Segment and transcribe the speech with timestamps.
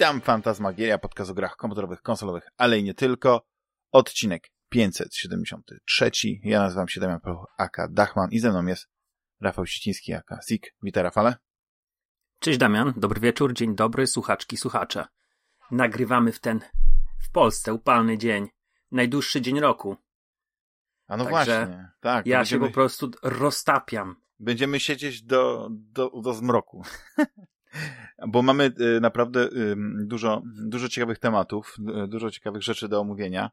[0.00, 3.46] Witam, Fantasmagieria, podcast o grach komputerowych, konsolowych, ale i nie tylko.
[3.92, 6.10] Odcinek 573.
[6.42, 8.88] Ja nazywam się Damian Proch, aka Dachman i ze mną jest
[9.40, 10.74] Rafał Siciński, aka Sik.
[10.82, 11.34] Witaj, Rafale.
[12.38, 15.06] Cześć Damian, dobry wieczór, dzień dobry, słuchaczki, słuchacze.
[15.70, 16.60] Nagrywamy w ten,
[17.22, 18.48] w Polsce, upalny dzień,
[18.90, 19.96] najdłuższy dzień roku.
[21.06, 22.26] A no Także właśnie, tak.
[22.26, 24.16] Ja będziemy, się po prostu roztapiam.
[24.38, 26.82] Będziemy siedzieć do, do, do zmroku.
[28.28, 29.48] Bo mamy y, naprawdę
[30.04, 33.50] dużo, dużo ciekawych tematów, y, dużo ciekawych rzeczy do omówienia.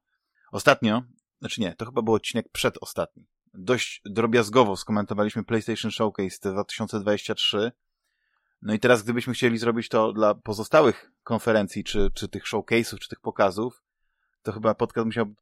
[0.51, 1.03] Ostatnio,
[1.39, 3.27] znaczy nie, to chyba był odcinek przedostatni.
[3.53, 7.71] Dość drobiazgowo skomentowaliśmy PlayStation Showcase 2023.
[8.61, 13.09] No i teraz, gdybyśmy chcieli zrobić to dla pozostałych konferencji, czy, czy tych showcase'ów, czy
[13.09, 13.83] tych pokazów,
[14.41, 15.33] to chyba podcast musiał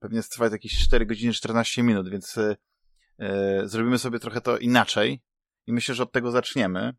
[0.00, 2.56] pewnie trwać jakieś 4 godziny 14 minut, więc y,
[3.22, 5.22] y, zrobimy sobie trochę to inaczej
[5.66, 6.94] i myślę, że od tego zaczniemy.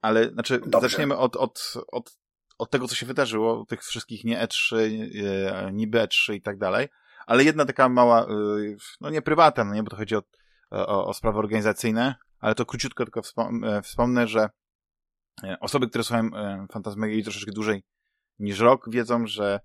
[0.00, 0.88] Ale, znaczy, Dobrze.
[0.88, 2.16] zaczniemy od, od, od,
[2.58, 6.88] od tego, co się wydarzyło, tych wszystkich nie E3, y, niby E3 i tak dalej.
[7.26, 8.26] Ale jedna taka mała,
[8.58, 10.22] y, no nie prywatna, no nie, bo to chodzi o,
[10.70, 14.50] o, o sprawy organizacyjne, ale to króciutko tylko wspom e, wspomnę, że
[15.44, 17.84] e, osoby, które słuchają e, Fantasmagierii troszeczkę dłużej
[18.38, 19.60] niż rok, wiedzą, że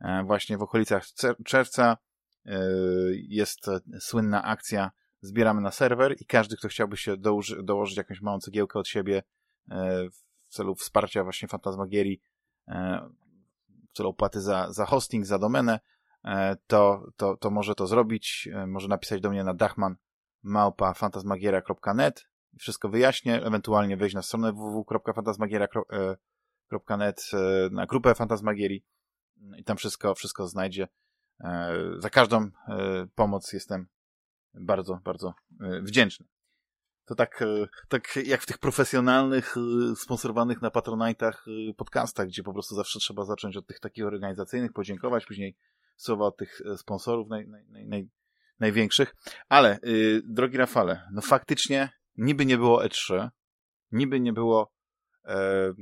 [0.00, 1.04] e, właśnie w okolicach
[1.44, 1.96] czerwca
[2.46, 2.58] e,
[3.12, 4.90] jest e, słynna akcja
[5.24, 9.18] Zbieramy na serwer i każdy, kto chciałby się dołoży, dołożyć jakąś małą cegiełkę od siebie
[9.18, 9.22] e,
[10.12, 10.16] w
[10.48, 12.20] celu wsparcia właśnie Fantasmagierii,
[12.68, 13.08] e,
[13.92, 15.80] w celu opłaty za, za hosting, za domenę,
[16.24, 18.48] e, to, to, to może to zrobić.
[18.52, 19.96] E, Może napisać do mnie na dachman
[20.42, 28.84] małpa fantasmagieria.net wszystko wyjaśnię, ewentualnie wejść na stronę www.fantasmagieria.net e, na grupę Fantasmagierii
[29.56, 30.88] i tam wszystko, wszystko znajdzie.
[31.40, 32.50] E, Za każdą e,
[33.14, 33.86] pomoc jestem
[34.54, 36.26] bardzo, bardzo e, wdzięczny.
[37.06, 41.32] To tak, e, tak jak w tych profesjonalnych, e, sponsorowanych na Patronite'ach
[41.70, 45.56] e, podcastach, gdzie po prostu zawsze trzeba zacząć od tych takich organizacyjnych, podziękować, później
[45.96, 48.08] słowa od tych sponsorów naj, naj, naj, naj,
[48.60, 49.14] największych.
[49.48, 53.28] Ale, y, drogi Rafale, no faktycznie niby nie było E3,
[53.92, 54.72] niby nie było
[55.24, 55.72] e,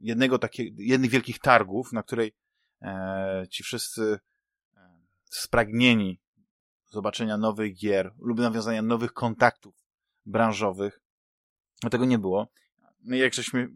[0.00, 2.32] jednego takiego, jednych wielkich targów, na której
[2.82, 4.18] e, ci wszyscy
[5.24, 6.20] spragnieni
[6.86, 9.79] zobaczenia nowych gier lub nawiązania nowych kontaktów
[10.26, 11.00] branżowych,
[11.90, 12.48] tego nie było.
[13.02, 13.68] No i jak żeśmy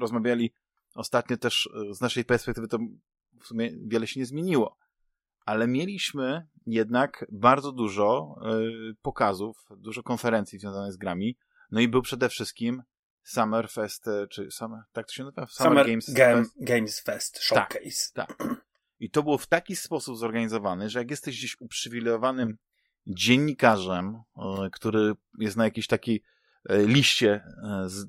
[0.00, 0.54] rozmawiali
[0.94, 2.78] ostatnio też e, z naszej perspektywy, to
[3.40, 4.78] w sumie wiele się nie zmieniło.
[5.44, 8.36] Ale mieliśmy jednak bardzo dużo
[8.90, 11.36] y, pokazów, dużo konferencji związanych z grami.
[11.70, 12.82] No i był przede wszystkim
[13.22, 15.46] Summer Fest, e, czy Summer, tak to się nazywa?
[15.46, 16.54] Summer, Games Game, Fest.
[16.60, 18.12] Games Fest Showcase.
[18.14, 18.36] Tak.
[19.00, 22.58] I to było w taki sposób zorganizowane, że jak jesteś gdzieś uprzywilejowanym
[23.06, 26.22] dziennikarzem, e, który jest na jakiejś takiej
[26.68, 28.06] e, liście e, z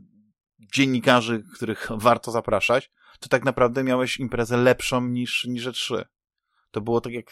[0.74, 6.06] dziennikarzy, których warto zapraszać, to tak naprawdę miałeś imprezę lepszą niż, niż E3.
[6.72, 7.32] To było tak jak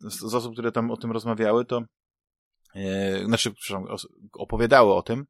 [0.00, 1.82] z osób, które tam o tym rozmawiały, to
[3.24, 3.96] znaczy, przepraszam,
[4.32, 5.26] opowiadały o tym,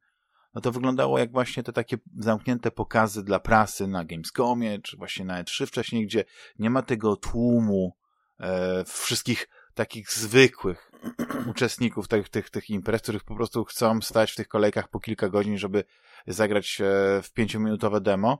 [0.53, 5.25] no to wyglądało jak właśnie te takie zamknięte pokazy dla prasy na Gamescomie, czy właśnie
[5.25, 6.25] na E3 wcześniej, gdzie
[6.59, 7.97] nie ma tego tłumu
[8.39, 10.88] e, wszystkich takich zwykłych
[11.49, 15.29] uczestników tych, tych, tych imprez, których po prostu chcą stać w tych kolejkach po kilka
[15.29, 15.83] godzin, żeby
[16.27, 16.85] zagrać e,
[17.21, 18.39] w pięciominutowe demo,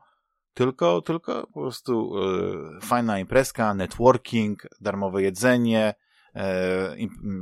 [0.53, 2.13] tylko, tylko po prostu
[2.77, 5.93] e, fajna imprezka, networking, darmowe jedzenie,
[6.35, 6.95] e,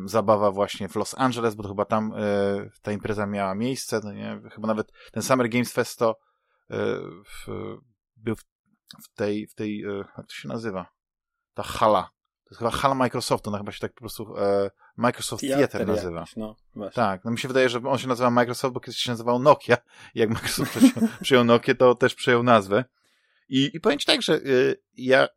[0.06, 2.14] zabawa właśnie w Los Angeles, bo to chyba tam
[2.82, 4.42] ta impreza miała miejsce, no nie?
[4.52, 6.16] chyba nawet ten Summer Games Fest to
[7.26, 7.48] w,
[8.16, 8.44] był w,
[9.04, 9.80] w tej, w tej
[10.18, 10.86] jak to się nazywa?
[11.54, 12.04] Ta hala.
[12.44, 14.34] To jest chyba hala Microsoftu, ona chyba się tak po prostu
[14.98, 16.20] Microsoft Theater nazywa.
[16.20, 16.56] jakiś, No.
[16.94, 19.78] Tak, no mi się wydaje, że on się nazywa Microsoft, bo kiedyś się nazywał Nokia.
[20.16, 20.78] I jak Microsoft
[21.22, 22.86] przyjął, Nokia, to też przyjął nazwę.
[23.50, 25.28] I, i powiem ci tak, że y, ja,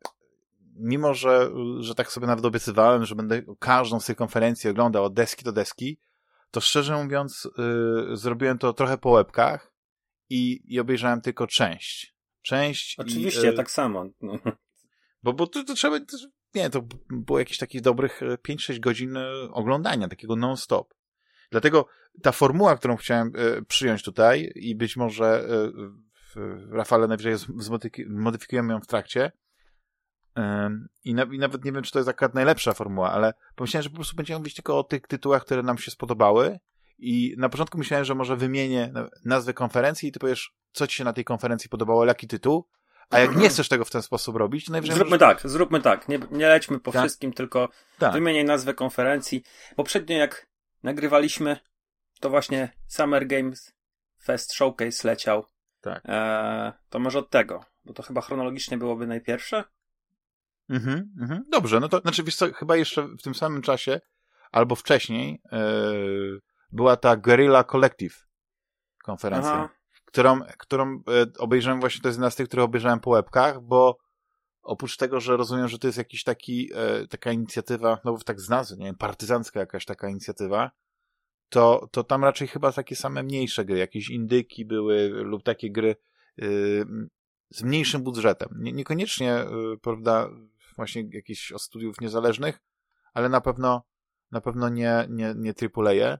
[0.75, 5.13] mimo że, że tak sobie nawet obiecywałem, że będę każdą z tych konferencji oglądał od
[5.13, 5.99] deski do deski,
[6.51, 7.45] to szczerze mówiąc,
[8.13, 9.73] y, zrobiłem to trochę po łebkach
[10.29, 12.15] i, i obejrzałem tylko część.
[12.41, 12.95] Część.
[12.99, 14.05] Oczywiście, i, y, tak samo.
[14.21, 14.39] No.
[15.23, 16.17] bo, bo to, to trzeba, to,
[16.55, 20.93] nie, to było jakieś takich dobrych e, 5-6 godzin e, oglądania, takiego non-stop.
[21.51, 21.87] Dlatego
[22.21, 25.71] ta formuła, którą chciałem e, przyjąć tutaj i być może e,
[26.69, 27.35] Rafale najwyżej
[28.07, 29.31] zmodyfikujemy ją w trakcie
[31.03, 33.89] i, na, i nawet nie wiem, czy to jest akurat najlepsza formuła, ale pomyślałem, że
[33.89, 36.59] po prostu będziemy mówić tylko o tych tytułach, które nam się spodobały
[36.97, 40.97] i na początku myślałem, że może wymienię na- nazwę konferencji i ty powiesz, co ci
[40.97, 42.67] się na tej konferencji podobało, jaki tytuł,
[43.11, 46.09] a jak nie chcesz tego w ten sposób robić, to najwyżej Zróbmy tak, zróbmy tak.
[46.09, 47.01] Nie, nie lećmy po Tak.
[47.01, 48.13] wszystkim, tylko tak.
[48.13, 49.43] wymieniaj nazwę konferencji.
[49.75, 50.47] Poprzednio jak
[50.83, 51.57] nagrywaliśmy,
[52.19, 53.73] to właśnie Summer Games
[54.23, 55.45] Fest Showcase leciał.
[55.81, 56.03] Tak.
[56.05, 59.63] E, to może od tego, bo to chyba chronologicznie byłoby najpierwsze.
[60.69, 61.43] Mhm, mhm.
[61.51, 64.01] Dobrze, no to znaczy, wiesz co, chyba jeszcze w tym samym czasie,
[64.51, 66.39] albo wcześniej, yy,
[66.71, 68.27] była ta Guerrilla Collective
[69.03, 69.69] konferencja, Aha.
[70.11, 73.97] Którą, którą yy, obejrzałem właśnie, to jest jedna z tych, które obejrzałem po łebkach, bo
[74.61, 78.49] oprócz tego, że rozumiem, że to jest jakiś taki, yy, taka inicjatywa, no tak z
[78.49, 80.71] nazwy, nie wiem, partyzancka jakaś taka inicjatywa,
[81.49, 85.95] to, to tam raczej chyba takie same mniejsze gry, jakieś indyki były lub takie gry
[87.49, 88.49] z mniejszym budżetem.
[88.59, 89.45] Nie, niekoniecznie,
[89.81, 90.29] prawda,
[90.75, 92.59] właśnie jakichś od studiów niezależnych,
[93.13, 93.83] ale na pewno
[94.31, 96.17] na pewno nie, nie, nie AAA.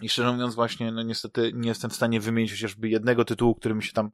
[0.00, 3.74] I szczerze mówiąc właśnie, no niestety nie jestem w stanie wymienić chociażby jednego tytułu, który
[3.74, 4.10] mi się tam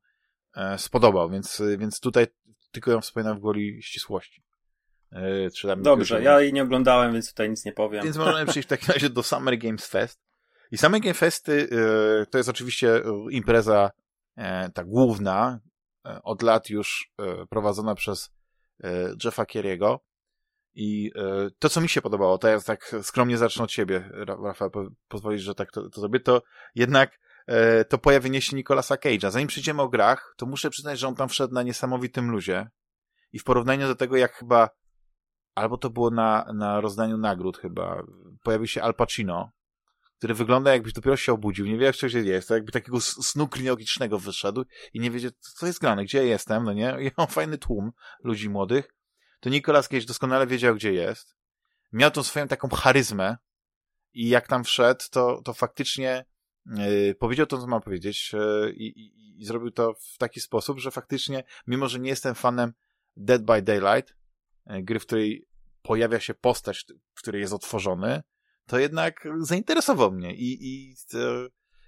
[0.56, 2.26] e, spodobał, więc, więc tutaj
[2.72, 4.42] tylko ją wspominam w gwoli ścisłości.
[5.12, 8.04] E, Dobrze, ja jej nie oglądałem, więc tutaj nic nie powiem.
[8.04, 10.20] Więc możemy przejść w takim razie do Summer Games Fest.
[10.70, 11.68] I Summer Games Festy
[12.22, 13.90] e, to jest oczywiście impreza
[14.36, 15.60] e, ta główna,
[16.06, 18.36] e, od lat już e, prowadzona przez
[18.84, 20.00] E, Jeffa Kieriego.
[20.76, 24.10] I e, to, co mi się podobało, to ja tak skromnie zacznę od siebie,
[24.44, 24.70] Rafał,
[25.08, 26.42] pozwolisz, że tak to, to zrobię, to
[26.74, 29.30] jednak e, to pojawienie się Nicolasa Cage'a.
[29.30, 32.68] Zanim przyjdziemy o grach, to muszę przyznać, że on tam wszedł na niesamowitym luzie.
[33.32, 34.70] I w porównaniu do tego, jak chyba,
[35.54, 38.02] albo to było na, na rozdaniu nagród chyba,
[38.42, 39.50] pojawił się Al Pacino,
[40.18, 43.48] który wygląda jakbyś dopiero się obudził, nie wie jak coś jest, to jakby takiego snu
[43.48, 44.64] klinologicznego wyszedł
[44.94, 46.96] i nie wiedział, co jest grane, gdzie jestem, no nie?
[47.00, 47.92] I mam fajny tłum
[48.24, 48.95] ludzi młodych.
[49.46, 51.36] To Nicolas Cage doskonale wiedział, gdzie jest.
[51.92, 53.36] Miał tą swoją taką charyzmę
[54.14, 56.24] i jak tam wszedł, to, to faktycznie
[56.66, 60.90] yy, powiedział to, co ma powiedzieć yy, i, i zrobił to w taki sposób, że
[60.90, 62.72] faktycznie, mimo że nie jestem fanem
[63.16, 64.16] Dead by Daylight,
[64.66, 65.48] yy, gry, w której
[65.82, 66.84] pojawia się postać,
[67.14, 68.22] w której jest otworzony,
[68.66, 70.94] to jednak zainteresował mnie i, i,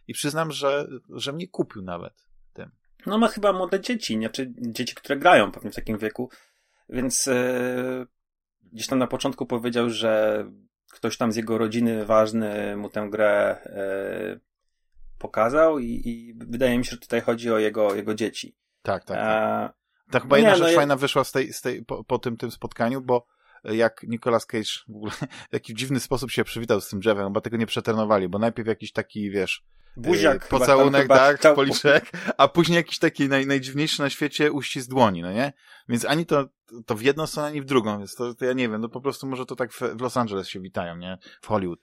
[0.07, 2.71] i przyznam, że, że mnie kupił nawet tym.
[3.07, 4.31] No ma chyba młode dzieci, nie?
[4.31, 6.31] czy dzieci, które grają pewnie w takim wieku,
[6.89, 8.07] więc yy,
[8.73, 10.45] gdzieś tam na początku powiedział, że
[10.93, 14.41] ktoś tam z jego rodziny ważny mu tę grę yy,
[15.19, 18.57] pokazał i, i, wydaje mi się, że tutaj chodzi o jego, jego dzieci.
[18.83, 19.17] Tak, tak.
[19.17, 19.75] tak.
[20.11, 22.37] tak chyba jedna nie, rzecz no fajna wyszła z tej, z tej, po, po tym,
[22.37, 23.27] tym spotkaniu, bo
[23.65, 25.13] jak Nicolas Cage w ogóle
[25.51, 28.69] w jaki dziwny sposób się przywitał z tym drzewem, bo tego nie przetrenowali, bo najpierw
[28.69, 29.65] jakiś taki, wiesz,
[29.99, 31.55] Buziak e, pocałunek, chyba, tak, chciał...
[31.55, 35.53] policzek, a później jakiś taki naj, najdziwniejszy na świecie uścisk dłoni, no nie?
[35.89, 36.49] Więc ani to,
[36.87, 39.01] to w jedną stronę, ani w drugą, więc to, to ja nie wiem, no po
[39.01, 41.19] prostu może to tak w, w Los Angeles się witają, nie?
[41.43, 41.81] W Hollywood.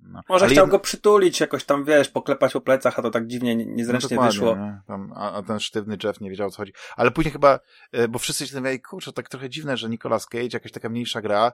[0.00, 0.20] No.
[0.28, 0.70] Może Ale chciał jed...
[0.70, 4.56] go przytulić, jakoś tam, wiesz, poklepać po plecach, a to tak dziwnie, niezręcznie no wyszło.
[4.56, 4.80] Nie?
[4.86, 6.72] Tam, a, a, ten sztywny Jeff nie wiedział, o co chodzi.
[6.96, 7.60] Ale później chyba,
[7.92, 11.22] e, bo wszyscy się zastanawiali, kurczę, tak trochę dziwne, że Nicolas Cage, jakaś taka mniejsza
[11.22, 11.52] gra,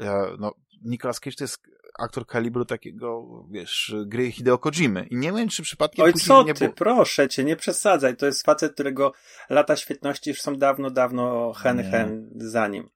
[0.00, 0.54] e, no,
[0.84, 1.62] Nicolas Cage to jest
[1.98, 5.06] aktor kalibru takiego, wiesz, gry Hideo Kojimy.
[5.10, 6.76] I nie wiem, czy przypadkiem Oj, co nie ty, było...
[6.76, 8.16] proszę cię, nie przesadzaj.
[8.16, 9.12] To jest facet, którego
[9.50, 12.88] lata świetności już są dawno, dawno hen, hen za nim.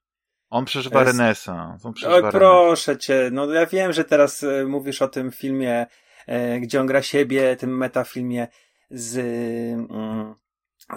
[0.51, 1.13] On przeżywa jest...
[1.13, 1.87] renesans.
[1.87, 5.87] On przeżywa Oj, proszę cię, no ja wiem, że teraz e, mówisz o tym filmie,
[6.27, 8.49] e, gdzie on gra siebie, tym metafilmie
[8.91, 9.17] z...
[9.91, 10.35] Mm,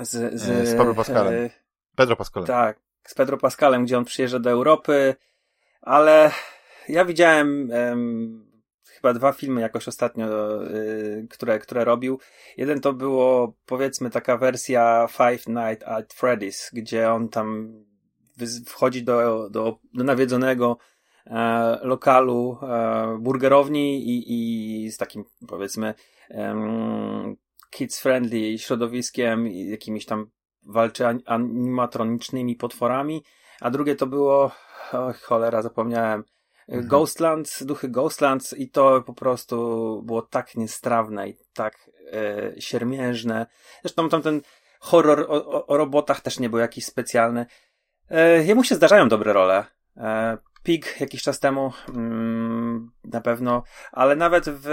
[0.01, 0.09] z,
[0.41, 1.49] z, e, z Pedro Pascalem.
[1.95, 2.47] Pedro Pascalem.
[2.47, 5.15] Tak, z Pedro Pascalem, gdzie on przyjeżdża do Europy,
[5.81, 6.31] ale
[6.87, 7.71] ja widziałem
[9.01, 10.27] chyba dwa filmy jakoś ostatnio,
[10.67, 12.19] y, które, które robił.
[12.57, 17.73] Jeden to było powiedzmy taka wersja Five Nights at Freddy's, gdzie on tam
[18.65, 20.77] wchodzi do, do, do nawiedzonego
[21.25, 25.93] e, lokalu e, burgerowni i, i z takim powiedzmy
[27.69, 30.29] kids friendly środowiskiem i jakimiś tam
[30.63, 33.23] walczy animatronicznymi potworami,
[33.61, 34.51] a drugie to było,
[35.21, 36.23] cholera, zapomniałem,
[36.67, 36.87] mhm.
[36.87, 39.55] Ghostlands, duchy Ghostlands i to po prostu
[40.05, 43.47] było tak niestrawne i tak e, siermiężne.
[43.81, 44.41] Zresztą tam ten
[44.79, 47.45] horror o, o, o robotach też nie był jakiś specjalny.
[48.09, 49.65] E, jemu się zdarzają dobre role.
[49.97, 54.69] E, Pig jakiś czas temu mm, na pewno, ale nawet w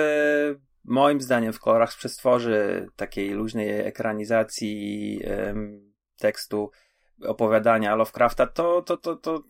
[0.85, 5.21] moim zdaniem w kolorach z przestworzy takiej luźnej ekranizacji
[6.19, 6.71] tekstu
[7.23, 9.43] opowiadania Lovecrafta, to, to, to, to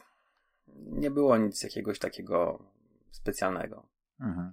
[0.76, 2.62] nie było nic jakiegoś takiego
[3.11, 3.87] specjalnego.
[4.21, 4.52] Mhm.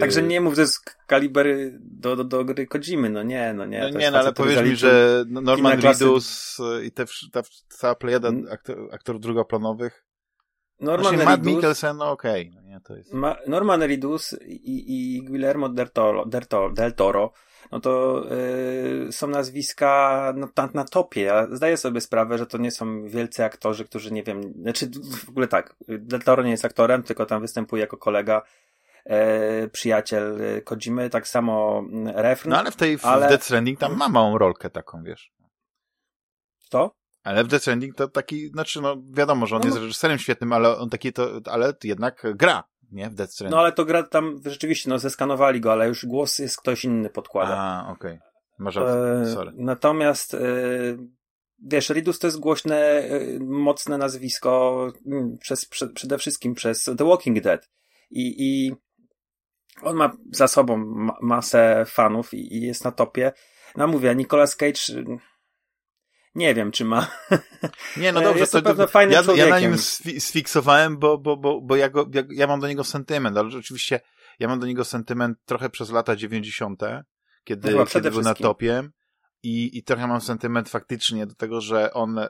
[0.00, 1.46] Także nie mów, że jest kaliber
[1.80, 3.80] do, do, do gry Kojimy, no nie, no nie.
[3.92, 8.88] No nie, no ale powiedz mi, że Norman Reedus i te, ta cała plejada aktor,
[8.92, 10.04] aktorów drugoplanowych
[10.80, 12.50] Norman Reedus, Matt Mikkelsen, no okej.
[12.50, 12.62] Okay.
[12.62, 13.12] No nie, to jest...
[13.12, 17.32] Ma, Norman Reedus i, i Guillermo del Toro, del Toro, del Toro
[17.72, 18.24] no to
[19.04, 21.20] yy, są nazwiska na, na topie.
[21.20, 24.90] Ja zdaję sobie sprawę, że to nie są wielcy aktorzy, którzy nie wiem, znaczy
[25.26, 28.42] w ogóle tak, Del Toro nie jest aktorem, tylko tam występuje jako kolega
[29.04, 32.50] e, przyjaciel Kojimy, tak samo mm, refren.
[32.50, 33.28] No ale w tej w ale...
[33.28, 35.32] Death Stranding tam ma małą rolkę taką, wiesz.
[36.70, 36.94] To?
[37.24, 40.52] Ale w Death Stranding to taki, znaczy no wiadomo, że on no, jest reżyserem świetnym,
[40.52, 43.10] ale on taki to, ale jednak gra, nie?
[43.10, 43.54] W Death Stranding.
[43.54, 47.10] No ale to gra tam rzeczywiście, no zeskanowali go, ale już głos jest ktoś inny
[47.10, 47.56] podkłada.
[47.56, 48.12] A, okej.
[48.12, 48.32] Okay.
[48.58, 49.52] Masz e, sorry.
[49.54, 50.38] Natomiast e,
[51.62, 57.04] wiesz, Ridus to jest głośne, e, mocne nazwisko mm, przez, prze, przede wszystkim przez The
[57.04, 57.70] Walking Dead.
[58.10, 58.72] I, i
[59.82, 63.32] on ma za sobą ma, masę fanów i, i, jest na topie.
[63.76, 64.80] No mówię, Nicolas Cage
[66.34, 67.06] nie wiem, czy ma.
[67.96, 69.78] Nie, no dobrze, jest to, to fajny ja, ja na nim
[70.18, 74.00] sfiksowałem, bo, bo, bo, bo ja, go, ja, ja mam do niego sentyment, ale rzeczywiście
[74.38, 76.82] ja mam do niego sentyment trochę przez lata 90.,
[77.44, 78.88] kiedy, no kiedy był na topie.
[79.42, 82.28] I, I trochę mam sentyment faktycznie do tego, że on y,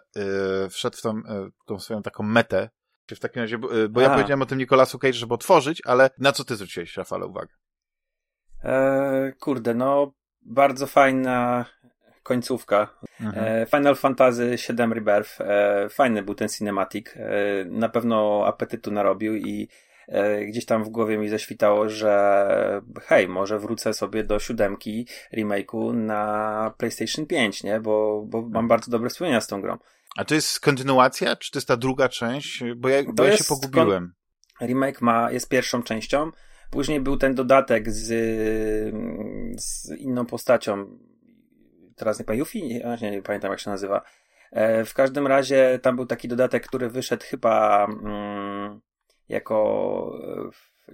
[0.70, 1.22] wszedł w tą, y,
[1.66, 2.70] tą swoją taką metę.
[3.10, 6.44] W takim razie, bo, ja powiedziałem o tym Nikolasu Cage, żeby otworzyć, ale na co
[6.44, 7.54] ty zwróciłeś, Rafale, uwagę?
[8.64, 11.64] E, kurde, no bardzo fajna
[12.22, 12.88] końcówka.
[13.20, 13.44] Mhm.
[13.46, 15.40] E, Final Fantasy VII Rebirth.
[15.40, 17.16] E, fajny był ten cinematic.
[17.16, 19.68] E, na pewno apetytu narobił i
[20.48, 25.06] gdzieś tam w głowie mi zaświtało, że hej, może wrócę sobie do siódemki
[25.36, 27.80] remake'u na PlayStation 5, nie?
[27.80, 29.78] Bo, bo mam bardzo dobre wspomnienia z tą grą.
[30.16, 32.62] A to jest kontynuacja, czy to jest ta druga część?
[32.76, 34.14] Bo ja, bo ja się pogubiłem.
[34.60, 36.30] Remake ma, jest pierwszą częścią.
[36.70, 38.06] Później był ten dodatek z,
[39.62, 40.98] z inną postacią.
[41.96, 42.62] Teraz nie pamiętam, Yuffie?
[42.62, 44.02] Nie, nie, nie pamiętam jak się nazywa.
[44.52, 48.80] E, w każdym razie tam był taki dodatek, który wyszedł chyba mm,
[49.28, 50.18] jako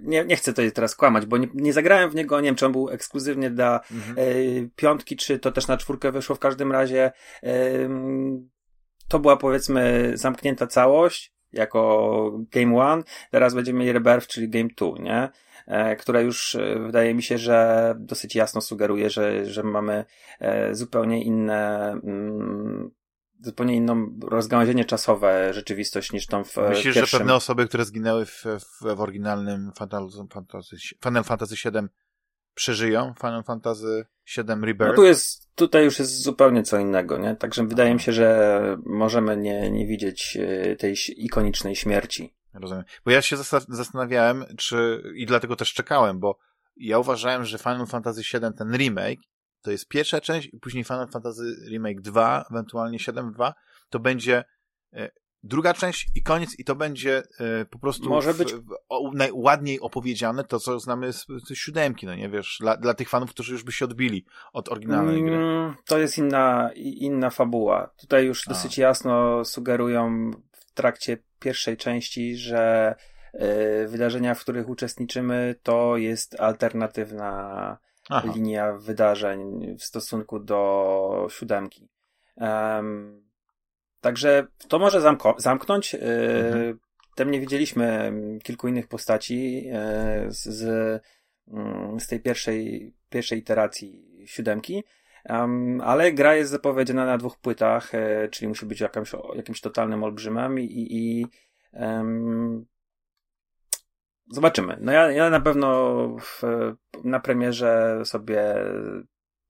[0.01, 2.65] nie, nie chcę tutaj teraz kłamać, bo nie, nie zagrałem w niego, nie wiem, czy
[2.65, 4.15] on był ekskluzywnie dla mhm.
[4.17, 4.23] e,
[4.75, 6.35] piątki, czy to też na czwórkę wyszło.
[6.35, 7.11] W każdym razie
[7.43, 7.51] e,
[9.09, 13.03] to była powiedzmy zamknięta całość jako Game One.
[13.31, 15.29] Teraz będziemy mieli Rebirth, czyli Game Two, nie?
[15.67, 20.05] E, która już e, wydaje mi się, że dosyć jasno sugeruje, że, że mamy
[20.39, 22.91] e, zupełnie inne mm,
[23.41, 27.05] zupełnie inną rozgałęzienie czasowe rzeczywistość niż tą w Myślisz, pierwszym...
[27.05, 31.87] że pewne osoby, które zginęły w, w, w oryginalnym Final Fantasy, Final Fantasy VII
[32.53, 34.05] przeżyją Final Fantasy
[34.37, 34.89] VII Rebirth?
[34.89, 37.35] No tu jest, tutaj już jest zupełnie co innego, nie?
[37.35, 42.35] Także wydaje mi się, że możemy nie, nie widzieć e, tej ikonicznej śmierci.
[42.53, 42.83] Rozumiem.
[43.05, 43.37] Bo ja się
[43.67, 46.37] zastanawiałem, czy, i dlatego też czekałem, bo
[46.77, 49.19] ja uważałem, że Final Fantasy VII, ten remake,
[49.61, 53.53] to jest pierwsza część i później Final Fantasy Remake 2, ewentualnie 7.2,
[53.89, 54.43] to będzie
[54.93, 55.09] e,
[55.43, 58.53] druga część i koniec i to będzie e, po prostu Może być...
[58.53, 62.93] W, o, najładniej opowiedziane to, co znamy z, z siódemki, no nie wiesz, dla, dla
[62.93, 65.35] tych fanów, którzy już by się odbili od oryginalnej gry.
[65.35, 67.89] Mm, to jest inna, inna fabuła.
[67.97, 68.49] Tutaj już A.
[68.49, 72.95] dosyć jasno sugerują w trakcie pierwszej części, że
[73.33, 77.77] y, wydarzenia, w których uczestniczymy, to jest alternatywna
[78.09, 78.31] Aha.
[78.35, 81.89] linia wydarzeń w stosunku do siódemki.
[82.35, 83.28] Um,
[84.01, 85.95] także to może zamko- zamknąć.
[85.95, 86.79] Y, mhm.
[87.31, 88.13] Nie widzieliśmy
[88.43, 89.69] kilku innych postaci
[90.27, 90.63] z, z,
[91.47, 94.83] mm, z tej pierwszej, pierwszej iteracji siódemki.
[95.29, 100.03] Um, ale gra jest zapowiedziana na dwóch płytach, e, czyli musi być jakimś, jakimś totalnym
[100.03, 101.25] olbrzymem i, i, i
[101.73, 102.65] um,
[104.31, 104.77] zobaczymy.
[104.81, 106.41] No ja, ja na pewno w,
[107.03, 108.55] na premierze sobie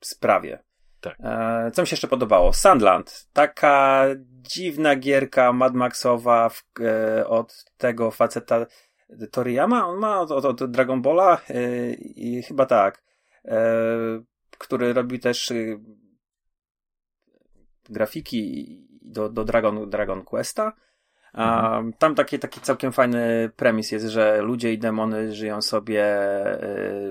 [0.01, 0.60] sprawię.
[1.01, 1.18] Tak.
[1.20, 2.53] E, co mi się jeszcze podobało?
[2.53, 3.27] Sandland.
[3.34, 4.06] Taka
[4.41, 8.65] dziwna gierka Mad Maxowa w, e, od tego faceta
[9.32, 9.88] Toriyama.
[9.88, 13.03] On ma od, od, od Dragon Balla e, i chyba tak.
[13.46, 13.60] E,
[14.60, 15.79] który robi też y,
[17.89, 18.68] grafiki
[19.01, 20.74] do, do Dragon, Dragon Questa.
[21.33, 21.93] Mhm.
[21.93, 26.05] tam taki, taki całkiem fajny premis jest, że ludzie i demony żyją sobie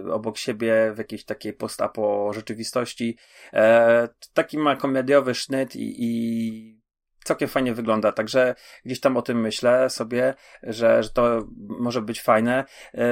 [0.06, 3.16] y, obok siebie w jakiejś takiej postapo rzeczywistości.
[3.52, 6.78] E, taki ma komediowy sznyt i, i
[7.24, 12.22] całkiem fajnie wygląda, także gdzieś tam o tym myślę sobie, że, że to może być
[12.22, 12.64] fajne.
[12.94, 13.04] E,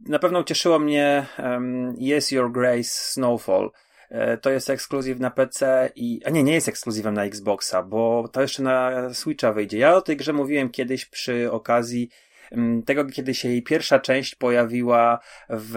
[0.00, 3.70] na pewno cieszyło mnie um, Yes Your Grace Snowfall.
[4.10, 6.20] E, to jest ekskluzyw na PC i.
[6.24, 9.78] A nie, nie jest ekskluzywem na Xboxa, bo to jeszcze na Switcha wyjdzie.
[9.78, 12.10] Ja o tej grze mówiłem kiedyś przy okazji
[12.50, 15.18] um, tego, kiedy się jej pierwsza część pojawiła
[15.50, 15.76] w,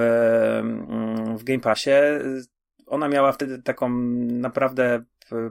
[0.57, 1.91] um, w Game Passie.
[2.87, 3.89] Ona miała wtedy taką
[4.25, 5.03] naprawdę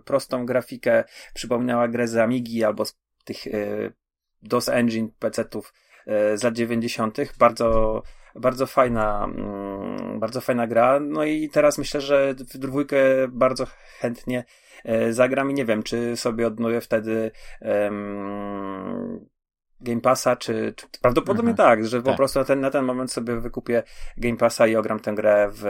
[0.05, 3.51] prostą grafikę, przypominała grę z Amigi albo z tych e,
[4.43, 5.75] DOS Engine PC-ów
[6.07, 7.19] e, z lat 90.
[7.39, 8.03] Bardzo
[8.35, 9.70] bardzo fajna, mm,
[10.19, 11.01] bardzo fajna gra.
[11.01, 13.67] No i teraz myślę, że w dwójkę bardzo
[13.99, 14.45] chętnie
[14.85, 17.31] e, zagram i nie wiem, czy sobie odnowię wtedy
[17.61, 19.31] um,
[19.81, 21.69] Game Passa, czy, czy prawdopodobnie mhm.
[21.69, 22.17] tak, że po tak.
[22.17, 23.83] prostu na ten, na ten moment sobie wykupię
[24.17, 25.63] Game Passa i ogram tę grę w,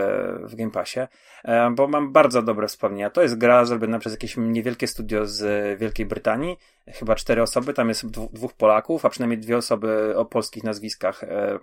[0.43, 1.01] w Game Passie,
[1.45, 3.11] e, bo mam bardzo dobre wspomnienia.
[3.11, 6.57] To jest gra zrobiona przez jakieś niewielkie studio z Wielkiej Brytanii,
[6.87, 11.59] chyba cztery osoby, tam jest dwóch Polaków, a przynajmniej dwie osoby o polskich nazwiskach e,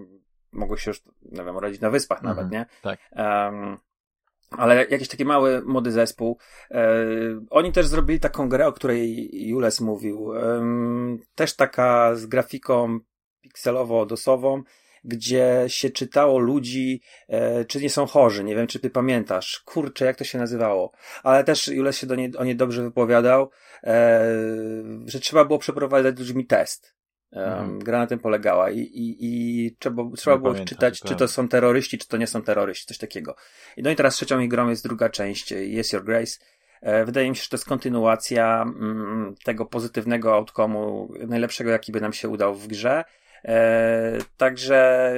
[0.51, 1.01] mogły się już,
[1.31, 2.35] nie wiem, urodzić na wyspach mhm.
[2.35, 2.65] nawet, nie?
[2.81, 2.99] Tak.
[3.11, 3.77] Um,
[4.51, 6.37] ale jakiś taki mały, młody zespół.
[6.71, 6.95] E,
[7.49, 10.33] oni też zrobili taką grę, o której Jules mówił.
[10.37, 10.65] E,
[11.35, 12.99] też taka z grafiką
[13.45, 14.61] pikselowo-dosową,
[15.03, 18.43] gdzie się czytało ludzi, e, czy nie są chorzy.
[18.43, 19.59] Nie wiem, czy ty pamiętasz.
[19.65, 20.91] Kurczę, jak to się nazywało.
[21.23, 23.49] Ale też Jules się do nie, o nie dobrze wypowiadał,
[23.83, 24.25] e,
[25.05, 26.96] że trzeba było przeprowadzać ludźmi test.
[27.31, 31.27] Um, gra na tym polegała i, i, i trzeba, trzeba było pamiętam, czytać, czy to
[31.27, 33.35] są terroryści, czy to nie są terroryści, coś takiego.
[33.77, 36.37] I no i teraz trzecią ich grą jest druga część, Yes Your Grace.
[36.81, 42.01] E, wydaje mi się, że to jest kontynuacja mm, tego pozytywnego outcome'u, najlepszego, jaki by
[42.01, 43.03] nam się udał w grze.
[43.45, 45.11] E, także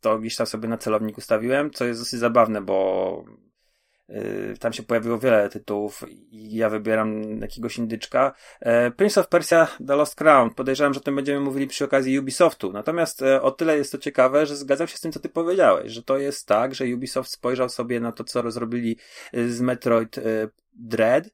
[0.00, 3.24] to gdzieś tam sobie na celownik ustawiłem, co jest dosyć zabawne, bo
[4.60, 8.34] tam się pojawiło wiele tytułów i ja wybieram jakiegoś indyczka.
[8.60, 10.50] E, Prince of Persia The Lost Crown.
[10.50, 12.72] Podejrzewam, że o tym będziemy mówili przy okazji Ubisoftu.
[12.72, 15.92] Natomiast e, o tyle jest to ciekawe, że zgadzam się z tym, co ty powiedziałeś,
[15.92, 18.96] że to jest tak, że Ubisoft spojrzał sobie na to, co zrobili
[19.34, 21.24] y, z Metroid y, Dread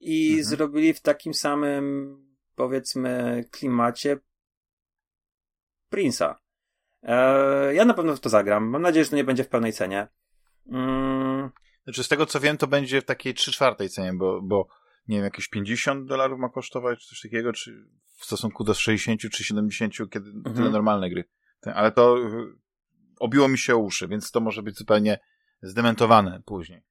[0.00, 0.44] i mhm.
[0.44, 2.16] zrobili w takim samym,
[2.54, 4.18] powiedzmy, klimacie
[5.92, 6.34] Prince'a.
[7.02, 8.64] E, ja na pewno w to zagram.
[8.64, 10.08] Mam nadzieję, że to nie będzie w pełnej cenie.
[11.84, 14.68] Znaczy z tego co wiem, to będzie w takiej 3 czwartej cenie, bo, bo
[15.08, 17.86] nie wiem, jakieś 50 dolarów ma kosztować, czy coś takiego, czy
[18.16, 20.56] w stosunku do 60 czy 70, kiedy mhm.
[20.56, 21.24] tyle normalne gry.
[21.74, 22.30] Ale to y,
[23.20, 25.18] obiło mi się o uszy, więc to może być zupełnie
[25.62, 26.82] zdementowane później.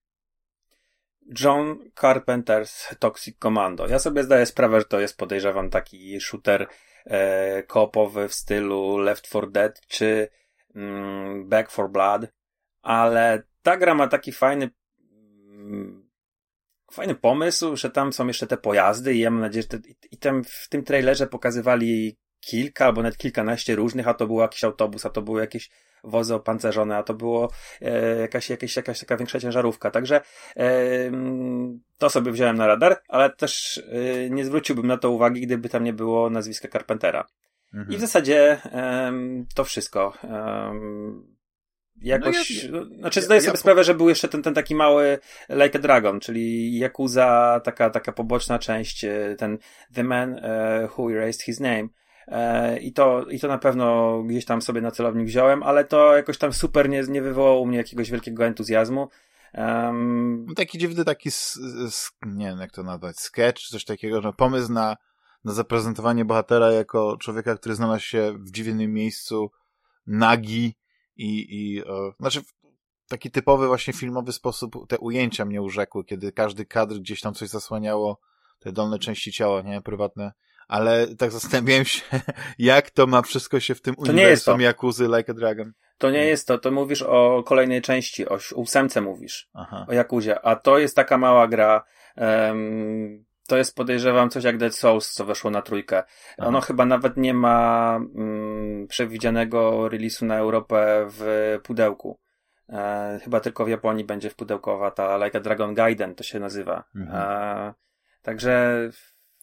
[1.40, 3.88] John Carpenter's Toxic Commando.
[3.88, 6.68] Ja sobie zdaję sprawę, że to jest podejrzewam taki shooter
[7.06, 10.30] e, koopowy w stylu Left 4 Dead czy
[10.76, 12.22] mm, Back 4 Blood,
[12.82, 14.70] ale ta gra ma taki fajny
[16.92, 20.18] fajny pomysł, że tam są jeszcze te pojazdy i ja mam nadzieję, że te, i
[20.18, 25.06] tam w tym trailerze pokazywali kilka albo nawet kilkanaście różnych, a to był jakiś autobus,
[25.06, 25.70] a to były jakieś
[26.04, 29.92] wozy opancerzone, a to było e, jakaś, jakaś, jakaś taka większa ciężarówka.
[29.92, 30.22] Także
[30.58, 30.68] e,
[31.98, 35.84] to sobie wziąłem na radar, ale też e, nie zwróciłbym na to uwagi, gdyby tam
[35.84, 37.28] nie było nazwiska Carpentera.
[37.74, 37.94] Mhm.
[37.94, 38.62] I w zasadzie
[39.56, 40.14] to wszystko
[42.02, 44.76] jakoś, no ja, znaczy zdaję ja, sobie ja, sprawę, że był jeszcze ten, ten taki
[44.76, 49.58] mały Like a Dragon, czyli Yakuza, taka, taka poboczna część, e, ten
[49.94, 51.88] The Man uh, Who Erased His Name.
[52.28, 56.16] E, I to, I to na pewno gdzieś tam sobie na celownik wziąłem, ale to
[56.16, 59.10] jakoś tam super nie, nie wywołało u mnie jakiegoś wielkiego entuzjazmu.
[59.54, 60.48] Um...
[60.56, 61.30] Taki dziwny, taki,
[62.26, 64.98] nie wiem jak to nazwać, sketch, coś takiego, że pomysł na,
[65.46, 69.52] na zaprezentowanie bohatera jako człowieka, który znalazł się w dziwnym miejscu,
[70.08, 70.76] nagi,
[71.16, 71.84] i, i e,
[72.20, 72.42] znaczy
[73.08, 77.50] taki typowy właśnie filmowy sposób te ujęcia mnie urzekły, kiedy każdy kadr gdzieś tam coś
[77.50, 78.20] zasłaniało,
[78.60, 80.32] te dolne części ciała, nie, prywatne,
[80.68, 82.02] ale tak zastanawiałem się,
[82.60, 85.74] jak to ma wszystko się w tym to uniwersum Jakuzy Like a Dragon.
[85.98, 89.86] To nie jest to, to mówisz o kolejnej części, o ósemce mówisz, Aha.
[89.90, 91.84] o Jakuzie, a to jest taka mała gra,
[92.18, 96.04] um, to jest podejrzewam coś jak Dead Souls, co weszło na trójkę.
[96.38, 96.48] Aha.
[96.48, 102.20] Ono chyba nawet nie ma mm, przewidzianego release'u na Europę w pudełku.
[102.70, 106.40] E, chyba tylko w Japonii będzie w pudełkowa ta Like a Dragon Gaiden to się
[106.40, 106.84] nazywa.
[106.96, 107.22] Mhm.
[107.22, 107.74] E,
[108.22, 108.80] także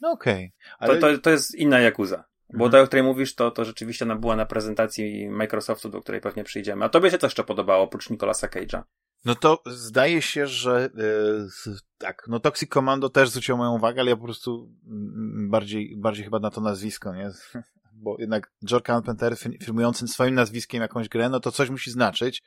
[0.01, 0.53] no okej.
[0.57, 0.77] Okay.
[0.79, 1.01] Ale...
[1.01, 2.25] To, to, to jest inna Yakuza.
[2.55, 2.85] Bo mhm.
[2.85, 6.85] o której mówisz, to, to rzeczywiście ona była na prezentacji Microsoftu, do której pewnie przyjdziemy.
[6.85, 8.83] A tobie się to jeszcze podobało, oprócz Nicolasa Cage'a.
[9.25, 10.91] No to zdaje się, że
[11.67, 15.97] yy, tak, no Toxic Commando też zwróciło moją uwagę, ale ja po prostu mm, bardziej,
[15.97, 17.31] bardziej chyba na to nazwisko, nie?
[17.93, 22.43] Bo jednak George Carpenter filmujący swoim nazwiskiem jakąś grę, no to coś musi znaczyć.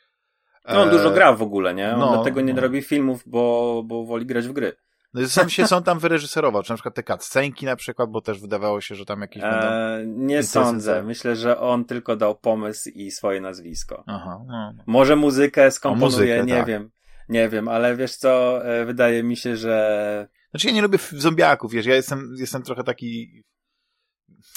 [0.68, 1.94] No on dużo e, gra w ogóle, nie?
[1.94, 2.62] On no, dlatego nie no.
[2.62, 4.76] robi filmów, bo, bo woli grać w gry.
[5.14, 8.40] No sam się są tam wyreżyserował, czy na przykład te cutscenki na przykład, bo też
[8.40, 9.68] wydawało się, że tam jakieś będą...
[9.68, 11.04] Eee, nie sądzę.
[11.04, 14.04] Myślę, że on tylko dał pomysł i swoje nazwisko.
[14.08, 14.74] Aha, no.
[14.78, 14.84] no.
[14.88, 16.68] Może muzykę skomponuje, muzykę, nie tak.
[16.68, 16.92] wiem.
[17.30, 20.28] Nie wiem, ale wiesz co, e, wydaje mi się, że...
[20.52, 23.44] Znaczy ja nie lubię zombiaków, wiesz, ja jestem, jestem trochę taki...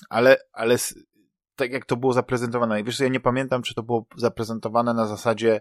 [0.09, 0.77] Ale, ale
[1.57, 5.55] tak jak to było zaprezentowane, wiesz, ja nie pamiętam, czy to było zaprezentowane na zasadzie
[5.57, 5.61] E,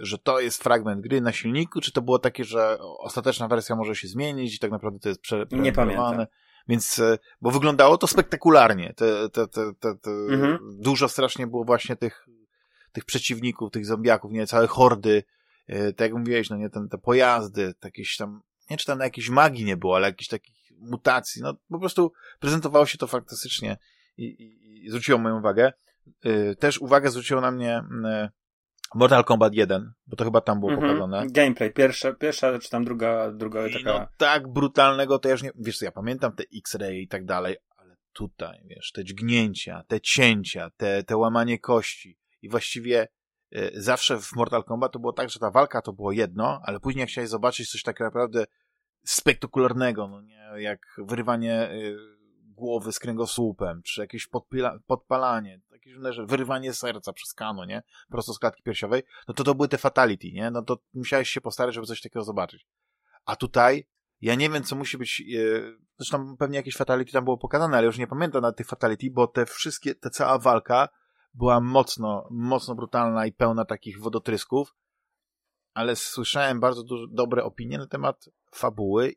[0.00, 3.94] że to jest fragment gry na silniku, czy to było takie, że ostateczna wersja może
[3.94, 6.26] się zmienić i tak naprawdę to jest prze, Nie pamiętam.
[6.68, 8.94] Więc, e, bo wyglądało to spektakularnie.
[8.96, 10.58] Te, te, te, te, mhm.
[10.78, 12.26] Dużo strasznie było właśnie tych,
[12.92, 15.24] tych przeciwników, tych zombiaków, nie, całe hordy,
[15.66, 19.04] e, tak jak mówiłeś, no nie, ten, te pojazdy, jakieś tam, nie czy tam na
[19.04, 23.76] jakiejś magii nie było, ale jakichś takich mutacji, no po prostu prezentowało się to fantastycznie
[24.16, 25.72] i, i, i zwróciło moją uwagę.
[26.26, 28.28] Y, też uwagę zwróciło na mnie y,
[28.94, 30.88] Mortal Kombat 1, bo to chyba tam było Mhm.
[30.88, 31.26] pokazane.
[31.30, 33.98] Gameplay, pierwsza, pierwsza czy tam druga, druga I taka...
[33.98, 37.24] no tak brutalnego to ja już nie, wiesz co, ja pamiętam te X-ray i tak
[37.24, 43.08] dalej, ale tutaj, wiesz, te dźgnięcia, te cięcia, te, te łamanie kości i właściwie
[43.52, 46.80] e, zawsze w Mortal Kombat to było tak, że ta walka to było jedno, ale
[46.80, 48.44] później jak chciałeś zobaczyć coś tak naprawdę
[49.06, 51.70] spektakularnego, no nie, jak wyrywanie e,
[52.54, 58.32] głowy z kręgosłupem, czy jakieś podpila, podpalanie, jakieś rzeczy, wyrywanie serca przez kano, nie, prosto
[58.32, 61.74] z klatki piersiowej, no to to były te fatality, nie, no to musiałeś się postarać,
[61.74, 62.66] żeby coś takiego zobaczyć.
[63.24, 63.86] A tutaj,
[64.20, 65.24] ja nie wiem, co musi być, e,
[65.98, 69.26] zresztą pewnie jakieś fatality tam było pokazane, ale już nie pamiętam na tych fatality, bo
[69.26, 70.88] te wszystkie, ta cała walka
[71.34, 74.74] była mocno, mocno brutalna i pełna takich wodotrysków,
[75.74, 79.14] ale słyszałem bardzo dobre opinie na temat fabuły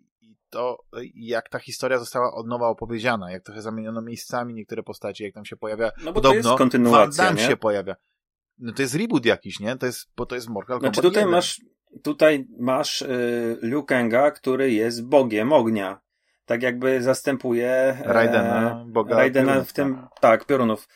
[0.50, 0.78] to,
[1.16, 5.46] jak ta historia została od nowa opowiedziana, jak trochę zamieniono miejscami niektóre postacie, jak tam
[5.46, 7.48] się pojawia, No bo to podobno jest Van kontynuacja, Damme nie?
[7.48, 7.96] się pojawia.
[8.58, 9.76] No to jest reboot jakiś, nie?
[9.76, 11.32] To jest, bo to jest Mortal Kombat Znaczy tutaj 1.
[11.32, 11.62] masz,
[12.04, 16.02] tutaj masz y, Liu Kanga, który jest bogiem ognia.
[16.46, 20.88] Tak jakby zastępuje e, Raidena, boga Raidena piorunów, w tym, tak, piorunów.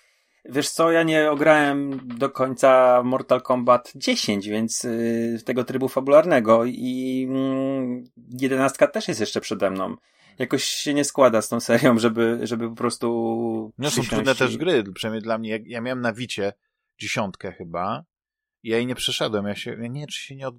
[0.45, 6.65] Wiesz co, ja nie ograłem do końca Mortal Kombat 10, więc y, tego trybu fabularnego
[6.65, 8.03] i mm,
[8.41, 9.95] jedenastka też jest jeszcze przede mną.
[10.39, 14.35] Jakoś się nie składa z tą serią, żeby, żeby po prostu No są trudne i-
[14.35, 15.49] też gry, przynajmniej dla mnie.
[15.49, 16.53] Ja, ja miałem na Wicie
[16.99, 18.03] dziesiątkę chyba
[18.63, 19.45] i ja jej nie przeszedłem.
[19.47, 20.55] Ja się, ja nie czy się nie od,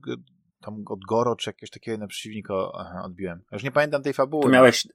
[0.60, 2.54] tam od Goro, czy jakiegoś takiego na przeciwnika
[3.04, 3.38] odbiłem.
[3.50, 4.42] Ja już nie pamiętam tej fabuły.
[4.42, 4.86] Tu miałeś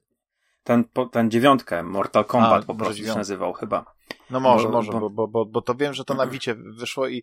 [0.68, 3.84] ten, ten dziewiątkę, Mortal Kombat A, po prostu się nazywał chyba.
[4.30, 7.22] No może, może, bo- bo, bo, bo, to wiem, że to na Wicie wyszło i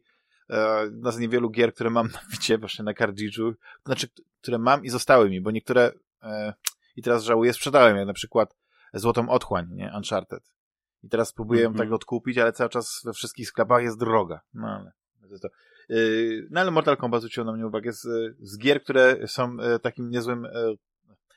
[0.49, 3.53] e, jedna z niewielu gier, które mam na Wicie, właśnie na Cardidżu,
[3.85, 4.07] znaczy,
[4.41, 5.91] które mam i zostały mi, bo niektóre
[6.23, 6.53] e,
[6.95, 8.55] i teraz żałuję, sprzedałem, jak na przykład
[8.93, 9.91] Złotą Otchłań, nie?
[9.95, 10.43] Uncharted.
[11.03, 11.87] I teraz próbuję ją Mhm.
[11.87, 14.41] tak odkupić, ale cały czas we wszystkich sklepach jest droga.
[14.53, 14.91] No ale...
[15.29, 15.47] to- to.
[15.89, 18.07] Yy, No ale Mortal Kombat zwróciło na mnie uwagę z,
[18.39, 20.45] z gier, które są e, takim niezłym...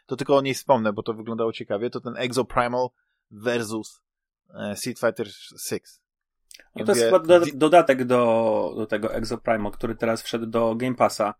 [0.08, 1.90] e, To tylko o niej wspomnę, bo to wyglądało ciekawie.
[1.90, 2.88] To ten Exo Primal
[3.30, 4.02] versus
[4.54, 5.84] e, Street Fighter 6.
[6.76, 7.10] No to jest
[7.58, 11.34] dodatek do, do tego Exoprimo, który teraz wszedł do Game Passa.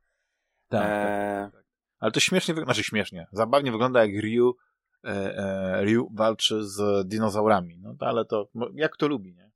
[0.69, 1.51] Tak, Eee,
[1.99, 4.57] Ale to śmiesznie wygląda, znaczy śmiesznie, zabawnie wygląda jak Ryu,
[5.05, 7.79] e, e, Ryu walczy z dinozaurami.
[7.79, 9.51] No ale to, jak to lubi, nie?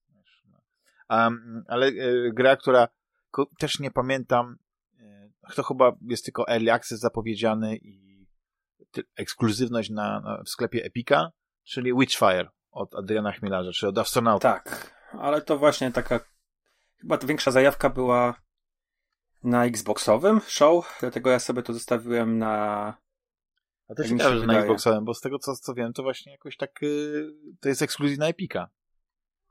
[1.10, 1.92] Um, ale e,
[2.32, 2.88] gra, która
[3.30, 4.56] ko- też nie pamiętam,
[5.00, 8.11] e, to chyba jest tylko Early Access zapowiedziany i
[9.16, 11.32] ekskluzywność na, na, w sklepie Epica,
[11.64, 14.52] czyli Witchfire od Adriana Chmielarza, czy od Astronauta.
[14.52, 16.20] tak, ale to właśnie taka,
[17.00, 18.34] chyba to większa zajawka była
[19.44, 22.52] na Xboxowym show, dlatego ja sobie to zostawiłem na...
[23.88, 24.58] A to Tak ciekawe, że na.
[24.58, 27.26] Xboxowym, bo z tego co, co wiem, to właśnie jakoś tak, y,
[27.60, 28.68] to jest ekskluzyw na Epica.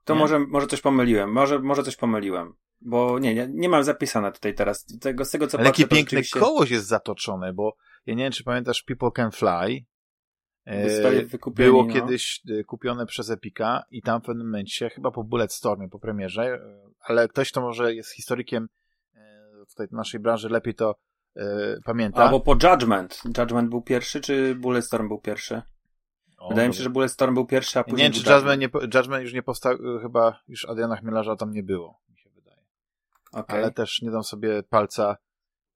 [0.03, 0.19] To Nie?
[0.19, 4.55] może, może coś pomyliłem, może, może coś pomyliłem, bo nie, nie, nie mam zapisane tutaj
[4.55, 7.75] teraz, tego, z tego co Ale patrzę, jakie piękne rzeczywiście kołoś jest zatoczone, bo
[8.05, 9.85] ja nie wiem, czy pamiętasz People Can Fly.
[10.65, 11.23] E,
[11.55, 11.93] Było no.
[11.93, 16.43] kiedyś e, kupione przez Epika i tam w pewnym momencie, chyba po Bulletstormie, po premierze,
[16.43, 16.59] e,
[16.99, 18.67] ale ktoś, kto może jest historykiem
[19.69, 20.95] tutaj naszej branży, lepiej to
[21.85, 22.23] pamięta.
[22.23, 23.21] Albo po Judgment.
[23.37, 25.61] Judgment był pierwszy, czy Bulletstorm był pierwszy?
[26.37, 28.69] O, Wydaje mi się, że Bulletstorm był pierwszy, a Nie później wiem, czy Judgment, nie,
[28.95, 32.65] Judgment już nie powstał, chyba już Adriana Chmielarza tam nie było, mi się wydaje.
[33.31, 33.59] Okej.
[33.59, 35.17] ale też nie dam sobie palca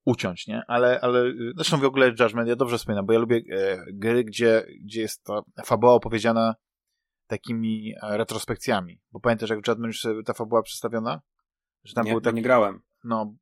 [0.06, 0.62] uciąć, nie?
[0.68, 4.24] Ale, ale y, zresztą w ogóle Judgment ja dobrze wspominam, bo ja lubię e, gry,
[4.24, 6.54] gdzie, gdzie jest ta fabuła opowiedziana
[7.26, 9.00] takimi e, retrospekcjami.
[9.12, 11.20] Bo pamiętasz, jak w Judgment już ta fabuła przedstawiona?
[11.84, 12.80] Że tam nie, był taki, nie grałem.
[13.04, 13.34] no,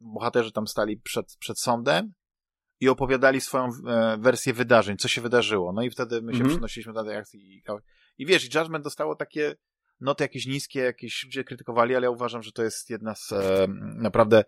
[0.00, 2.12] bohaterzy tam stali przed, przed sądem
[2.80, 5.72] i opowiadali swoją e, wersję wydarzeń, co się wydarzyło.
[5.72, 6.50] No i wtedy my się Mhm.
[6.50, 7.40] przenosiliśmy do tej akcji.
[7.40, 7.62] I,
[8.18, 9.54] I wiesz, i Judgment dostało takie
[10.00, 13.66] noty jakieś niskie, jakieś ludzie krytykowali, ale ja uważam, że to jest jedna z e,
[13.96, 14.44] naprawdę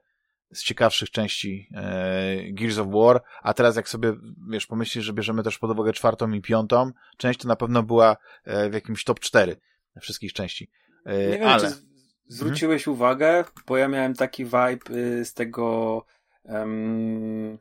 [0.52, 4.14] z ciekawszych części e, Gears of War, a teraz jak sobie,
[4.50, 8.16] wiesz, pomyślisz, że bierzemy też pod uwagę czwartą i piątą część, to na pewno była
[8.44, 9.56] e, w jakimś top 4
[10.00, 10.70] wszystkich części.
[11.04, 11.60] E, Nie wiem, ale...
[11.60, 11.84] czy z-
[12.28, 16.04] zwróciłeś uwagę, bo ja miałem taki vibe y, z tego
[16.44, 17.58] um,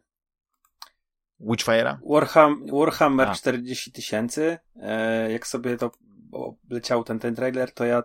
[1.39, 1.97] Witchfire'a?
[2.10, 3.36] Warham, Warhammer A.
[3.36, 4.58] 40 tysięcy.
[4.82, 5.91] E, jak sobie to
[6.69, 8.04] leciał ten, ten trailer, to ja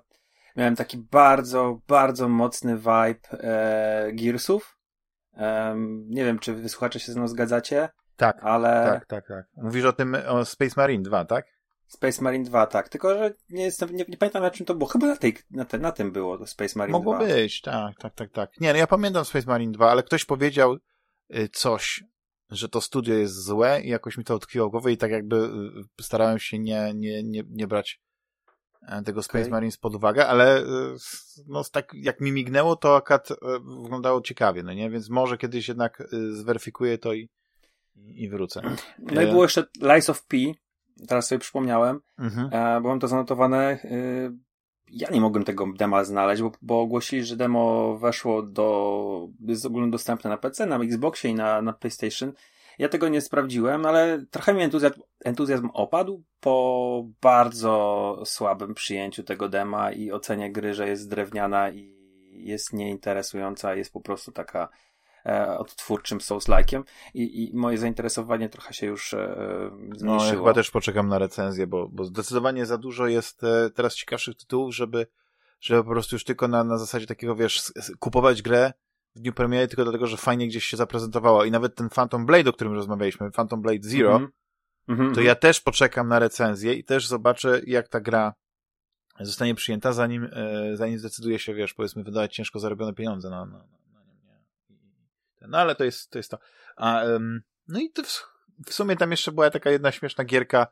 [0.56, 4.78] miałem taki bardzo, bardzo mocny vibe e, Gearsów.
[5.34, 9.46] Em, nie wiem, czy wysłuchacze się ze mną zgadzacie, Tak, ale tak, tak, tak.
[9.56, 11.46] Mówisz o tym, o Space Marine 2, tak?
[11.86, 12.88] Space Marine 2, tak.
[12.88, 14.90] Tylko, że nie, jestem, nie, nie pamiętam na czym to było.
[14.90, 17.26] Chyba na, tej, na, te, na tym było Space Marine Mogło 2.
[17.26, 18.50] być, tak, tak, tak, tak.
[18.60, 20.76] Nie, no ja pamiętam Space Marine 2, ale ktoś powiedział
[21.36, 22.04] y, coś,
[22.50, 25.36] że to studio jest złe i jakoś mi to utkwiło w głowie i tak jakby
[25.36, 28.11] y, starałem się nie, nie, nie, nie brać e,
[29.04, 29.50] tego Space okay.
[29.50, 30.64] Marines pod uwagę, ale e,
[31.46, 33.28] no, tak jak mi mignęło, to akad
[33.82, 34.90] wyglądało ciekawie, no nie?
[34.90, 37.28] Więc może kiedyś jednak zweryfikuję to i,
[37.96, 38.62] i wrócę.
[38.98, 40.36] No i było jeszcze Lies of P,
[41.08, 42.50] teraz sobie przypomniałem, mhm.
[42.82, 43.78] bo mam to zanotowane.
[44.90, 50.30] Ja nie mogłem tego dema znaleźć, bo, bo ogłosili, że demo weszło do, jest ogólnodostępne
[50.30, 52.32] na PC, na Xboxie i na, na PlayStation.
[52.78, 59.48] Ja tego nie sprawdziłem, ale trochę mi entuzjazm, entuzjazm opadł po bardzo słabym przyjęciu tego
[59.48, 64.68] dema i ocenie gry, że jest drewniana i jest nieinteresująca, jest po prostu taka
[65.26, 66.82] e, odtwórczym Souls-like'iem
[67.14, 69.36] i, i moje zainteresowanie trochę się już e,
[69.96, 70.16] zmniejszyło.
[70.18, 73.94] No, ja chyba też poczekam na recenzję, bo, bo zdecydowanie za dużo jest e, teraz
[73.94, 75.06] ciekawszych tytułów, żeby,
[75.60, 78.72] żeby po prostu już tylko na, na zasadzie takiego, wiesz, kupować grę,
[79.14, 82.50] w dniu premiery tylko dlatego, że fajnie gdzieś się zaprezentowała i nawet ten Phantom Blade,
[82.50, 84.30] o którym rozmawialiśmy, Phantom Blade Zero, mm
[84.88, 85.14] -hmm.
[85.14, 88.34] to ja też poczekam na recenzję i też zobaczę, jak ta gra
[89.20, 93.58] zostanie przyjęta, zanim, e, zanim zdecyduje się, wiesz, powiedzmy, wydawać ciężko zarobione pieniądze na, na,
[93.58, 93.64] na.
[95.40, 95.48] Nie?
[95.48, 96.18] No ale to jest to.
[96.18, 96.38] Jest to.
[96.76, 98.28] A, um, no i to w,
[98.66, 100.66] w sumie tam jeszcze była taka jedna śmieszna gierka,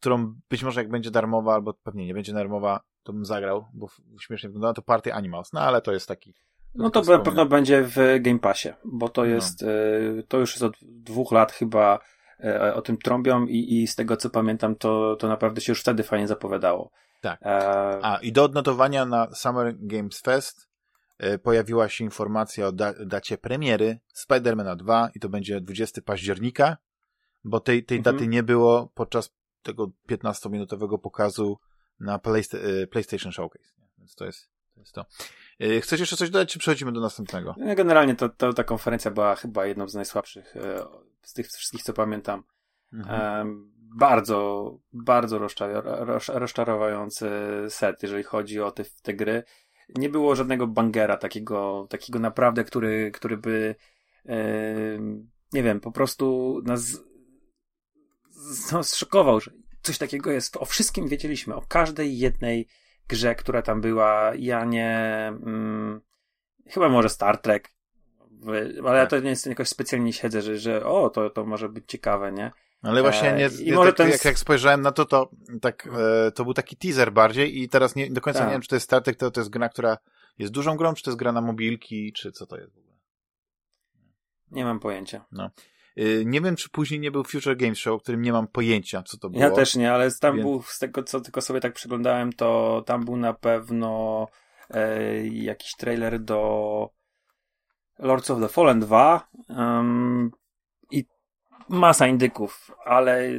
[0.00, 3.88] którą być może jak będzie darmowa, albo pewnie nie będzie darmowa, to bym zagrał, bo
[4.20, 6.34] śmiesznie wyglądało to Party Animals, no ale to jest taki
[6.76, 9.26] no to na pewno będzie w Game Passie, bo to no.
[9.26, 10.22] jest, no.
[10.28, 11.98] to już jest od dwóch lat chyba
[12.44, 15.80] e, o tym trąbią i, i z tego co pamiętam, to, to naprawdę się już
[15.80, 16.90] wtedy fajnie zapowiadało.
[17.20, 17.40] Tak.
[17.42, 17.98] E...
[18.02, 20.68] A i do odnotowania na Summer Games Fest
[21.42, 26.76] pojawiła się informacja o da dacie premiery Spidermana 2 i to będzie 20 października,
[27.44, 28.16] bo tej, tej mhm.
[28.16, 29.30] daty nie było podczas
[29.62, 31.58] tego 15-minutowego pokazu
[32.00, 32.58] na Playsta
[32.90, 33.74] PlayStation Showcase.
[33.98, 35.06] Więc to jest, to jest to.
[35.60, 37.54] E, chcesz jeszcze coś dodać, czy przechodzimy do następnego?
[37.76, 40.86] Generalnie to, to ta konferencja była chyba jedną z najsłabszych e,
[41.22, 42.42] z tych wszystkich, co pamiętam.
[42.92, 43.72] Mhm.
[43.96, 45.40] Bardzo, bardzo
[46.28, 47.30] rozczarowujący
[47.68, 49.42] set, jeżeli chodzi o te, te gry.
[49.96, 53.74] Nie było żadnego bangera takiego, takiego naprawdę, który, który by
[55.52, 57.00] nie wiem, po prostu nas
[58.72, 59.50] no, zszokował, że
[59.82, 60.56] coś takiego jest.
[60.56, 62.68] O wszystkim wiedzieliśmy, o każdej jednej
[63.08, 64.32] grze, która tam była.
[64.38, 65.26] Ja nie.
[65.28, 66.00] Mm,
[66.68, 67.70] chyba może Star Trek.
[68.48, 68.94] Ale tak.
[68.94, 72.32] ja to nie jest jakoś specjalnie siedzę, że, że o, to, to może być ciekawe,
[72.32, 72.50] nie?
[72.82, 74.10] Ale właśnie nie, e, może tak, ten...
[74.10, 75.88] jak, jak spojrzałem na to, to tak,
[76.26, 78.48] e, to był taki teaser bardziej i teraz nie, do końca tak.
[78.48, 79.98] nie wiem, czy to jest Star Trek, to, to jest gra, która
[80.38, 82.96] jest dużą grą, czy to jest gra na mobilki, czy co to jest w ogóle.
[84.50, 85.24] Nie mam pojęcia.
[85.32, 85.50] No.
[85.98, 89.02] Y, nie wiem, czy później nie był Future Games Show, o którym nie mam pojęcia,
[89.02, 89.42] co to było.
[89.42, 90.46] Ja też nie, ale tam Więc...
[90.46, 94.26] był, z tego co tylko sobie tak przyglądałem, to tam był na pewno
[94.70, 96.90] e, jakiś trailer do
[97.98, 100.30] Lords of the Fallen 2 um,
[100.90, 101.04] i
[101.68, 103.30] masa indyków, ale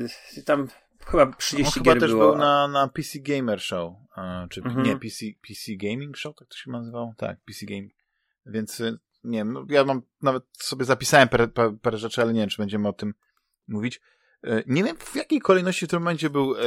[0.45, 0.67] tam
[1.05, 2.31] chyba 30 no, chyba też było.
[2.31, 4.85] był na, na PC Gamer Show, e, czy mhm.
[4.85, 7.13] nie, PC, PC Gaming Show, tak to się nazywało?
[7.17, 7.87] Tak, PC Game.
[8.45, 11.47] Więc y, nie wiem, no ja mam, nawet sobie zapisałem parę,
[11.81, 13.13] parę, rzeczy, ale nie wiem, czy będziemy o tym
[13.67, 14.01] mówić.
[14.43, 16.61] E, nie wiem, w jakiej kolejności w tym momencie był, e,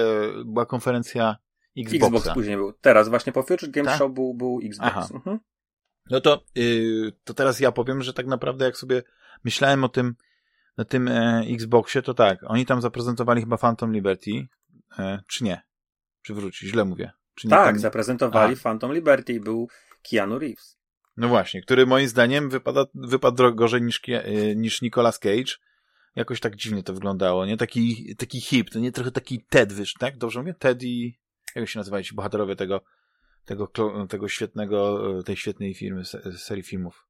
[0.44, 1.36] była konferencja
[1.76, 2.06] Xboxa.
[2.06, 2.72] Xbox później był.
[2.72, 5.10] Teraz właśnie po Future Game Show był, był Xbox.
[5.10, 5.38] Mhm.
[6.10, 9.02] No to, yy, to teraz ja powiem, że tak naprawdę jak sobie
[9.44, 10.14] myślałem o tym,
[10.76, 14.30] na tym e, Xboxie, to tak, oni tam zaprezentowali chyba Phantom Liberty,
[14.98, 15.62] e, czy nie?
[16.22, 16.68] Czy wróci?
[16.68, 17.12] Źle mówię.
[17.34, 17.78] Czy tak, tam...
[17.78, 18.62] zaprezentowali A.
[18.62, 19.68] Phantom Liberty i był
[20.10, 20.79] Keanu Reeves.
[21.16, 25.52] No właśnie, który moim zdaniem wypada, wypadł gorzej niż, y, niż Nicolas Cage.
[26.16, 27.56] Jakoś tak dziwnie to wyglądało, nie?
[27.56, 30.18] Taki, taki hip, to nie trochę taki Ted, wiesz, tak?
[30.18, 30.54] Dobrze mówię?
[30.54, 31.18] Ted i...
[31.54, 32.80] Jak się nazywają ci bohaterowie tego,
[33.44, 33.68] tego,
[34.08, 36.02] tego świetnego, y, tej świetnej firmy,
[36.36, 37.06] serii filmów?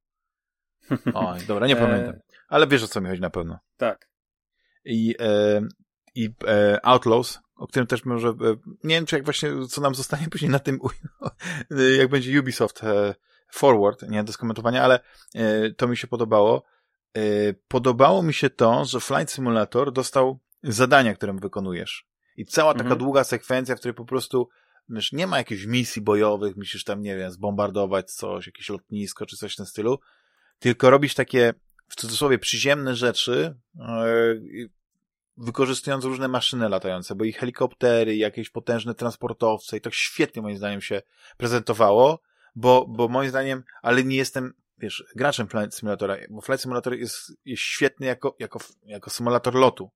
[1.15, 2.15] Oj, dobra, nie pamiętam.
[2.49, 3.59] Ale wiesz, o co mi chodzi na pewno.
[3.77, 4.11] Tak.
[4.85, 5.61] I, e,
[6.15, 8.35] i e, Outlaws, o którym też może, e,
[8.85, 10.79] nie wiem, czy jak właśnie, co nam zostanie później na tym,
[11.99, 13.15] jak będzie Ubisoft e,
[13.53, 15.01] forward, nie do skomentowania, ale
[15.35, 16.63] e, to mi się podobało.
[17.17, 17.21] E,
[17.69, 22.07] podobało mi się to, że Flight Simulator dostał zadania, które wykonujesz.
[22.37, 22.99] I cała taka mhm.
[22.99, 24.49] długa sekwencja, w której po prostu
[24.91, 29.37] wiesz, nie ma jakichś misji bojowych, musisz tam, nie wiem, zbombardować coś, jakieś lotnisko czy
[29.37, 30.01] coś w tym stylu,
[30.59, 31.55] tylko robić takie,
[31.89, 34.71] w cudzysłowie, przyziemne rzeczy, yy,
[35.37, 40.57] wykorzystując różne maszyny latające, bo i helikoptery, i jakieś potężne transportowce i to świetnie moim
[40.57, 41.03] zdaniem się
[41.37, 42.21] prezentowało
[42.57, 47.33] bo, bo moim zdaniem, ale nie jestem, wiesz, graczem Flight Simulatora, bo Flight Simulator jest,
[47.45, 49.91] jest świetny jako, jako, jako symulator lotu,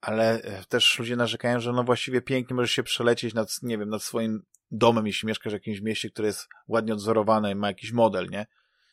[0.00, 3.88] ale e, też ludzie narzekają, że no właściwie pięknie możesz się przelecieć nad, nie wiem,
[3.88, 7.92] nad swoim domem, jeśli mieszkasz w jakimś mieście, które jest ładnie odzorowane i ma jakiś
[7.92, 8.46] model, nie?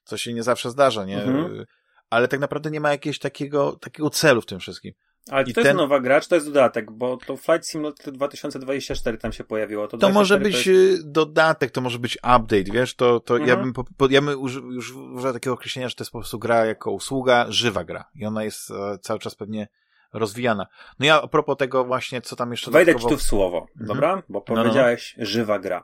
[0.03, 1.23] Co się nie zawsze zdarza, nie?
[1.23, 1.65] Mhm.
[2.09, 4.93] Ale tak naprawdę nie ma jakiegoś takiego, takiego celu w tym wszystkim.
[5.31, 5.65] Ale czy to ten...
[5.65, 6.91] jest nowa gra, czy to jest dodatek?
[6.91, 9.87] Bo to Flight Simulator 2024 tam się pojawiło.
[9.87, 11.11] To, to może być to jest...
[11.11, 12.95] dodatek, to może być update, wiesz?
[12.95, 13.49] To, to mhm.
[13.49, 16.39] ja bym, po, ja bym uży, już używał takiego określenia, że to jest po prostu
[16.39, 18.05] gra jako usługa, żywa gra.
[18.15, 19.67] I ona jest e, cały czas pewnie
[20.13, 20.67] rozwijana.
[20.99, 22.71] No ja a propos tego właśnie, co tam jeszcze...
[22.71, 23.15] Wejdę dodatkowo...
[23.15, 23.87] ci tu w słowo, mhm.
[23.87, 24.23] dobra?
[24.29, 25.25] Bo powiedziałeś no, no.
[25.25, 25.83] żywa gra.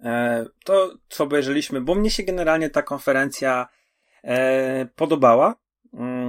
[0.00, 3.68] E, to, co obejrzeliśmy, bo mnie się generalnie ta konferencja
[4.24, 5.54] e, podobała.
[5.94, 6.23] Mm,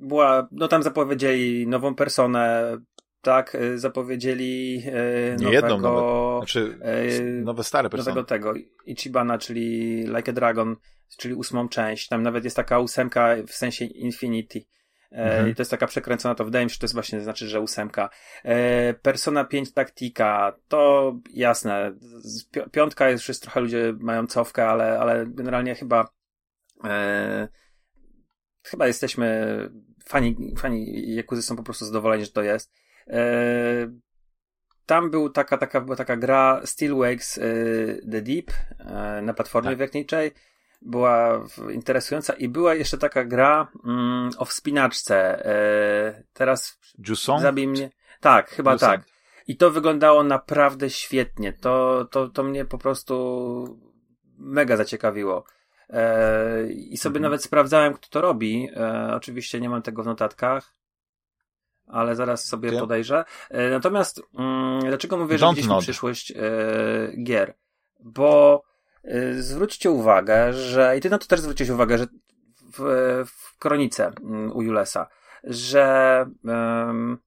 [0.00, 2.76] była, no tam zapowiedzieli nową personę,
[3.22, 8.10] tak, e, zapowiedzieli e, Nie jedną nowego, znaczy e, nowe stare persony.
[8.10, 8.54] Nowego tego,
[8.86, 10.76] Ichibana, czyli Like a Dragon,
[11.18, 12.08] czyli ósmą część.
[12.08, 14.64] Tam nawet jest taka ósemka w sensie Infinity.
[15.12, 15.48] E, mhm.
[15.50, 17.60] I to jest taka przekręcona, to wydaje mi się, że to jest właśnie, znaczy, że
[17.60, 18.10] ósemka.
[18.44, 21.92] E, Persona 5 Taktika, to jasne.
[22.72, 26.08] Piątka jest, już trochę ludzie mają cofkę, ale, ale generalnie chyba
[26.84, 27.48] e,
[28.62, 29.46] chyba jesteśmy
[30.10, 32.72] fani, fani Jakuzy są po prostu zadowoleni, że to jest.
[33.06, 33.22] E,
[34.86, 37.42] tam był taka, taka, była taka gra Steel Wakes e,
[38.10, 39.78] The Deep e, na platformie tak.
[39.78, 40.32] wiertniczej
[40.82, 45.46] była interesująca i była jeszcze taka gra mm, o wspinaczce.
[45.46, 47.40] E, teraz Jusson?
[47.40, 47.90] zabij mnie.
[48.20, 48.90] Tak, chyba Jusson.
[48.90, 49.00] tak.
[49.46, 51.52] I to wyglądało naprawdę świetnie.
[51.52, 53.78] To, to, to mnie po prostu
[54.38, 55.44] mega zaciekawiło.
[55.92, 57.22] E, I sobie mhm.
[57.22, 58.68] nawet sprawdzałem, kto to robi.
[58.76, 60.74] E, oczywiście nie mam tego w notatkach,
[61.86, 63.24] ale zaraz sobie podejrzę.
[63.50, 66.32] E, natomiast mm, dlaczego mówię, że widzieliśmy przyszłość
[67.24, 67.54] gier?
[68.00, 68.62] Bo
[69.38, 72.06] zwróćcie uwagę, że, i ty na to też zwróciłeś uwagę, że
[72.72, 72.82] w,
[73.26, 75.08] w kronice mm, u Julesa,
[75.44, 77.18] że um,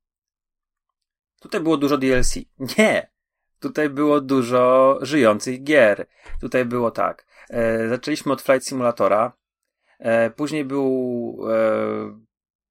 [1.41, 2.36] tutaj było dużo DLC.
[2.78, 3.13] Nie!
[3.60, 6.06] Tutaj było dużo żyjących gier.
[6.41, 7.26] Tutaj było tak.
[7.54, 9.34] E, zaczęliśmy od Flight Simulatora.
[10.00, 12.24] E, później był e,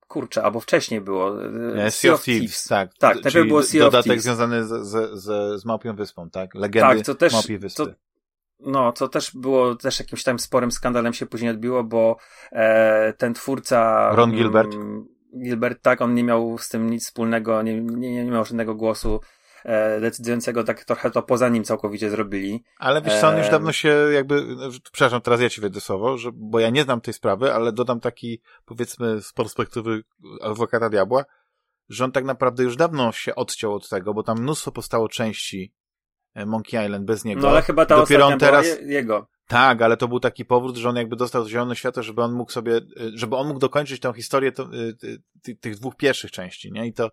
[0.08, 1.44] kurczę, albo wcześniej było.
[1.76, 2.64] E, sea of Thieves, Thieves.
[2.64, 2.94] tak.
[2.98, 6.54] Tak, najpierw było Sea of Dodatek związany z, z, z, z Małpią Wyspą, tak?
[6.54, 7.86] Legendy tak, co też, Małpiej Wyspy.
[7.86, 7.92] To,
[8.60, 12.16] no, co też było też jakimś tam sporym skandalem się później odbiło, bo
[12.52, 14.10] e, ten twórca.
[14.14, 14.74] Ron mm, Gilbert.
[14.74, 15.06] Mm,
[15.44, 19.20] Gilbert, tak, on nie miał z tym nic wspólnego, nie, nie, nie miał żadnego głosu
[19.64, 22.64] e, decydującego, tak trochę to poza nim całkowicie zrobili.
[22.78, 24.46] Ale wiesz co, on już dawno się jakby,
[24.92, 28.00] przepraszam, teraz ja ci wejdę słowo, że, bo ja nie znam tej sprawy, ale dodam
[28.00, 30.02] taki, powiedzmy, z perspektywy
[30.42, 31.24] adwokata diabła,
[31.88, 35.72] że on tak naprawdę już dawno się odciął od tego, bo tam mnóstwo powstało części
[36.34, 37.40] E, Monkey Island bez niego.
[37.42, 38.66] No ale chyba ta Dopiero on teraz...
[38.66, 39.26] Je, jego.
[39.48, 42.52] Tak, ale to był taki powrót, że on jakby dostał zielone światło, żeby on mógł
[42.52, 42.80] sobie, e,
[43.14, 46.86] żeby on mógł dokończyć tę historię to, e, tych dwóch pierwszych części, nie?
[46.86, 47.10] I to,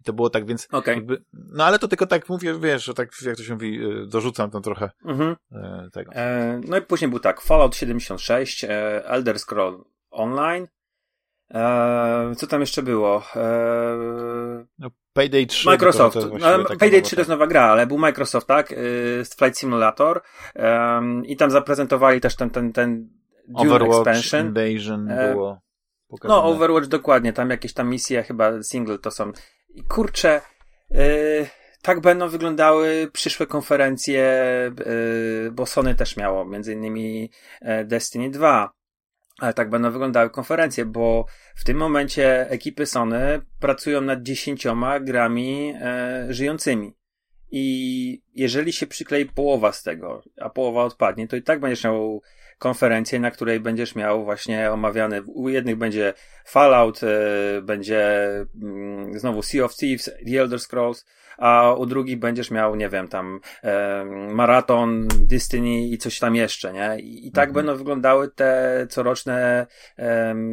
[0.00, 0.94] i to było tak, więc okay.
[0.94, 4.50] jakby, no ale to tylko tak mówię, wiesz, że tak, jak to się mówi, dorzucam
[4.50, 5.36] tam trochę mhm.
[5.92, 6.12] tego.
[6.12, 8.68] E, no i później był tak, Fallout 76, e,
[9.06, 10.66] Elder Scroll Online,
[11.54, 13.22] e, co tam jeszcze było?
[14.78, 15.66] no, Payday 3.
[15.66, 16.14] Microsoft.
[16.14, 18.72] To, to no, Payday 3 to jest nowa gra, ale był Microsoft, tak?
[18.72, 20.22] Y, Flight Simulator.
[20.54, 23.08] Um, I tam zaprezentowali też ten, ten, ten
[23.48, 24.46] Dune Overwatch, Expansion.
[24.46, 25.60] Invasion e, było
[26.08, 26.40] pokazane.
[26.40, 27.32] No, Overwatch dokładnie.
[27.32, 29.32] Tam jakieś tam misje, chyba single to są.
[29.74, 30.40] I kurczę,
[30.90, 31.46] yy,
[31.82, 34.22] tak będą wyglądały przyszłe konferencje,
[35.44, 37.30] yy, bo Sony też miało, między innymi
[37.60, 38.72] e, Destiny 2
[39.40, 45.74] ale tak będą wyglądały konferencje, bo w tym momencie ekipy Sony pracują nad dziesięcioma grami
[45.80, 46.99] e, żyjącymi.
[47.50, 52.22] I jeżeli się przyklei połowa z tego, a połowa odpadnie, to i tak będziesz miał
[52.58, 58.26] konferencję, na której będziesz miał właśnie omawiany, u jednych będzie Fallout, e, będzie
[58.62, 61.06] mm, znowu Sea of Thieves, The Elder Scrolls,
[61.38, 66.72] a u drugich będziesz miał, nie wiem, tam e, maraton, Destiny i coś tam jeszcze,
[66.72, 67.00] nie?
[67.00, 67.54] I, i tak mhm.
[67.54, 69.66] będą wyglądały te coroczne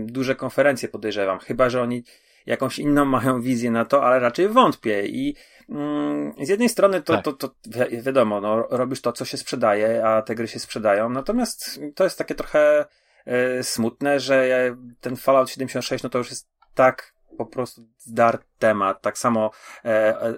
[0.05, 1.39] duże konferencje, podejrzewam.
[1.39, 2.03] Chyba, że oni
[2.47, 5.35] jakąś inną mają wizję na to, ale raczej wątpię i
[5.69, 7.25] mm, z jednej strony to, tak.
[7.25, 11.09] to, to, wi wiadomo, no, robisz to, co się sprzedaje, a te gry się sprzedają,
[11.09, 12.85] natomiast to jest takie trochę
[13.25, 19.01] e, smutne, że ten Fallout 76, no to już jest tak po prostu zdar temat.
[19.01, 19.51] Tak samo
[19.85, 20.35] e, e,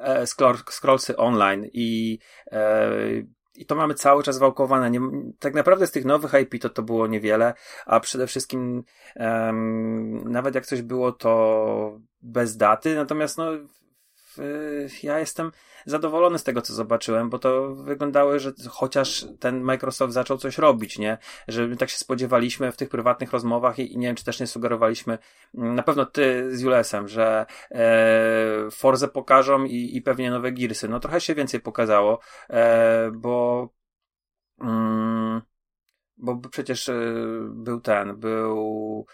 [0.00, 0.26] e
[0.70, 2.18] scrollsy online i
[2.52, 2.88] e,
[3.58, 4.90] i to mamy cały czas wałkowane.
[4.90, 5.00] Nie,
[5.38, 7.54] tak naprawdę z tych nowych IP to to było niewiele,
[7.86, 8.84] a przede wszystkim
[9.16, 13.50] um, nawet jak coś było to bez daty, natomiast no
[15.02, 15.52] ja jestem
[15.86, 20.98] zadowolony z tego, co zobaczyłem, bo to wyglądało, że chociaż ten Microsoft zaczął coś robić,
[20.98, 21.18] nie?
[21.48, 24.40] Że my tak się spodziewaliśmy w tych prywatnych rozmowach i, i nie wiem, czy też
[24.40, 25.18] nie sugerowaliśmy,
[25.54, 30.88] mm, na pewno ty z Julesem, że e, Forze pokażą i, i pewnie nowe Gearsy.
[30.88, 32.20] No trochę się więcej pokazało,
[32.50, 33.68] e, bo
[34.60, 35.42] mm,
[36.16, 36.94] bo przecież e,
[37.50, 39.06] był ten, był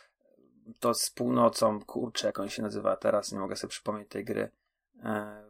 [0.79, 4.51] to z północą, kurczę, jak on się nazywa teraz, nie mogę sobie przypomnieć tej gry.
[5.03, 5.43] E,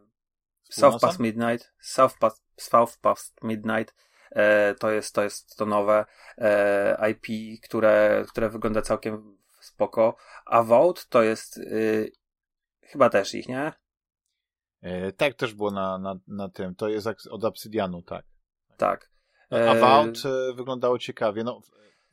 [0.71, 3.95] South Past Midnight, South Past, South Past Midnight,
[4.31, 6.05] e, to jest, to jest to nowe
[6.39, 7.27] e, IP,
[7.63, 12.13] które, które wygląda całkiem spoko, a Vault to jest y,
[12.83, 13.73] chyba też ich, nie?
[14.81, 18.25] E, tak, też było na, na, na tym, to jest od Obsidianu, tak.
[18.77, 19.11] Tak.
[19.51, 21.61] A Vault e, wyglądało ciekawie, no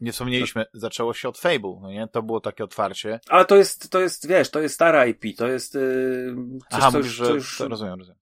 [0.02, 2.08] nie wspomnieliśmy, zaczęło się od Fable, no nie?
[2.08, 3.20] To było takie otwarcie.
[3.30, 6.36] Ale to jest, to jest, wiesz, to jest stara IP, to jest yy,
[6.70, 7.60] coś, Aha, co, już, co już...
[7.60, 8.20] rozumiem, rozumiem.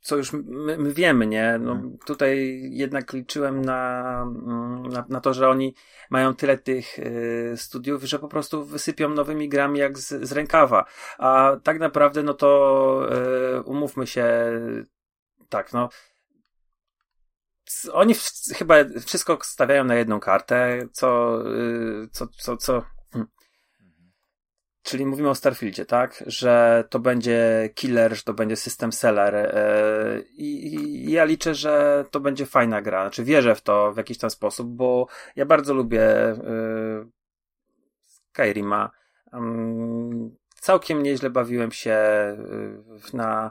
[0.00, 1.58] Co już my, my wiemy, nie?
[1.60, 1.98] No, hmm.
[2.06, 5.74] Tutaj jednak liczyłem na, mm, na, na, to, że oni
[6.10, 10.84] mają tyle tych y, studiów, że po prostu wysypią nowymi grami jak z, z rękawa.
[11.18, 13.08] A tak naprawdę, no to
[13.58, 14.26] y, umówmy się,
[15.48, 15.88] tak, no
[17.92, 18.20] oni w,
[18.56, 18.74] chyba
[19.06, 22.84] wszystko stawiają na jedną kartę, co, y, co, co, co.
[23.12, 23.28] Hmm.
[24.82, 26.24] Czyli mówimy o Starfieldzie, tak?
[26.26, 29.34] Że to będzie killer, że to będzie system seller.
[29.34, 33.02] Y, I, ja liczę, że to będzie fajna gra.
[33.02, 35.06] Znaczy wierzę w to w jakiś tam sposób, bo
[35.36, 36.36] ja bardzo lubię y,
[38.06, 38.90] Skyrima.
[40.60, 41.98] Całkiem nieźle bawiłem się
[43.12, 43.50] na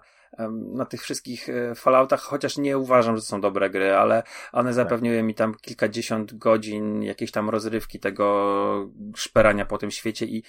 [0.73, 4.75] na tych wszystkich e, Falloutach, chociaż nie uważam, że są dobre gry, ale one tak.
[4.75, 10.43] zapewniły mi tam kilkadziesiąt godzin jakiejś tam rozrywki tego szperania po tym świecie i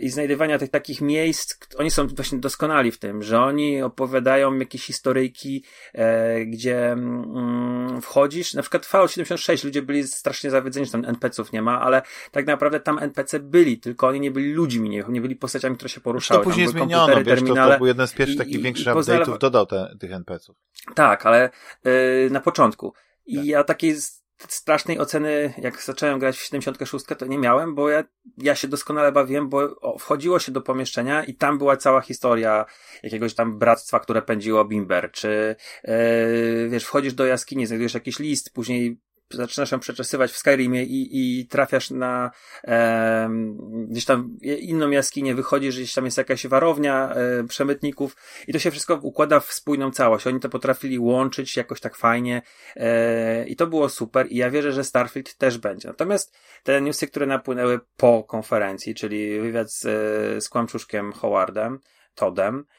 [0.00, 4.84] i znajdywania tych takich miejsc, oni są właśnie doskonali w tym, że oni opowiadają jakieś
[4.84, 11.04] historyjki, e, gdzie mm, wchodzisz, na przykład Fallout 76, ludzie byli strasznie zawiedzeni, że tam
[11.04, 12.02] NPC-ów nie ma, ale
[12.32, 15.88] tak naprawdę tam NPC byli, tylko oni nie byli ludźmi, nie, nie byli postaciami, które
[15.88, 16.44] się poruszały.
[16.44, 19.96] To później zmieniono, wiesz, to, to był jeden z pierwszych takich większych update'ów, dodał te,
[20.00, 20.56] tych NPC-ów.
[20.94, 21.50] Tak, ale
[21.84, 22.92] yy, na początku.
[23.26, 23.44] I tak.
[23.44, 23.96] ja takiej
[24.48, 28.04] strasznej oceny, jak zacząłem grać w 76, to nie miałem, bo ja,
[28.38, 32.64] ja się doskonale bawiłem, bo wchodziło się do pomieszczenia i tam była cała historia
[33.02, 38.52] jakiegoś tam bractwa, które pędziło Bimber, czy yy, wiesz, wchodzisz do jaskini, znajdujesz jakiś list,
[38.52, 39.00] później
[39.30, 41.08] zaczynasz ją przeczesywać w Skyrimie i,
[41.40, 42.30] i trafiasz na
[42.64, 43.30] e,
[43.88, 48.16] gdzieś tam inną jaskinię, wychodzisz, gdzieś tam jest jakaś warownia e, przemytników
[48.48, 50.26] i to się wszystko układa w spójną całość.
[50.26, 52.42] Oni to potrafili łączyć jakoś tak fajnie
[52.76, 55.88] e, i to było super i ja wierzę, że Starfield też będzie.
[55.88, 59.82] Natomiast te newsy, które napłynęły po konferencji, czyli wywiad z,
[60.44, 61.78] z Kłamczuszkiem Howardem,
[62.14, 62.77] Todem, e,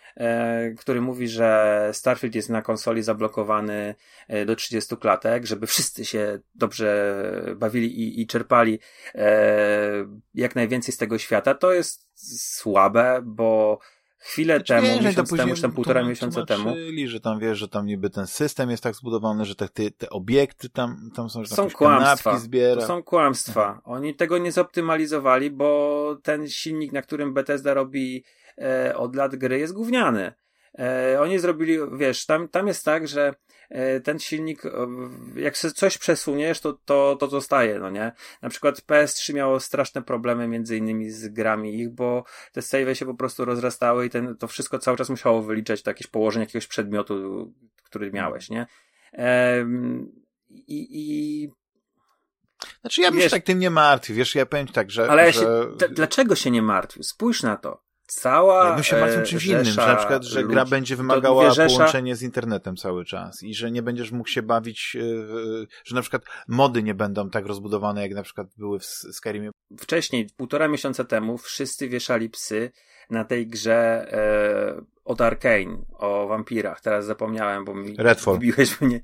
[0.78, 3.96] który mówi, że Starfield jest na konsoli zablokowany
[4.28, 7.16] e, do 30 klatek, żeby wszyscy się dobrze
[7.56, 8.80] bawili i, i czerpali
[9.16, 9.40] e,
[10.34, 11.56] jak najwięcej z tego świata.
[11.56, 12.10] To jest
[12.52, 13.80] słabe, bo
[14.20, 16.76] chwilę znaczy, temu, nie, miesiąc temu, czy tam półtora miesiąca temu.
[17.06, 20.70] że tam wiesz, że tam niby ten system jest tak zbudowany, że te, te, obiekty
[20.70, 22.40] tam, tam są, że są kłamstwa.
[22.40, 22.82] Zbiera.
[22.82, 23.82] To są kłamstwa.
[23.84, 28.24] Oni tego nie zoptymalizowali, bo ten silnik, na którym Bethesda robi
[28.60, 30.34] e, od lat gry jest gówniany.
[30.80, 33.34] E, oni zrobili, wiesz, tam, tam jest tak, że
[33.70, 34.70] e, ten silnik, e,
[35.36, 38.12] jak coś przesuniesz, to, to, to zostaje, no nie?
[38.42, 43.06] Na przykład PS3 miało straszne problemy między innymi z grami ich, bo te save się
[43.06, 46.68] po prostu rozrastały i ten, to wszystko cały czas musiało wyliczać to jakieś położenie jakiegoś
[46.68, 47.48] przedmiotu,
[47.84, 48.68] który miałeś, nie?
[50.50, 51.50] I, i
[52.82, 55.10] znaczy ja bym wiesz, się tak tym nie martwił, wiesz, ja powiem tak, że...
[55.10, 55.42] Ale że...
[55.42, 57.04] Ja się, dlaczego się nie martwił?
[57.04, 58.76] Spójrz na to cała.
[58.78, 62.22] Ja się martwię czymś innym, że na przykład, że gra będzie wymagała mówię, połączenia z
[62.22, 65.02] internetem cały czas i że nie będziesz mógł się bawić, e,
[65.86, 69.50] że na przykład mody nie będą tak rozbudowane, jak na przykład były w Skyrimie.
[69.80, 72.72] Wcześniej, półtora miesiąca temu, wszyscy wieszali psy
[73.10, 76.82] na tej grze e, od Arkane, o wampirach.
[76.82, 78.40] Teraz zapomniałem, bo mi Redfall.
[78.82, 79.02] mnie.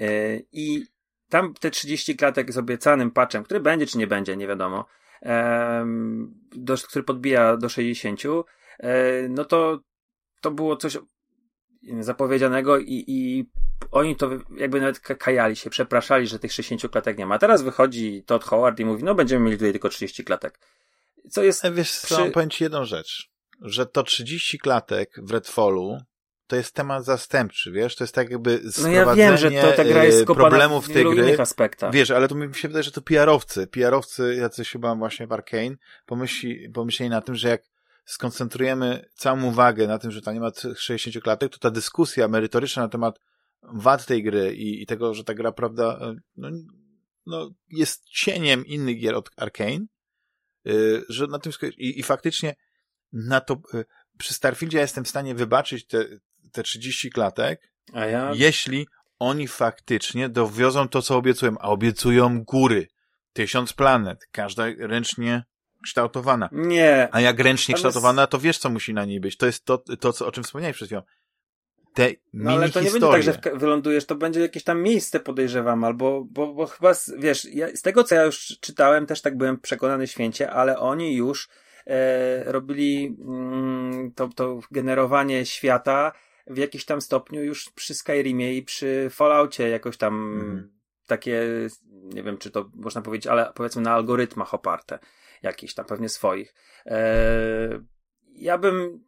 [0.00, 0.84] E, I
[1.28, 4.84] tam te 30 klatek z obiecanym patchem, który będzie czy nie będzie, nie wiadomo,
[6.56, 8.20] do, który podbija do 60,
[8.78, 9.80] e, no to
[10.40, 10.98] to było coś
[12.00, 13.50] zapowiedzianego i, i
[13.90, 17.38] oni to jakby nawet kajali się, przepraszali, że tych 60 klatek nie ma.
[17.38, 20.58] Teraz wychodzi Todd Howard i mówi, no będziemy mieli tutaj tylko 30 klatek.
[21.30, 21.70] Co jest...
[21.72, 22.14] Wiesz przy...
[22.14, 25.98] co, powiem ci jedną rzecz, że to 30 klatek w Redfallu
[26.52, 29.72] to jest temat zastępczy, wiesz, to jest tak jakby sprowadzenie no ja wiem, że to,
[29.76, 31.40] ta gra jest y, problemów w tej gry.
[31.40, 31.92] aspektach.
[31.92, 35.76] Wiesz, ale to mi się wydaje, że to PR-owcy, PR-owcy jacyś chyba właśnie w Arkane
[36.06, 37.62] pomyśli, pomyśleli na tym, że jak
[38.04, 42.82] skoncentrujemy całą uwagę na tym, że tam nie ma 60 klatek, to ta dyskusja merytoryczna
[42.82, 43.18] na temat
[43.62, 46.50] wad tej gry i, i tego, że ta gra, prawda, y, no,
[47.26, 49.86] no, jest cieniem innych gier od Arkane,
[50.64, 52.54] yy, że na tym i, i faktycznie
[53.12, 53.84] na to, yy,
[54.18, 56.06] przy Starfieldzie ja jestem w stanie wybaczyć te,
[56.52, 58.30] te 30 klatek, ja...
[58.34, 58.86] jeśli
[59.18, 62.88] oni faktycznie dowiozą to, co obiecują, a obiecują góry,
[63.32, 65.44] tysiąc planet, każda ręcznie
[65.84, 66.48] kształtowana.
[66.52, 67.08] Nie.
[67.12, 69.36] A jak ręcznie kształtowana, to wiesz, co musi na niej być.
[69.36, 71.02] To jest to, to co, o czym wspomniałeś przed chwilą.
[71.94, 75.84] Te no ale to nie będzie tak, że wylądujesz, to będzie jakieś tam miejsce, podejrzewam,
[75.84, 79.60] albo, bo, bo chyba, wiesz, ja, z tego co ja już czytałem, też tak byłem
[79.60, 81.48] przekonany święcie, ale oni już
[81.86, 86.12] e, robili mm, to, to generowanie świata
[86.46, 90.72] w jakiś tam stopniu już przy Skyrimie i przy Falloutie jakoś tam mm.
[91.06, 91.42] takie,
[91.92, 94.98] nie wiem czy to można powiedzieć, ale powiedzmy na algorytmach oparte,
[95.42, 96.54] jakieś tam pewnie swoich.
[96.86, 97.80] E,
[98.34, 99.04] ja bym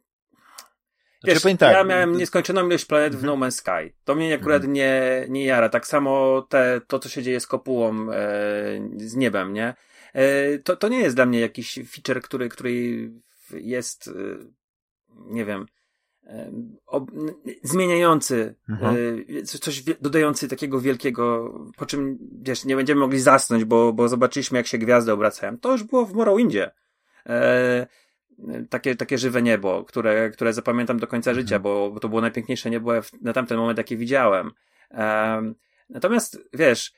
[1.24, 3.40] Wiesz, znaczy, tak, ja miałem nieskończoną ilość planet w mhm.
[3.40, 3.94] No Man's Sky.
[4.04, 4.72] To mnie akurat mhm.
[4.72, 5.68] nie, nie jara.
[5.68, 8.16] Tak samo te, to, co się dzieje z kopułą e,
[8.96, 9.74] z niebem, nie?
[10.12, 13.10] E, to, to nie jest dla mnie jakiś feature, który, który
[13.50, 14.12] jest, e,
[15.08, 15.66] nie wiem,
[16.86, 17.10] ob,
[17.62, 18.96] zmieniający, mhm.
[19.40, 24.58] E, coś dodający takiego wielkiego, po czym, wiesz, nie będziemy mogli zasnąć, bo, bo zobaczyliśmy,
[24.58, 25.58] jak się gwiazdy obracają.
[25.58, 26.70] To już było w Morrowindzie.
[27.26, 27.86] E,
[28.70, 31.62] takie, takie żywe niebo, które, które zapamiętam do końca życia, mhm.
[31.62, 34.50] bo, bo to było najpiękniejsze niebo na tamten moment, jakie widziałem.
[34.90, 35.54] Um,
[35.88, 36.92] natomiast, wiesz,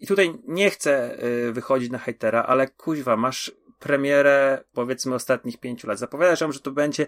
[0.00, 1.18] i tutaj nie chcę
[1.52, 5.98] wychodzić na hejtera, ale kuźwa, masz premierę, powiedzmy, ostatnich pięciu lat.
[5.98, 7.06] Zapowiadasz że to będzie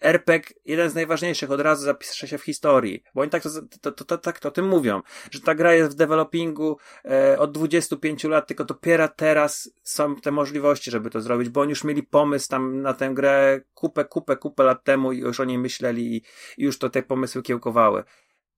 [0.00, 3.50] RPG jeden z najważniejszych, od razu zapisze się w historii, bo oni tak to,
[3.80, 7.38] to, to, to, tak to o tym mówią, że ta gra jest w developingu e,
[7.38, 11.84] od 25 lat, tylko dopiero teraz są te możliwości, żeby to zrobić, bo oni już
[11.84, 15.58] mieli pomysł tam na tę grę kupę, kupę, kupę lat temu i już o niej
[15.58, 16.22] myśleli i,
[16.58, 18.04] i już to te pomysły kiełkowały.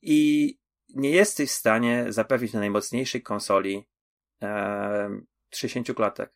[0.03, 0.59] I
[0.95, 3.87] nie jesteś w stanie zapewnić na najmocniejszej konsoli
[4.43, 5.21] e,
[5.51, 6.33] 60 klatek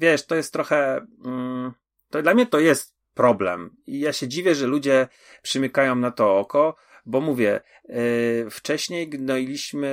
[0.00, 1.72] wiesz, to jest trochę, mm,
[2.10, 3.76] to dla mnie to jest problem.
[3.86, 5.08] I ja się dziwię, że ludzie
[5.42, 6.76] przymykają na to oko,
[7.06, 9.90] bo mówię, yy, wcześniej gnoiliśmy,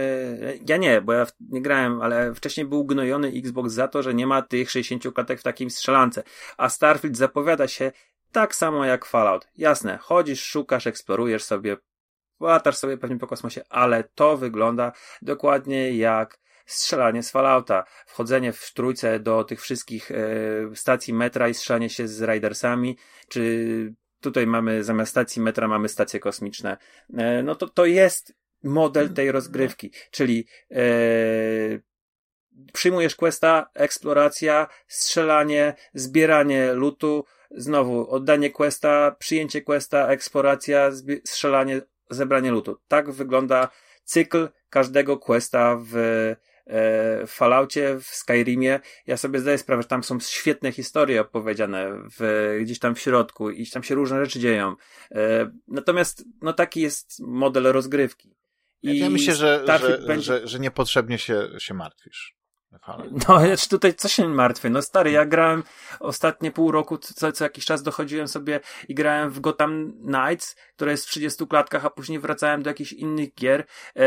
[0.68, 4.28] ja nie, bo ja nie grałem, ale wcześniej był gnojony Xbox za to, że nie
[4.28, 6.24] ma tych 60 klatek w takim strzelance.
[6.58, 7.92] A Starfield zapowiada się
[8.32, 9.48] tak samo jak Fallout.
[9.56, 11.78] Jasne, chodzisz, szukasz, eksplorujesz sobie,
[12.40, 14.92] latasz sobie pewnie po kosmosie, ale to wygląda
[15.22, 20.16] dokładnie jak strzelanie z Fallouta, wchodzenie w trójce do tych wszystkich e,
[20.76, 22.98] stacji metra i strzelanie się z Ridersami,
[23.30, 26.78] czy tutaj mamy zamiast stacji metra mamy stacje kosmiczne.
[27.18, 30.80] E, no to, to jest model tej rozgrywki, czyli e,
[32.74, 40.92] przyjmujesz questa, eksploracja, strzelanie, zbieranie lutu, znowu oddanie questa, przyjęcie questa, eksploracja,
[41.26, 42.78] strzelanie, zebranie lutu.
[42.88, 43.70] Tak wygląda
[44.04, 45.96] cykl każdego questa w
[46.70, 51.90] w Falloutie, w Skyrimie, ja sobie zdaję sprawę, że tam są świetne historie opowiedziane
[52.20, 54.76] w, gdzieś tam w środku i tam się różne rzeczy dzieją.
[55.12, 58.36] E, natomiast, no taki jest model rozgrywki.
[58.84, 60.26] I ja myślę, że, że, będzie...
[60.26, 62.37] że, że niepotrzebnie się, się martwisz.
[63.28, 64.70] No, ja tutaj co się martwię?
[64.70, 65.64] No stary, ja grałem
[66.00, 70.92] ostatnie pół roku, co, co jakiś czas dochodziłem sobie i grałem w Gotham Knights, które
[70.92, 74.04] jest w 30 klatkach, a później wracałem do jakichś innych gier ee,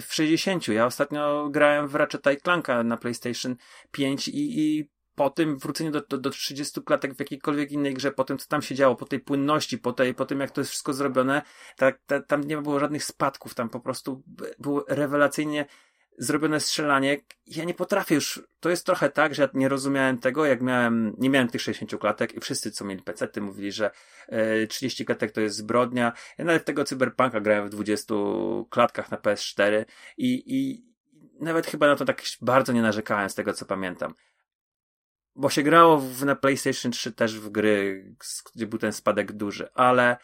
[0.00, 0.68] w 60.
[0.68, 3.56] Ja ostatnio grałem w Ratchet Clanka na PlayStation
[3.90, 8.12] 5 i, i po tym wróceniu do, do, do 30 klatek w jakiejkolwiek innej grze,
[8.12, 10.60] po tym, co tam się działo, po tej płynności, po, tej, po tym, jak to
[10.60, 11.42] jest wszystko zrobione,
[11.76, 14.22] tak, ta, tam nie było żadnych spadków, tam po prostu
[14.58, 15.66] było rewelacyjnie
[16.18, 20.46] zrobione strzelanie, ja nie potrafię już, to jest trochę tak, że ja nie rozumiałem tego,
[20.46, 23.90] jak miałem, nie miałem tych 60 klatek i wszyscy, co mieli PC, mówili, że
[24.28, 26.12] e, 30 klatek to jest zbrodnia.
[26.38, 28.14] Ja nawet tego cyberpunka grałem w 20
[28.70, 29.84] klatkach na PS4
[30.18, 30.84] i, i
[31.40, 34.14] nawet chyba na to tak bardzo nie narzekałem z tego, co pamiętam.
[35.36, 38.04] Bo się grało w, na PlayStation 3 też w gry,
[38.54, 40.16] gdzie był ten spadek duży, ale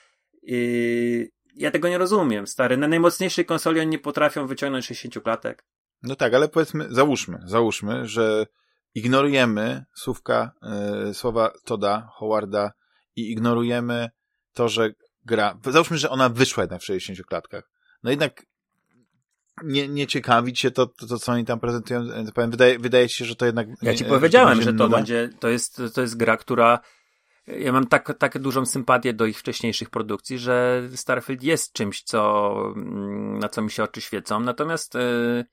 [0.43, 2.76] yy, ja tego nie rozumiem, stary.
[2.76, 5.64] Na najmocniejszej konsoli oni nie potrafią wyciągnąć 60 klatek.
[6.03, 8.47] No tak, ale powiedzmy, załóżmy, załóżmy, że
[8.95, 12.73] ignorujemy słówka, e, słowa Toda, Howarda
[13.17, 14.11] i ignorujemy
[14.53, 14.91] to, że
[15.25, 17.71] gra, załóżmy, że ona wyszła jednak w 60 klatkach.
[18.03, 18.47] No jednak
[19.65, 22.01] nie, nie ciekawi cię to, to, to, co oni tam prezentują.
[22.01, 23.69] E, wydaje, wydaje ci się, że to jednak...
[23.83, 26.81] Ja ci powiedziałem, że to będzie, to jest, to jest gra, która
[27.47, 32.53] ja mam tak, tak dużą sympatię do ich wcześniejszych produkcji, że Starfield jest czymś, co,
[32.77, 34.41] mm, na co mi się oczy świecą.
[34.41, 35.45] Natomiast, yy,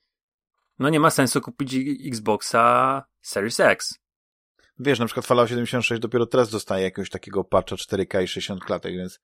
[0.78, 1.74] no nie ma sensu kupić
[2.06, 3.98] Xboxa Series X.
[4.78, 8.92] Wiesz, na przykład Fallout 76 dopiero teraz dostaje jakiegoś takiego patcha 4K i 60 klatek,
[8.92, 9.20] więc,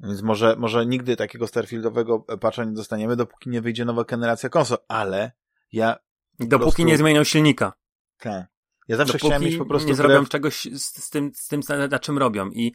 [0.00, 4.78] więc może, może nigdy takiego Starfieldowego patcha nie dostaniemy, dopóki nie wyjdzie nowa generacja konsol,
[4.88, 5.32] ale
[5.72, 5.96] ja...
[6.38, 6.82] Dopóki prostu...
[6.82, 7.72] nie zmienią silnika.
[8.18, 8.46] Tak.
[8.88, 9.88] Ja zawsze chciałem mieć po prostu.
[9.88, 10.28] Nie zrobią grę...
[10.28, 12.50] czegoś z, z, tym, z tym, na czym robią.
[12.50, 12.72] I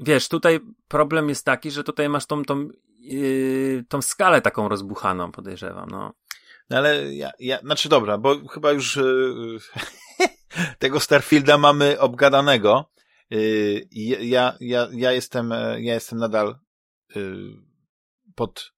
[0.00, 5.32] wiesz, tutaj problem jest taki, że tutaj masz tą, tą, yy, tą skalę taką rozbuchaną,
[5.32, 5.88] podejrzewam.
[5.90, 6.12] No.
[6.70, 9.58] No ale ja, ja, znaczy dobra, bo chyba już yy,
[10.78, 12.90] tego Starfielda mamy obgadanego.
[13.30, 13.88] Yy,
[14.20, 16.58] ja, ja, ja, jestem, ja jestem nadal
[17.14, 17.56] yy,
[18.34, 18.72] pod,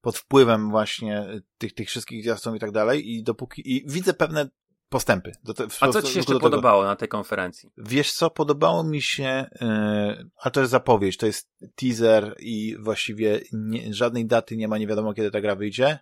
[0.00, 1.26] pod wpływem właśnie
[1.58, 4.48] tych, tych wszystkich zwiastun i tak dalej i dopóki, i widzę pewne
[4.88, 5.32] postępy.
[5.56, 7.70] Te, a co ci się jeszcze podobało na tej konferencji?
[7.76, 13.40] Wiesz co, podobało mi się, yy, a to jest zapowiedź, to jest teaser i właściwie
[13.52, 15.98] nie, żadnej daty nie ma, nie wiadomo kiedy ta gra wyjdzie,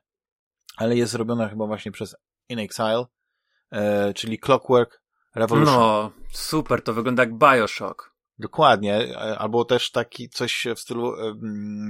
[0.81, 2.17] ale jest zrobiona chyba właśnie przez
[2.49, 3.05] In Exile,
[3.73, 3.79] yy,
[4.15, 5.03] czyli Clockwork
[5.35, 5.75] Revolution.
[5.75, 8.15] No, super, to wygląda jak Bioshock.
[8.39, 11.13] Dokładnie, e, albo też taki coś w stylu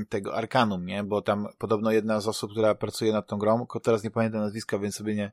[0.09, 1.05] tego Arkanum, nie?
[1.05, 4.79] Bo tam podobno jedna z osób, która pracuje nad tą grą, teraz nie pamiętam nazwiska,
[4.79, 5.33] więc sobie nie,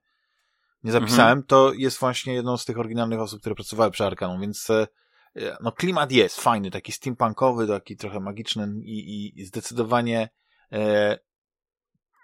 [0.84, 1.44] nie zapisałem, mhm.
[1.48, 4.88] to jest właśnie jedną z tych oryginalnych osób, które pracowały przy Arkanum, więc e,
[5.62, 10.30] no klimat jest fajny, taki steampunkowy, taki trochę magiczny i, i zdecydowanie
[10.72, 11.27] e,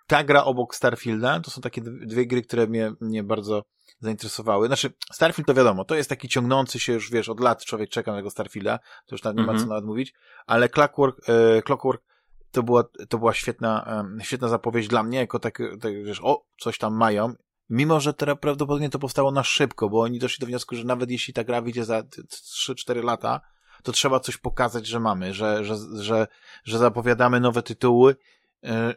[0.08, 3.64] ta gra obok Starfielda, to są takie dwie gry, które mnie, mnie bardzo
[3.99, 4.68] zainteresowały.
[4.68, 8.12] Znaczy, Starfield to wiadomo, to jest taki ciągnący się już, wiesz, od lat człowiek czeka
[8.12, 9.60] na tego Starfielda, to już nie ma mm -hmm.
[9.60, 10.14] co nawet mówić,
[10.45, 12.04] ale Clockwork, e, Clockwork
[12.51, 16.45] to była, to była świetna, e, świetna zapowiedź dla mnie, jako tak, tak, wiesz, o,
[16.60, 17.34] coś tam mają.
[17.70, 21.12] Mimo, że teraz prawdopodobnie to powstało na szybko, bo oni doszli do wniosku, że nawet
[21.12, 23.41] jeśli ta gra wyjdzie za 3-4 lata,
[23.84, 26.28] to trzeba coś pokazać, że mamy, że, że, że,
[26.64, 28.16] że zapowiadamy nowe tytuły,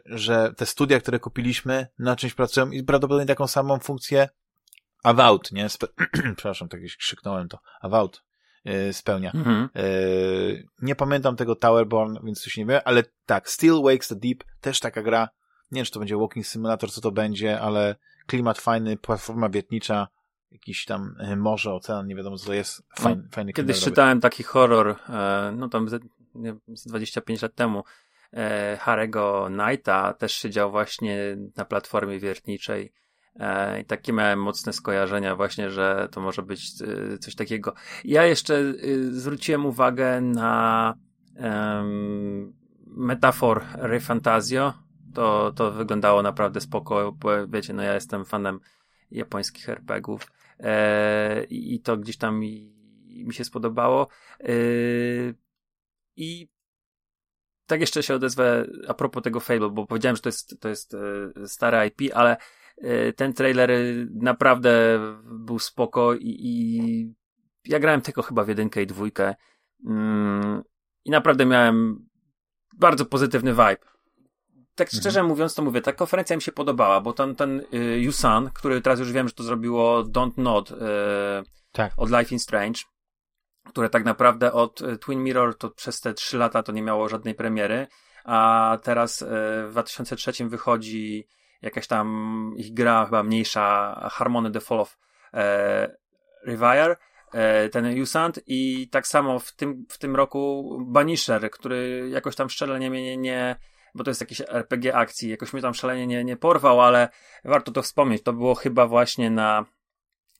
[0.05, 4.29] że te studia, które kupiliśmy, na czymś pracują i prawdopodobnie taką samą funkcję
[5.03, 5.69] Avowed, nie?
[5.69, 5.87] Spe
[6.37, 7.59] Przepraszam, tak krzyknąłem to.
[7.81, 8.21] Avowed
[8.65, 9.31] yy, spełnia.
[9.31, 9.69] Mhm.
[9.75, 14.43] Yy, nie pamiętam tego Towerborn, więc coś nie wiem, ale tak, Still Wakes the Deep,
[14.61, 15.29] też taka gra.
[15.71, 17.95] Nie wiem, czy to będzie Walking Simulator, co to będzie, ale
[18.27, 20.07] klimat fajny, platforma wietnicza,
[20.51, 22.83] jakiś tam morze, ocean, nie wiadomo co to jest.
[22.99, 26.03] Fajny, no, fajny Kiedyś czytałem taki horror, e, no tam z,
[26.67, 27.83] z 25 lat temu,
[28.33, 32.93] e, Harego Knighta, też siedział właśnie na platformie wiertniczej
[33.39, 37.73] E, I takie miałem mocne skojarzenia właśnie, że to może być e, coś takiego.
[38.05, 38.73] Ja jeszcze e,
[39.11, 40.93] zwróciłem uwagę na
[42.85, 44.73] metafor Refantasio.
[45.13, 48.59] To, to wyglądało naprawdę spoko, bo wiecie, no ja jestem fanem
[49.11, 52.73] japońskich RPGów e, i to gdzieś tam mi,
[53.25, 54.07] mi się spodobało.
[54.39, 54.47] E,
[56.15, 56.49] I
[57.67, 60.93] tak jeszcze się odezwę a propos tego Fable, bo powiedziałem, że to jest, to jest
[60.93, 62.37] e, stare IP, ale
[62.83, 63.69] Y, ten trailer
[64.13, 67.13] naprawdę był spoko i, i
[67.65, 69.35] ja grałem tylko chyba w jedynkę i dwójkę
[69.85, 70.63] mm,
[71.05, 72.07] i naprawdę miałem
[72.73, 73.77] bardzo pozytywny vibe.
[74.75, 75.01] Tak mhm.
[75.01, 75.27] szczerze mhm.
[75.27, 78.99] mówiąc, to mówię, ta konferencja mi się podobała, bo ten, ten y, Yusan, który teraz
[78.99, 80.75] już wiem, że to zrobiło Don't Nod y,
[81.71, 81.93] tak.
[81.97, 82.79] od Life in Strange,
[83.69, 87.09] które tak naprawdę od y, Twin Mirror to przez te trzy lata to nie miało
[87.09, 87.87] żadnej premiery,
[88.25, 89.25] a teraz y,
[89.67, 91.27] w 2003 wychodzi
[91.61, 94.97] jakaś tam ich gra chyba mniejsza, Harmony The Fall of
[95.33, 95.97] e,
[96.43, 96.95] Revire,
[97.33, 102.49] e, ten Usant i tak samo w tym, w tym roku Banisher, który jakoś tam
[102.49, 103.55] szczelnie mnie nie, nie
[103.95, 107.09] bo to jest jakieś RPG akcji, jakoś mnie tam szalenie nie, nie porwał, ale
[107.45, 109.65] warto to wspomnieć, to było chyba właśnie na,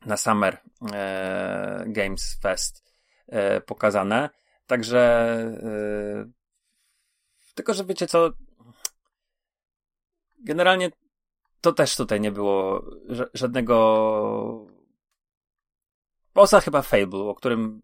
[0.05, 0.57] na Summer
[0.93, 2.86] e, Games Fest.
[2.86, 2.86] e,
[3.65, 4.29] pokazane,
[4.67, 4.99] także
[5.63, 6.31] e,
[7.55, 8.29] tylko, że wiecie co,
[10.39, 10.91] generalnie
[11.61, 12.85] to też tutaj nie było
[13.33, 14.67] żadnego.
[16.33, 17.81] Poza chyba Fable, o którym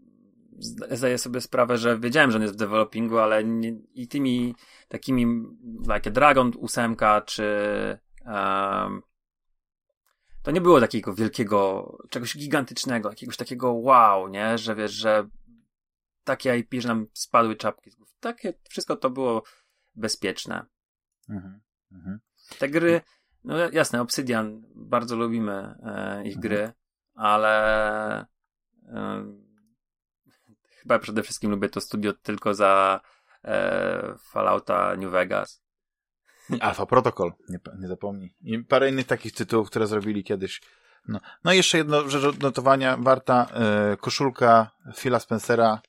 [0.89, 4.55] zdaję sobie sprawę, że wiedziałem, że on jest w developingu, ale nie, i tymi
[4.87, 5.25] takimi,
[5.95, 7.43] like Dragon 8 czy
[8.25, 9.01] um,
[10.43, 15.27] to nie było takiego wielkiego, czegoś gigantycznego, jakiegoś takiego wow, nie, że wiesz, że
[16.23, 18.15] takie IP, że nam spadły czapki z głów.
[18.19, 19.43] Takie, wszystko to było
[19.95, 20.65] bezpieczne.
[21.29, 22.19] Mhm, mhm.
[22.59, 23.01] Te gry
[23.43, 26.41] no jasne, Obsidian, bardzo lubimy e, ich mhm.
[26.41, 26.73] gry,
[27.15, 28.25] ale
[28.87, 29.25] e,
[30.69, 33.01] chyba przede wszystkim lubię to studio tylko za
[33.43, 35.62] e, Fallouta New Vegas.
[36.59, 38.33] Alpha Protocol, nie, nie zapomnij.
[38.41, 40.61] I parę innych takich tytułów, które zrobili kiedyś.
[41.07, 43.47] No, no i jeszcze jedno rzecz odnotowania warta.
[43.53, 45.81] E, koszulka Phila Spencera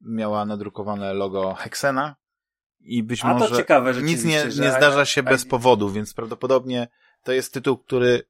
[0.00, 2.16] miała nadrukowane logo Hexena
[2.80, 6.88] i być A może ciekawe, nic nie, nie zdarza się bez powodu, więc prawdopodobnie
[7.22, 8.22] to jest tytuł, który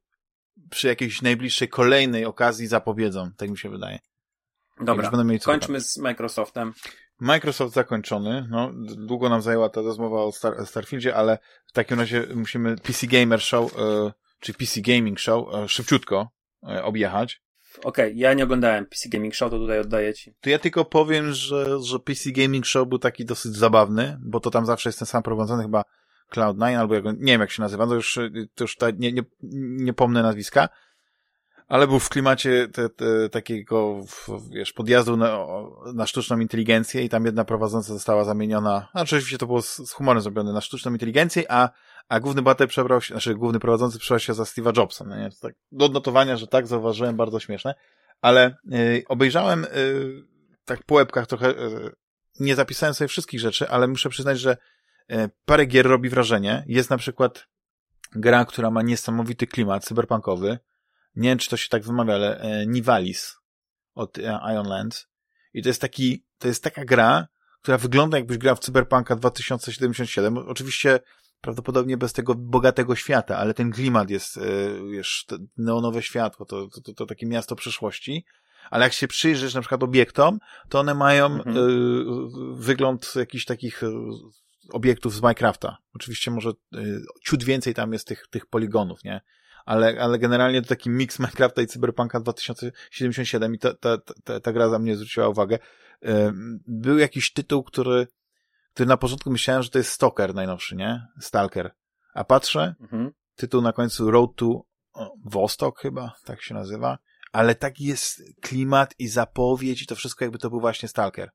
[0.70, 3.98] przy jakiejś najbliższej kolejnej okazji zapowiedzą, tak mi się wydaje.
[4.80, 5.10] Dobra,
[5.44, 6.72] kończmy z Microsoftem.
[7.22, 8.46] Microsoft zakończony.
[8.50, 13.06] No, długo nam zajęła ta rozmowa o Star Starfieldzie, ale w takim razie musimy PC
[13.06, 16.30] Gamer Show, e, czy PC Gaming Show e, szybciutko
[16.68, 17.42] e, objechać.
[17.78, 20.34] Okej, okay, ja nie oglądałem PC Gaming Show, to tutaj oddaję ci.
[20.40, 24.50] To ja tylko powiem, że, że PC Gaming Show był taki dosyć zabawny, bo to
[24.50, 25.84] tam zawsze jest ten sam prowadzony chyba
[26.32, 28.18] Cloud9 albo jak, nie wiem jak się nazywa, to już,
[28.54, 29.22] to już ta, nie, nie,
[29.82, 30.68] nie pomnę nazwiska,
[31.72, 34.00] Ale był w klimacie te, te, takiego,
[34.50, 35.46] wiesz, podjazdu na,
[35.94, 39.92] na sztuczną inteligencję i tam jedna prowadząca została zamieniona, znaczy oczywiście to było z, z
[39.92, 41.70] humorem zrobione, na sztuczną inteligencję, a,
[42.08, 45.30] a główny bater przebrał się, znaczy główny prowadzący przebrał się za Steve'a Jobsa, no nie?
[45.30, 47.74] To tak, do odnotowania, że tak, zauważyłem, bardzo śmieszne,
[48.20, 49.68] ale y, obejrzałem y,
[50.64, 51.92] tak po łebkach trochę, y,
[52.40, 54.56] nie zapisałem sobie wszystkich rzeczy, ale muszę przyznać, że
[55.12, 56.64] y, parę gier robi wrażenie.
[56.66, 57.46] Jest na przykład
[58.14, 60.58] gra, która ma niesamowity klimat cyberpunkowy,
[61.16, 63.36] nie wiem, czy to się tak wymawia, ale e, Nivalis
[63.94, 65.08] od e, Ionlands.
[65.54, 67.28] I to jest taki, to jest taka gra,
[67.62, 70.38] która wygląda jakbyś grał w Cyberpunka 2077.
[70.38, 71.00] Oczywiście
[71.40, 74.40] prawdopodobnie bez tego bogatego świata, ale ten klimat jest, e,
[74.90, 78.24] wiesz, neonowe światło, to, to, to, to takie miasto przyszłości.
[78.70, 80.38] Ale jak się przyjrzysz na przykład obiektom,
[80.68, 81.56] to one mają mhm.
[81.56, 82.04] y,
[82.54, 83.82] wygląd jakichś takich
[84.72, 85.76] obiektów z Minecrafta.
[85.94, 89.20] Oczywiście może y, ciut więcej tam jest tych, tych poligonów, nie?
[89.64, 94.52] Ale, ale generalnie to taki mix Minecrafta i Cyberpunka 2077 i ta, ta, ta, ta
[94.52, 95.58] gra za mnie zwróciła uwagę.
[96.66, 98.06] Był jakiś tytuł, który,
[98.74, 101.06] który na początku myślałem, że to jest Stalker najnowszy, nie?
[101.20, 101.74] Stalker.
[102.14, 103.10] A patrzę, mhm.
[103.36, 104.64] tytuł na końcu Road to
[105.24, 106.98] Vostok chyba, tak się nazywa,
[107.32, 111.30] ale taki jest klimat i zapowiedź i to wszystko jakby to był właśnie Stalker.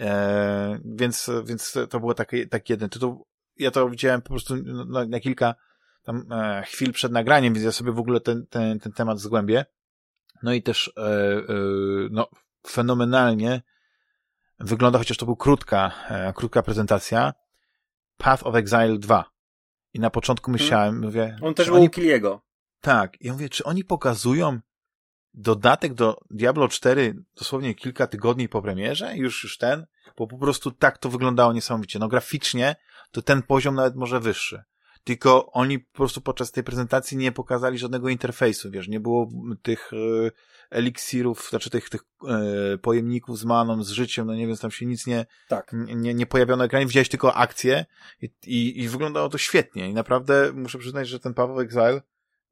[0.00, 3.26] E, więc, więc to było taki, taki jeden tytuł.
[3.56, 5.54] Ja to widziałem po prostu na, na kilka
[6.02, 9.64] tam e, chwil przed nagraniem, więc ja sobie w ogóle ten, ten, ten temat zgłębię.
[10.42, 11.42] No i też e, e,
[12.10, 12.28] no,
[12.66, 13.62] fenomenalnie
[14.60, 17.32] wygląda, chociaż to była krótka, e, krótka prezentacja,
[18.16, 19.24] Path of Exile 2.
[19.94, 20.62] I na początku hmm.
[20.62, 21.04] myślałem, hmm.
[21.04, 21.38] mówię...
[21.42, 21.90] On też był oni...
[21.90, 22.42] Kiliego.
[22.80, 23.20] Tak.
[23.20, 24.60] I ja mówię, czy oni pokazują
[25.34, 29.16] dodatek do Diablo 4 dosłownie kilka tygodni po premierze?
[29.16, 29.86] Już, już ten?
[30.16, 31.98] Bo po prostu tak to wyglądało niesamowicie.
[31.98, 32.76] No graficznie
[33.10, 34.62] to ten poziom nawet może wyższy
[35.04, 39.28] tylko oni po prostu podczas tej prezentacji nie pokazali żadnego interfejsu, wiesz, nie było
[39.62, 40.30] tych e,
[40.70, 44.86] eliksirów, znaczy tych, tych e, pojemników z maną, z życiem, no nie wiem, tam się
[44.86, 45.70] nic nie, tak.
[45.72, 47.84] nie, nie pojawiono na ekranie, widziałeś tylko akcję
[48.22, 52.02] i, i, i wyglądało to świetnie i naprawdę muszę przyznać, że ten Paweł Exile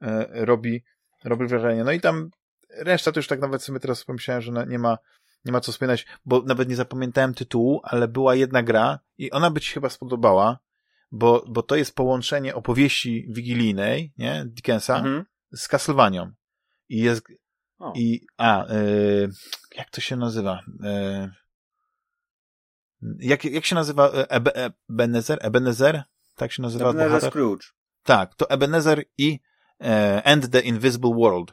[0.03, 0.85] e, robi,
[1.25, 1.85] robi wrażenie.
[1.85, 2.31] No i tam
[2.77, 4.99] reszta to już tak nawet sobie teraz pomyślałem, że nie ma
[5.45, 9.51] nie ma co wspominać, bo nawet nie zapamiętałem tytułu, ale była jedna gra i ona
[9.51, 10.59] by ci chyba spodobała
[11.11, 15.25] bo, bo to jest połączenie opowieści wigilijnej, nie, Dickensa, mhm.
[15.53, 16.33] z Castlevanią.
[16.89, 17.23] I jest,
[17.79, 17.93] o.
[17.97, 19.29] i, a, y,
[19.77, 20.61] jak to się nazywa?
[20.85, 21.31] Y,
[23.19, 25.39] jak, jak się nazywa e, Ebe, Ebenezer?
[25.41, 26.03] Ebenezer?
[26.37, 27.31] Tak się nazywa Ebenezer bohater?
[27.31, 27.67] Scrooge.
[28.03, 29.41] Tak, to Ebenezer i
[29.81, 31.53] e, End the Invisible World.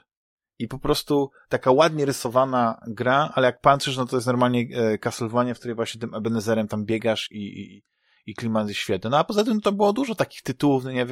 [0.59, 4.97] I po prostu taka ładnie rysowana gra, ale jak patrzysz, no to jest normalnie e,
[4.97, 7.83] Castlevania, w której właśnie tym Ebenezerem tam biegasz i, i,
[8.27, 9.09] i klimat jest świetny.
[9.09, 11.05] No a poza tym to było dużo takich tytułów, no nie,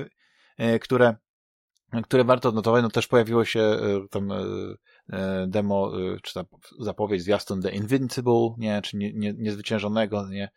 [0.58, 1.16] e, które,
[2.04, 2.84] które warto odnotować.
[2.84, 5.92] No też pojawiło się e, tam e, demo,
[6.24, 6.46] czy ta
[6.80, 10.50] zapowiedź zwiastun The Invincible, nie, czy nie, nie, niezwyciężonego, nie.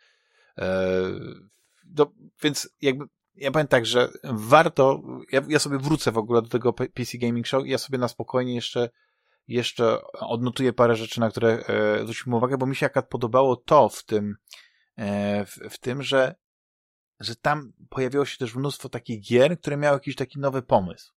[1.96, 3.04] No, więc jakby
[3.34, 5.02] ja powiem tak, że warto,
[5.32, 8.08] ja, ja sobie wrócę w ogóle do tego PC Gaming Show i ja sobie na
[8.08, 8.88] spokojnie jeszcze
[9.48, 11.64] jeszcze odnotuję parę rzeczy, na które
[12.28, 14.36] e, uwagę, bo mi się akurat podobało to w tym,
[14.96, 16.34] e, w, w tym, że
[17.20, 21.12] że tam pojawiło się też mnóstwo takich gier, które miały jakiś taki nowy pomysł.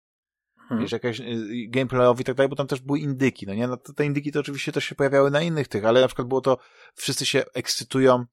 [0.57, 0.85] Hmm.
[0.85, 3.69] Wiesz, jakaś y, gameplayowi i tak dalej, bo tam też były indyki, no nie?
[3.69, 6.41] No, te indyki to oczywiście też się pojawiały na innych tych, ale na przykład było
[6.41, 6.59] to,
[6.95, 8.25] wszyscy się ekscytują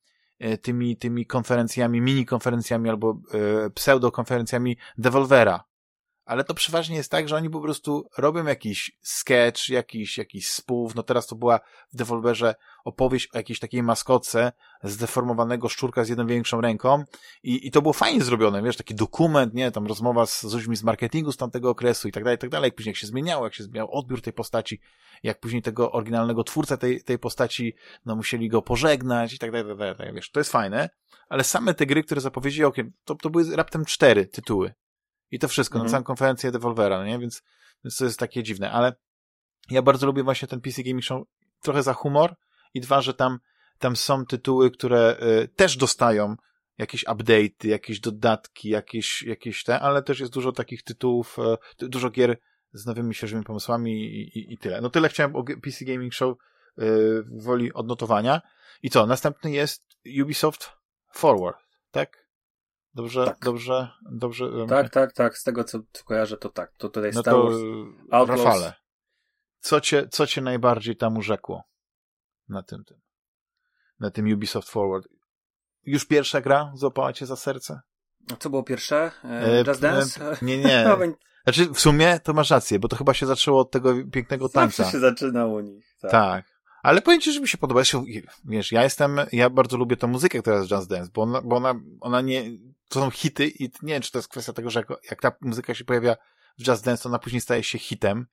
[0.41, 3.22] y, tymi, tymi konferencjami, mini konferencjami albo
[3.65, 5.63] y, pseudo-konferencjami Devolvera,
[6.28, 10.91] ale to przeważnie jest tak, że oni po prostu robią jakiś sketch, jakiś, jakiś spół.
[10.95, 11.59] No teraz to była
[11.93, 12.55] w Devolverze
[12.86, 14.51] opowieść o jakiejś takiej maskotce
[14.84, 17.03] zdeformowanego szczurka z jedną większą ręką.
[17.43, 20.75] I, i to było fajnie zrobione, wiesz, taki dokument, nie, tam rozmowa z, z ludźmi
[20.75, 23.45] z marketingu z tamtego okresu i tak dalej, i tak dalej, później jak się zmieniało,
[23.45, 24.82] jak się zmieniał odbiór tej postaci,
[25.23, 27.75] jak później tego oryginalnego twórcę tej, tej postaci,
[28.05, 30.89] no musieli go pożegnać i tak dalej, tak dalej, tak wiesz, to jest fajne,
[31.30, 34.73] ale same te gry, które zapowiedzieli okiem, to, to były raptem cztery tytuły
[35.32, 35.86] i to wszystko, mhm.
[35.86, 37.19] na całą konferencję Devolvera, no nie?
[37.19, 37.43] Więc,
[37.84, 38.95] więc to jest takie dziwne, ale
[39.69, 41.23] ja bardzo lubię właśnie ten PC Gaming Show
[41.61, 42.36] trochę za humor
[42.73, 43.39] i dwa, że tam,
[43.80, 46.36] tam są tytuły, które y, też dostają
[46.78, 51.38] jakieś update'y, jakieś dodatki, jakieś, jakieś te, ale też jest dużo takich tytułów,
[51.82, 52.38] y, dużo gier
[52.73, 54.82] z nowymi, świeżymi pomysłami i, i, i tyle.
[54.82, 56.38] No tyle chciałem o PC Gaming Show
[56.80, 58.41] y, woli odnotowania.
[58.84, 59.05] I co?
[59.05, 59.84] Następny jest
[60.21, 60.71] Ubisoft
[61.13, 61.57] Forward,
[61.91, 62.26] tak?
[62.97, 63.39] Dobrze, tak.
[63.39, 64.45] dobrze, dobrze.
[64.67, 65.37] Tak, tak, tak.
[65.37, 66.71] Z tego co kojarzę, to tak.
[66.77, 67.55] To tutaj no Star Wars,
[68.11, 68.73] to, Rafale,
[69.59, 71.63] co cię, co cię najbardziej tam urzekło
[72.49, 72.97] na tym, tym,
[73.99, 75.07] na tym Ubisoft Forward?
[75.83, 77.81] Już pierwsza gra złapała cię za serce?
[78.33, 79.11] A co było pierwsze?
[79.23, 80.31] E, Just Dance?
[80.31, 80.85] E, nie, nie.
[81.43, 84.83] Znaczy, w sumie to masz rację, bo to chyba się zaczęło od tego pięknego tańca.
[84.83, 85.95] Zawsze się zaczyna u nich.
[86.01, 86.11] Tak.
[86.11, 86.45] tak.
[86.83, 87.81] Ale powiem ci, że mi się podoba.
[88.45, 91.55] Wiesz, ja jestem, ja bardzo lubię tę muzykę, która jest Just Dance, bo ona, bo
[91.55, 92.43] ona, ona nie,
[92.88, 95.31] to są hity i nie wiem, czy to jest kwestia tego, że jak, jak ta
[95.41, 96.15] muzyka się pojawia
[96.57, 98.27] w Just Dance, to ona później staje się hitem,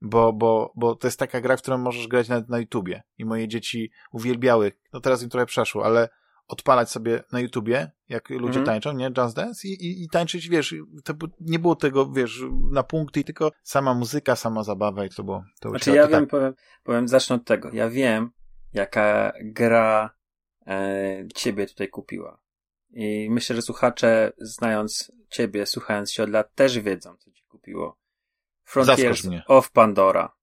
[0.00, 3.24] bo, bo, bo to jest taka gra, w którą możesz grać nawet na YouTubie i
[3.24, 6.08] moje dzieci uwielbiały, no teraz im trochę przeszło, ale
[6.48, 8.66] odpalać sobie na YouTubie, jak ludzie mm -hmm.
[8.66, 9.10] tańczą, nie?
[9.18, 13.52] Just Dance i, i, i tańczyć, wiesz, to nie było tego, wiesz, na punkty, tylko
[13.62, 15.44] sama muzyka, sama zabawa i to było...
[15.60, 16.30] To znaczy ja wiem, tak.
[16.30, 16.54] powiem,
[16.84, 17.70] powiem, zacznę od tego.
[17.72, 18.30] Ja wiem,
[18.72, 20.10] jaka gra
[20.66, 22.40] e, ciebie tutaj kupiła.
[22.90, 27.98] I myślę, że słuchacze, znając ciebie, słuchając się od lat, też wiedzą, co ci kupiło.
[28.64, 30.34] Frontiers of Pandora.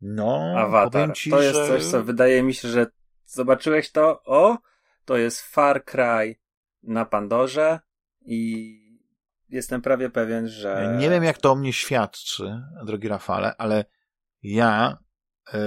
[0.00, 1.12] No, Avatar.
[1.12, 1.66] Ci, to jest że...
[1.66, 2.86] coś, co wydaje mi się, że
[3.26, 4.58] zobaczyłeś to, o,
[5.04, 6.36] to jest Far Cry
[6.82, 7.80] na Pandorze
[8.20, 8.78] i
[9.48, 10.96] jestem prawie pewien, że...
[10.98, 13.84] Nie wiem, jak to o mnie świadczy, drogi Rafale, ale
[14.42, 14.98] ja
[15.54, 15.58] y,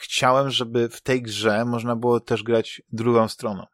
[0.00, 3.66] chciałem, żeby w tej grze można było też grać drugą stroną.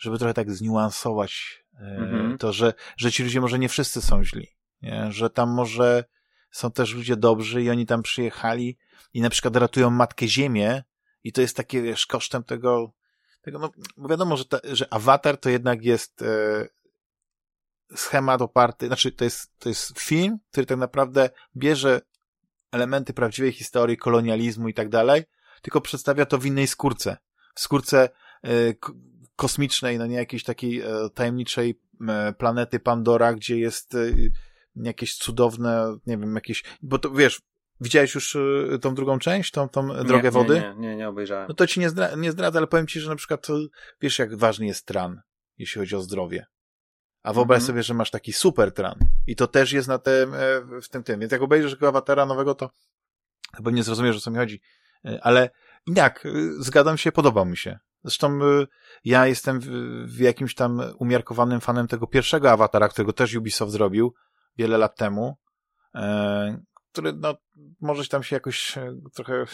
[0.00, 2.38] Żeby trochę tak zniuansować y, mhm.
[2.38, 4.48] to, że, że ci ludzie może nie wszyscy są źli.
[4.82, 5.12] Nie?
[5.12, 6.04] Że tam może
[6.50, 8.78] są też ludzie dobrzy i oni tam przyjechali
[9.14, 10.82] i na przykład ratują Matkę Ziemię
[11.24, 12.92] i to jest takie, wiesz, kosztem tego,
[13.42, 16.68] tego no, bo wiadomo, że, ta, że awatar to jednak jest e,
[17.96, 22.00] schemat oparty, znaczy to jest, to jest film, który tak naprawdę bierze
[22.72, 25.24] elementy prawdziwej historii, kolonializmu i tak dalej,
[25.62, 27.16] tylko przedstawia to w innej skórce.
[27.54, 28.08] W skórce
[28.44, 28.48] e,
[29.40, 33.98] kosmicznej, no nie jakiejś takiej e, tajemniczej e, planety Pandora, gdzie jest e,
[34.76, 37.40] jakieś cudowne, nie wiem, jakieś, bo to wiesz,
[37.82, 38.36] Widziałeś już
[38.80, 40.54] tą drugą część, tą, tą nie, drogę wody?
[40.54, 41.48] Nie, nie, nie, obejrzałem.
[41.48, 43.58] No to ci nie, zdra nie zdradzę, ale powiem ci, że na przykład to,
[44.00, 45.20] wiesz, jak ważny jest tran,
[45.58, 46.46] jeśli chodzi o zdrowie.
[47.22, 47.66] A wyobraź mm -hmm.
[47.66, 48.98] sobie, że masz taki super tran.
[49.26, 50.32] I to też jest na tym,
[50.82, 51.20] w tym tym.
[51.20, 52.70] Więc jak obejrzysz tego awatara nowego, to
[53.56, 54.60] chyba nie zrozumiesz, o co mi chodzi.
[55.20, 55.50] Ale
[55.86, 57.78] jak, y, zgadzam się, podobał mi się.
[58.04, 58.66] Zresztą y,
[59.04, 59.60] ja jestem
[60.06, 64.14] w, jakimś tam umiarkowanym fanem tego pierwszego awatara, którego też Ubisoft zrobił
[64.58, 65.36] wiele lat temu.
[65.94, 67.34] E, który no,
[67.80, 69.46] może tam się jakoś e, trochę e,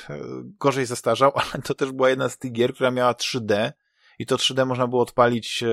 [0.60, 3.72] gorzej zestarzał, ale to też była jedna z tych gier, która miała 3D
[4.18, 5.64] i to 3D można było odpalić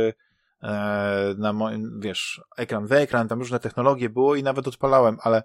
[1.38, 5.43] na moim, wiesz, ekran w ekran, tam różne technologie było i nawet odpalałem, ale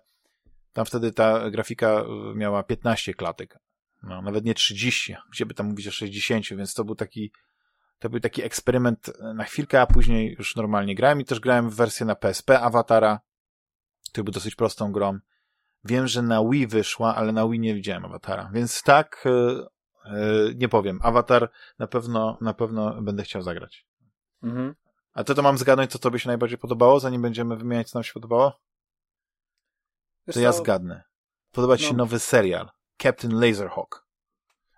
[0.73, 2.05] tam wtedy ta grafika
[2.35, 3.59] miała 15 klatek.
[4.03, 7.33] No, nawet nie 30, gdzie by tam mówić o 60, więc to był taki
[7.99, 11.75] to był taki eksperyment na chwilkę, a później już normalnie grałem i też grałem w
[11.75, 13.21] wersję na PSP Awatara,
[14.11, 15.19] który był dosyć prostą grą.
[15.85, 18.51] Wiem, że na Wii wyszła, ale na Wii nie widziałem Awatara.
[18.53, 19.25] Więc tak,
[20.05, 20.99] yy, nie powiem.
[21.03, 23.87] Awatar na pewno, na pewno będę chciał zagrać.
[24.43, 24.75] Mhm.
[25.13, 28.05] A to to mam zgadnąć, co tobie się najbardziej podobało, zanim będziemy wymieniać, co nam
[28.05, 28.61] się podobało?
[30.27, 31.03] Wiesz to ja zgadnę.
[31.53, 31.99] Podoba ci się no.
[31.99, 32.71] nowy serial.
[33.03, 34.07] Captain Laserhawk.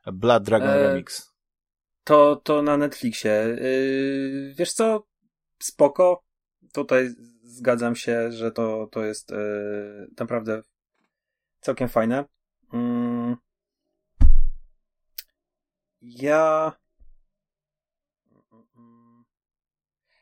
[0.04, 1.32] A Blood Dragon e, Remix.
[2.04, 3.30] To, to na Netflixie.
[3.30, 5.06] Yy, wiesz co?
[5.62, 6.24] Spoko.
[6.72, 7.08] Tutaj
[7.42, 10.62] zgadzam się, że to, to jest yy, naprawdę
[11.60, 12.24] całkiem fajne.
[12.72, 13.36] Mm.
[16.00, 16.72] Ja...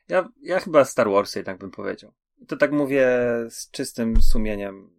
[0.07, 0.29] ja...
[0.41, 2.13] Ja chyba Star Warsy, tak bym powiedział.
[2.47, 3.07] To tak mówię
[3.49, 4.98] z czystym sumieniem,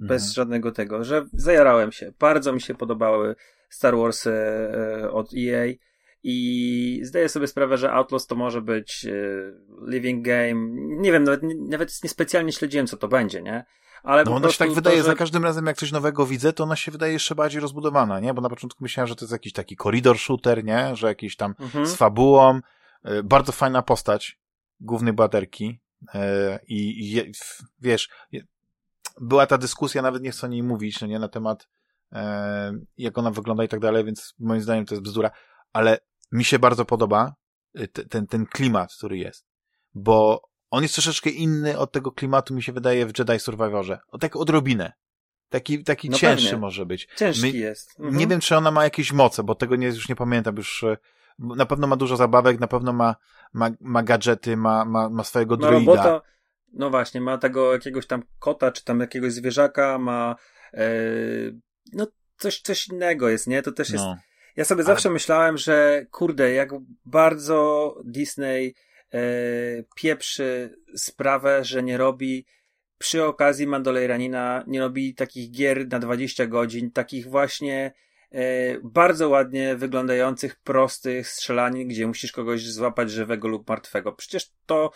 [0.00, 0.34] bez mhm.
[0.34, 2.12] żadnego tego, że zajarałem się.
[2.18, 3.34] Bardzo mi się podobały
[3.70, 5.74] Star Warsy e, od EA
[6.22, 9.12] i zdaję sobie sprawę, że Outlaws to może być e,
[9.86, 10.68] living game.
[11.00, 13.64] Nie wiem, nawet, nawet niespecjalnie śledziłem, co to będzie, nie?
[14.02, 15.06] Ale no ona się tak wydaje, to, że...
[15.06, 18.34] za każdym razem jak coś nowego widzę, to ona się wydaje jeszcze bardziej rozbudowana, nie?
[18.34, 20.96] Bo na początku myślałem, że to jest jakiś taki koridor shooter, nie?
[20.96, 21.86] Że jakiś tam mhm.
[21.86, 22.60] z fabułą.
[23.04, 24.40] E, bardzo fajna postać
[24.80, 25.80] głównej bohaterki.
[26.14, 27.32] E, I, i
[27.80, 28.08] wiesz,
[29.20, 31.18] była ta dyskusja, nawet nie chcę o niej mówić, no nie?
[31.18, 31.68] Na temat
[32.12, 35.30] e, jak ona wygląda i tak dalej, więc moim zdaniem to jest bzdura.
[35.72, 35.98] Ale
[36.32, 37.34] mi się bardzo podoba
[38.10, 39.46] ten, ten klimat, który jest.
[39.94, 43.98] Bo on jest troszeczkę inny od tego klimatu, mi się wydaje, w Jedi Survivorze.
[44.08, 44.92] O tak odrobinę.
[45.48, 46.60] Taki, taki no cięższy pewnie.
[46.60, 47.08] może być.
[47.16, 47.90] Ciężki My, jest.
[47.98, 48.16] Mhm.
[48.16, 50.56] Nie wiem, czy ona ma jakieś moce, bo tego nie, już nie pamiętam.
[50.56, 50.96] Już e,
[51.38, 53.16] na pewno ma dużo zabawek, na pewno ma,
[53.52, 55.92] ma, ma gadżety, ma, ma, ma swojego ma droida.
[55.92, 56.20] Robota,
[56.72, 60.36] no właśnie, ma tego jakiegoś tam kota, czy tam jakiegoś zwierzaka, ma
[60.74, 60.90] e,
[61.92, 62.06] no
[62.36, 63.62] coś, coś innego jest, nie?
[63.62, 64.04] To też jest...
[64.04, 64.16] No.
[64.56, 66.70] Ja sobie zawsze myślałem, że kurde, jak
[67.04, 68.74] bardzo Disney
[69.14, 69.20] e,
[69.96, 72.46] pieprzy sprawę, że nie robi
[72.98, 77.92] przy okazji Mandalorianina nie robi takich gier na 20 godzin, takich właśnie
[78.32, 78.40] e,
[78.82, 84.12] bardzo ładnie wyglądających, prostych strzelanin, gdzie musisz kogoś złapać żywego lub martwego.
[84.12, 84.90] Przecież to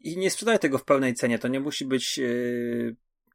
[0.00, 2.22] i nie sprzedaję tego w pełnej cenie, to nie musi być e,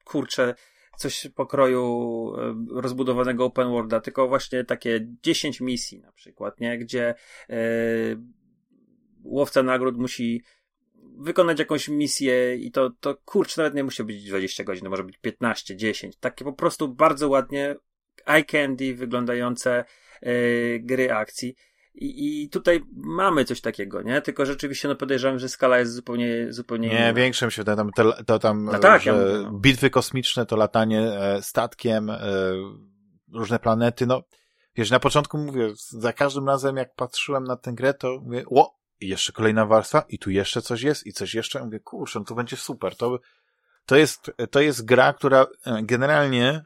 [0.04, 0.56] kurczę,
[0.98, 6.78] coś pokroju e, rozbudowanego open worlda, tylko właśnie takie 10 misji na przykład, nie?
[6.78, 7.16] Gdzie
[7.50, 7.56] e,
[9.24, 10.44] łowca nagród musi
[11.18, 15.18] wykonać jakąś misję i to, to kurczę, nawet nie musi być 20 godzin, może być
[15.18, 16.18] 15, 10.
[16.18, 17.76] Takie po prostu bardzo ładnie
[18.26, 19.86] eye candy wyglądające
[20.22, 21.56] yy, gry akcji.
[21.96, 24.22] I, I tutaj mamy coś takiego, nie?
[24.22, 27.14] Tylko rzeczywiście no podejrzewam, że skala jest zupełnie, zupełnie Nie, inna.
[27.14, 29.52] większym się to tam, to, to tam No tak, ja mówię, no.
[29.52, 32.20] bitwy kosmiczne, to latanie e, statkiem, e,
[33.34, 34.22] różne planety, no
[34.76, 38.76] wiesz, na początku mówię, za każdym razem jak patrzyłem na tę grę, to mówię, o,
[39.02, 42.26] i jeszcze kolejna warstwa, i tu jeszcze coś jest, i coś jeszcze, mówię, kurczę, no
[42.26, 43.20] to będzie super, to,
[43.86, 46.66] to jest, to jest gra, która e, generalnie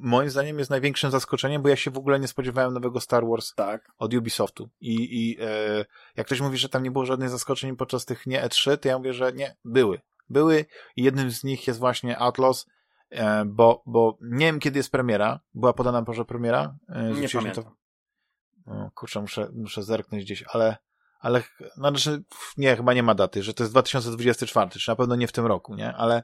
[0.00, 3.54] moim zdaniem jest największym zaskoczeniem, bo ja się w ogóle nie spodziewałem nowego Star Wars
[3.54, 3.92] Tak.
[3.98, 4.70] od Ubisoftu.
[4.80, 5.84] I, i e,
[6.16, 8.98] jak ktoś mówi, że tam nie było żadnych zaskoczeń podczas tych nie E3, to ja
[8.98, 10.00] mówię, że nie, były.
[10.28, 10.64] Były
[10.96, 12.66] i jednym z nich jest właśnie Outlaws,
[13.10, 15.40] e, bo, bo nie wiem kiedy jest premiera.
[15.54, 16.76] Była podana może premiera?
[16.88, 17.64] E, Nie pamiętam.
[18.66, 20.76] O, kurczę, muszę, muszę zerknąć gdzieś, ale,
[21.20, 22.24] ale no, znaczy,
[22.56, 25.46] nie, chyba nie ma daty, że to jest 2024, czy na pewno nie w tym
[25.46, 25.94] roku, nie?
[25.94, 26.22] Ale,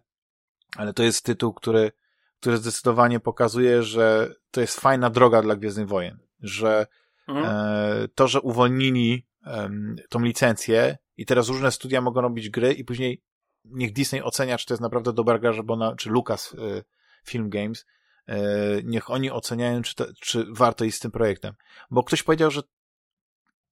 [0.77, 1.93] ale to jest tytuł, który,
[2.41, 6.87] który zdecydowanie pokazuje, że to jest fajna droga dla Gwiezdnych Wojen, że
[7.31, 7.47] Mhm.
[7.47, 12.85] e, to, że uwolnili em, tą licencję i teraz różne studia mogą robić gry i
[12.85, 13.23] później
[13.65, 16.83] niech Disney ocenia, czy to jest naprawdę dobra gra, żeby ona, czy Lucas e,
[17.25, 17.87] Film Games,
[18.27, 18.39] e,
[18.85, 21.55] niech oni oceniają, czy, to, czy warto iść z tym projektem.
[21.91, 22.63] Bo ktoś powiedział, że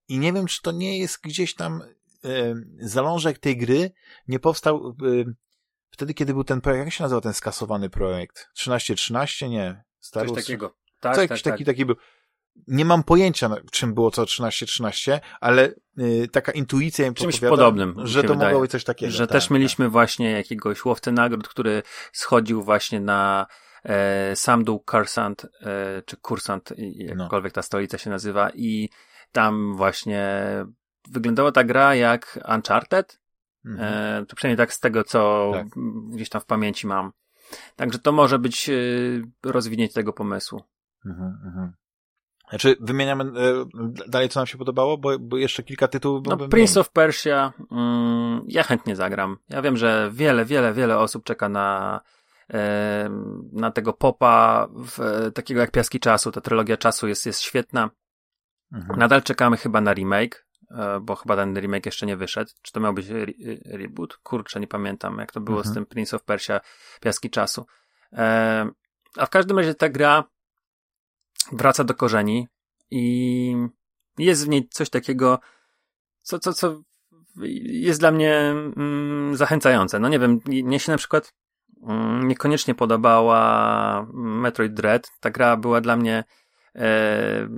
[0.09, 1.83] i nie wiem, czy to nie jest gdzieś tam
[2.25, 3.91] e, zalążek tej gry
[4.29, 5.33] nie powstał e,
[5.91, 8.49] wtedy, kiedy był ten projekt, jak się nazywał ten skasowany projekt?
[8.55, 9.49] 1313?
[9.49, 9.85] Nie.
[10.01, 10.75] Star Coś takiego.
[11.01, 11.53] Tak, co tak, jakiś tak.
[11.55, 11.97] taki, taki był.
[12.69, 18.23] Nie mam pojęcia, czym było co 13-13, ale y, taka intuicja im Czymś podobnym, że
[18.23, 18.49] to wydaje.
[18.51, 19.13] mogło być coś takiego.
[19.13, 19.51] że tak, też tak.
[19.51, 21.83] mieliśmy właśnie jakiegoś łowcę nagród, który
[22.13, 23.47] schodził właśnie na
[23.85, 26.73] e, Samdu Kursant, e, czy Kursant,
[27.15, 27.23] No.
[27.23, 28.89] jakkolwiek ta stolica się nazywa i
[29.33, 30.43] tam właśnie
[31.11, 33.21] wyglądała ta gra jak Uncharted,
[33.65, 34.23] Mhm.
[34.23, 35.67] e, to przynajmniej tak z tego, co Tak.
[36.11, 37.13] gdzieś tam w pamięci mam.
[37.77, 38.73] Także to może być e,
[39.43, 40.63] rozwinięcie tego pomysłu.
[41.07, 41.73] Mhm, mhm.
[42.51, 43.65] Znaczy, wymieniamy e,
[44.09, 46.81] dalej, co nam się podobało, bo, bo jeszcze kilka tytułów No, Prince wymienił.
[46.81, 49.37] of Persia, mm, ja chętnie zagram.
[49.49, 52.01] Ja wiem, że wiele, wiele, wiele osób czeka na,
[52.55, 53.11] e,
[53.53, 56.33] na tego popa, w, takiego jak Piaski Czasu.
[56.33, 57.91] Ta trylogia czasu jest, jest świetna.
[58.73, 58.99] Mhm.
[58.99, 60.47] Nadal czekamy chyba na remake,
[61.01, 62.51] bo chyba ten remake jeszcze nie wyszedł.
[62.63, 63.27] Czy to miał być re
[63.65, 64.17] reboot?
[64.17, 65.73] Kurczę, nie pamiętam, jak to było Mhm.
[65.73, 66.61] z tym Prince of Persia,
[67.01, 67.67] Piaski Czasu.
[68.13, 68.69] E,
[69.17, 70.25] a w każdym razie ta gra
[71.53, 72.49] wraca do korzeni
[72.91, 73.55] i
[74.19, 75.39] jest w niej coś takiego,
[76.23, 76.81] co, co, co
[77.63, 78.35] jest dla mnie
[78.77, 79.99] mm, zachęcające.
[79.99, 81.35] No nie wiem, mnie się na przykład
[81.83, 85.11] mm, niekoniecznie podobała Metroid Dread.
[85.21, 86.25] Ta gra była dla mnie
[86.75, 87.49] e,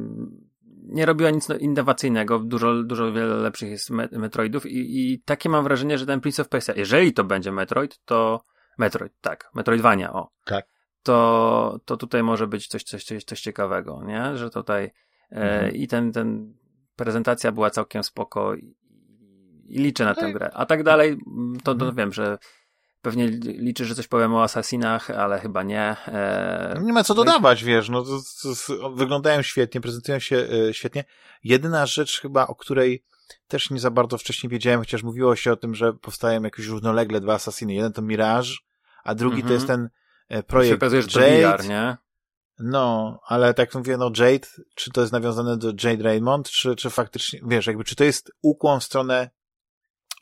[0.91, 2.39] nie robiła nic no- innowacyjnego.
[2.39, 6.41] Dużo, dużo wiele lepszych jest me Metroidów i, i takie mam wrażenie, że ten Prince
[6.41, 8.45] of Persia, jeżeli to będzie Metroid, to
[8.79, 10.31] Metroid, tak, Metroidvania, o.
[10.45, 10.67] Tak.
[11.03, 14.37] To, to tutaj może być coś, coś, coś, coś ciekawego, nie?
[14.37, 14.91] Że tutaj e,
[15.37, 15.75] Mhm.
[15.75, 16.55] i ten, ten
[16.97, 18.77] prezentacja była całkiem spoko i,
[19.69, 20.33] i liczę na tę Tak.
[20.33, 20.51] grę.
[20.55, 21.17] A tak dalej,
[21.65, 21.95] to, to Mhm.
[21.95, 22.39] wiem, że
[23.03, 25.97] pewnie li- liczy, że coś powiem o Assassinach, ale chyba nie.
[26.07, 30.37] E, No Nie ma co dodawać, wiesz, no to, to, to, wyglądają świetnie, prezentują się
[30.69, 31.05] e, świetnie.
[31.45, 33.05] Jedyna rzecz chyba, o której
[33.49, 37.21] też nie za bardzo wcześniej wiedziałem, chociaż mówiło się o tym, że powstają jakieś równolegle
[37.21, 37.75] dwa Assassiny.
[37.75, 38.51] Jeden to Mirage,
[39.05, 39.55] a drugi to Mhm.
[39.55, 39.89] jest ten
[40.29, 41.59] e, się projekt okazuje, że to Jade.
[41.63, 41.97] VR, nie?
[42.59, 46.91] No, ale tak mówię, no Jade, czy to jest nawiązane do Jade Raymond, czy, czy
[46.91, 49.31] faktycznie, wiesz, jakby, czy to jest ukłon w stronę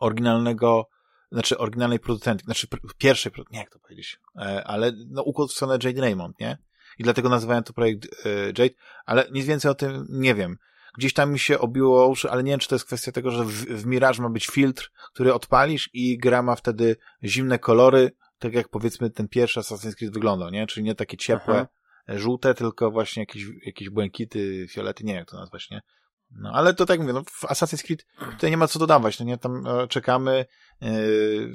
[0.01, 0.89] oryginalnego,
[1.33, 2.67] znaczy oryginalnej producentki, znaczy
[2.99, 6.59] pierwszej, nie jak to powiedzieć, e, ale no ukłon w stronę Jade Raymond, nie?
[6.99, 8.75] I dlatego nazywają to projekt e, Jade,
[9.07, 10.59] ale nic więcej o tym nie wiem.
[10.99, 13.45] Gdzieś tam mi się obiło uszy, ale nie wiem, czy to jest kwestia tego, że
[13.45, 18.55] w, w Mirage ma być filtr, który odpalisz i gra ma wtedy zimne kolory, tak
[18.55, 20.67] jak powiedzmy ten pierwszy Assassin's Creed wyglądał, nie?
[20.67, 22.19] Czyli nie takie ciepłe, Aha.
[22.19, 25.83] żółte, tylko właśnie jakieś, jakieś błękity, fiolety, nie wiem jak to nazwać, nie?
[26.31, 29.25] No, ale to tak mówię, no, w Assassin's Creed tutaj nie ma co dodawać, no
[29.27, 29.39] nie?
[29.39, 30.47] Tam e, czekamy,
[30.83, 30.89] e,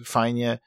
[0.06, 0.60] fajnie,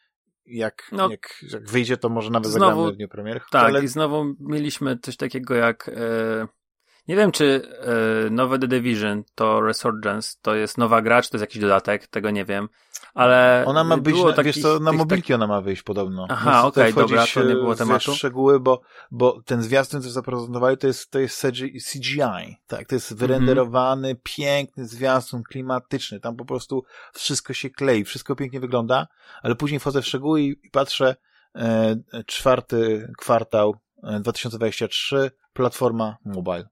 [0.47, 1.11] jak, No.
[1.11, 3.41] jak, jak wyjdzie, to może nawet Znowu- zagramy w dniu premiery.
[3.51, 5.89] Tak, ale i znowu mieliśmy coś takiego jak.
[5.89, 5.93] E,
[7.09, 7.69] nie wiem, czy
[8.27, 12.07] e, nowe The Division to Resurgence to jest nowa gra, czy to jest jakiś dodatek,
[12.07, 12.69] tego nie wiem.
[13.15, 13.65] Ale.
[13.67, 16.27] ona ma być, na, wiesz takich- co, na mobilki ona ma wyjść podobno.
[16.31, 18.15] Aha, okej, dobra, wchodzić, to nie e, było w tematu.
[18.15, 18.81] szczegóły, bo,
[19.11, 22.57] bo ten zwiastun, co zaprezentowali, to jest, to jest CG CGI.
[22.67, 23.29] Tak, to jest Mhm.
[23.29, 26.21] wyrenderowany, piękny zwiastun, klimatyczny.
[26.21, 29.07] Tam po prostu wszystko się klei, wszystko pięknie wygląda,
[29.43, 31.17] ale później wchodzę w szczegóły i, i patrzę,
[31.55, 31.97] e,
[32.27, 33.77] czwarty kwartał
[34.21, 36.69] 2023, platforma mobile.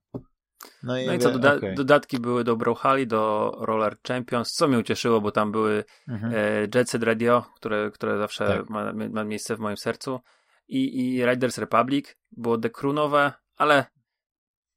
[0.83, 1.75] No i, no i co, doda okay.
[1.75, 6.33] dodatki były do Brawlhalla, do Roller Champions, co mnie ucieszyło, bo tam były mhm.
[6.35, 8.71] e, Jet Set Radio, które, które zawsze tak.
[8.71, 10.21] ma, ma, miejsce w moim sercu
[10.69, 13.87] i, i Riders Republic, było The Crew nowe, ale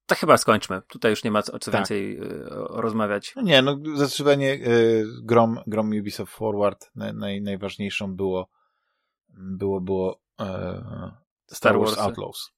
[0.05, 0.82] to chyba skończmy.
[0.88, 1.80] Tutaj już nie ma co, co tak.
[1.80, 3.34] więcej y, rozmawiać.
[3.36, 8.49] No nie, no zdecydowanie y, grom, grom Ubisoft Forward naj, najważniejszą było
[9.38, 10.45] było, było e,
[11.45, 12.57] Star, Star Wars Outlaws.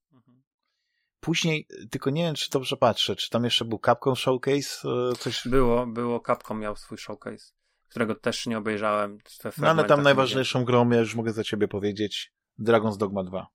[1.19, 4.89] Później, tylko nie wiem, czy dobrze patrzę, czy tam jeszcze był Capcom Showcase?
[5.11, 5.47] E, coś...
[5.47, 7.53] Było, było, Capcom miał swój showcase,
[7.89, 9.17] którego też nie obejrzałem.
[9.57, 13.47] No ale tam najważniejszą grą, ja już mogę za ciebie powiedzieć, Dragon's Dogma 2.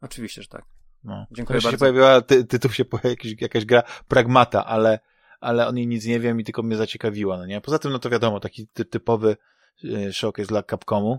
[0.00, 0.64] Oczywiście, że tak.
[1.04, 1.26] No.
[1.30, 1.70] Dziękuję bardzo.
[1.70, 5.00] się pojawiła, ty, tytuł się pojawiła jakaś, jakaś gra Pragmata, ale,
[5.40, 7.60] ale o niej nic nie wiem i tylko mnie zaciekawiła, no nie?
[7.60, 9.36] Poza tym, no to wiadomo, taki ty, typowy
[9.84, 11.18] e, showcase dla Capcomu.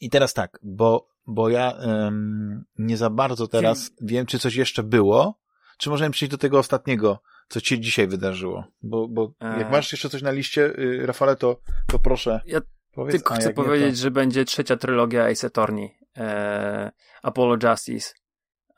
[0.00, 4.82] I teraz tak, bo, bo ja um, nie za bardzo teraz wiem, czy coś jeszcze
[4.82, 5.38] było,
[5.78, 8.64] czy możemy przejść do tego ostatniego, co ci dzisiaj wydarzyło.
[8.82, 9.58] Bo, bo eee.
[9.58, 12.40] jak masz jeszcze coś na liście, y, Rafale, to, to proszę.
[12.46, 12.60] Ja
[12.94, 14.02] powiedz, tylko chcę powiedzieć, to...
[14.02, 15.98] że będzie trzecia trylogia Ace Attorney.
[16.16, 18.14] E, Apollo Justice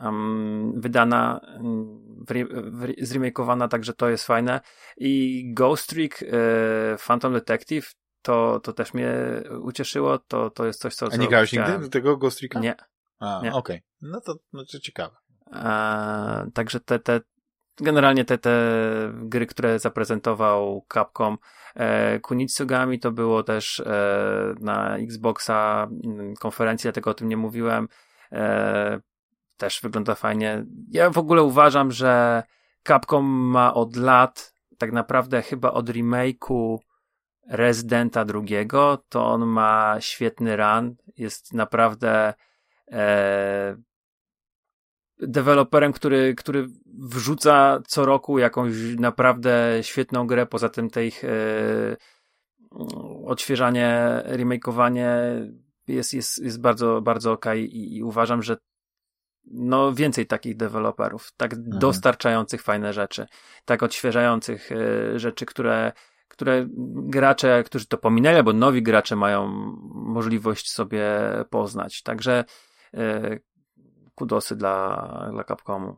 [0.00, 1.40] um, wydana,
[2.98, 4.60] zremakeowana, także to jest fajne.
[4.96, 6.26] I Ghost Trick, e,
[7.06, 7.94] Phantom Detective,
[8.26, 9.12] to, to też mnie
[9.60, 11.06] ucieszyło, to, to jest coś, co...
[11.12, 12.60] A nie grałeś nigdy do tego Ghost Tricka?
[12.60, 12.74] Nie.
[13.20, 13.52] A, okej.
[13.52, 13.80] Okay.
[14.02, 15.16] No to znaczy ciekawe.
[15.52, 17.20] A, także te, te,
[17.76, 18.52] generalnie te, te
[19.14, 21.38] gry, które zaprezentował Capcom,
[21.74, 25.88] e, Kunitsugami to było też e, na Xboxa
[26.40, 27.88] konferencji, dlatego o tym nie mówiłem.
[28.32, 29.00] E,
[29.56, 30.64] też wygląda fajnie.
[30.90, 32.42] Ja w ogóle uważam, że
[32.88, 36.78] Capcom ma od lat, tak naprawdę chyba od remake'u
[37.48, 42.34] Residenta drugiego, to on ma świetny run, jest naprawdę
[42.92, 43.76] e,
[45.18, 46.68] deweloperem, który, który
[46.98, 51.28] wrzuca co roku jakąś naprawdę świetną grę, poza tym tej ich e,
[53.24, 55.10] odświeżanie, remakeowanie
[55.88, 58.56] jest, jest, jest bardzo, bardzo ok i, i uważam, że
[59.50, 61.78] no więcej takich deweloperów, tak mhm.
[61.78, 63.26] dostarczających fajne rzeczy,
[63.64, 65.92] tak odświeżających e, rzeczy, które,
[66.28, 69.48] które gracze, którzy to pominęli, albo nowi gracze mają
[69.92, 71.04] możliwość sobie
[71.50, 72.02] poznać.
[72.02, 72.44] Także
[72.94, 73.38] e,
[74.14, 75.96] kudosy dla, dla Capcomu.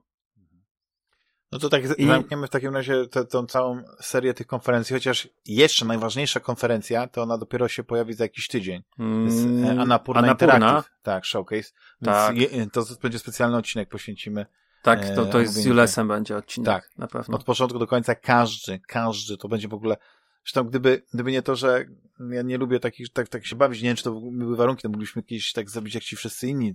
[1.53, 2.07] No to tak I...
[2.07, 7.39] zamkniemy w takim razie tę całą serię tych konferencji, chociaż jeszcze najważniejsza konferencja, to ona
[7.39, 8.83] dopiero się pojawi za jakiś tydzień.
[8.99, 10.93] Mm, Anapurna, Anapurna Interactive.
[11.03, 11.72] Tak, showcase.
[12.05, 12.37] Tak.
[12.37, 14.47] Je, to będzie specjalny odcinek poświęcimy.
[14.83, 16.66] Tak, to, to jest z Julesem będzie odcinek.
[16.66, 17.37] Tak, na pewno.
[17.37, 19.97] Od początku do końca każdy, każdy, to będzie w ogóle
[20.45, 21.84] Zresztą gdyby, gdyby nie to, że
[22.30, 24.89] ja nie lubię takich, tak, tak się bawić, nie wiem, czy to były warunki, to
[24.89, 26.74] mogliśmy jakieś tak zrobić jak ci wszyscy inni,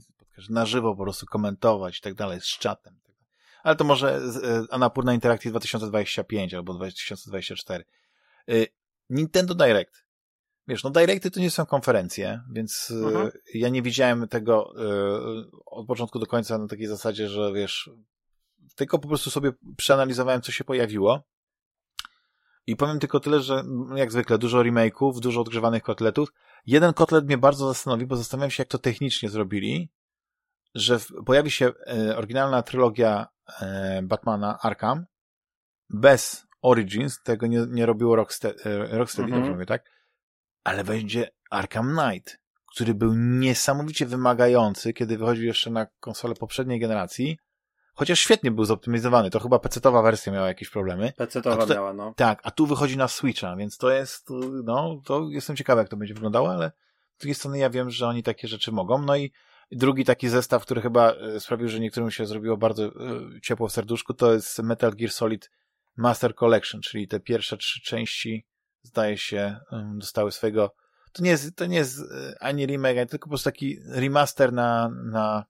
[0.49, 2.99] na żywo po prostu komentować i tak dalej, z czatem.
[3.63, 7.85] Ale to może e, Anapurna Interactive 2025 albo 2024.
[8.49, 8.67] Y,
[9.09, 10.03] Nintendo Direct.
[10.67, 13.07] Wiesz, no Directy to nie są konferencje, więc e.
[13.07, 13.31] Mhm.
[13.53, 17.89] ja nie widziałem tego e, od początku do końca na takiej zasadzie, że wiesz,
[18.75, 21.23] tylko po prostu sobie przeanalizowałem, co się pojawiło
[22.67, 23.63] i powiem tylko tyle, że
[23.95, 26.29] jak zwykle dużo remake'ów, dużo odgrzewanych kotletów.
[26.65, 29.89] Jeden kotlet mnie bardzo zastanowi, bo zastanawiam się, jak to technicznie zrobili,
[30.75, 33.27] że pojawi się e, oryginalna trylogia
[33.61, 35.05] e, Batmana Arkham
[35.89, 39.41] bez Origins, tego nie, nie robiło Rocksteady, e, Rocksteady mhm.
[39.41, 39.83] dobrze mówię, tak?
[40.63, 42.39] Ale będzie Arkham Knight,
[42.73, 47.37] który był niesamowicie wymagający, kiedy wychodził jeszcze na konsolę poprzedniej generacji,
[47.93, 51.13] Chociaż świetnie był zoptymizowany, to chyba PC-towa wersja miała jakieś problemy.
[51.17, 52.13] PC-towa tutaj, miała, no.
[52.15, 54.29] Tak, a tu wychodzi na Switcha, więc to jest,
[54.63, 56.71] no, to jestem ciekawy, jak to będzie wyglądało, ale
[57.17, 59.01] z drugiej strony ja wiem, że oni takie rzeczy mogą.
[59.01, 59.31] No i
[59.71, 62.91] drugi taki zestaw, który chyba e, sprawił, że niektórym się zrobiło bardzo e,
[63.41, 65.51] ciepło w serduszku, to jest Metal Gear Solid
[65.97, 68.45] Master Collection, czyli te pierwsze trzy części,
[68.83, 69.57] zdaje się,
[69.97, 70.75] dostały swojego
[71.13, 74.89] to nie jest, to nie jest e, ani remake, tylko po prostu taki remaster na,
[74.89, 75.45] na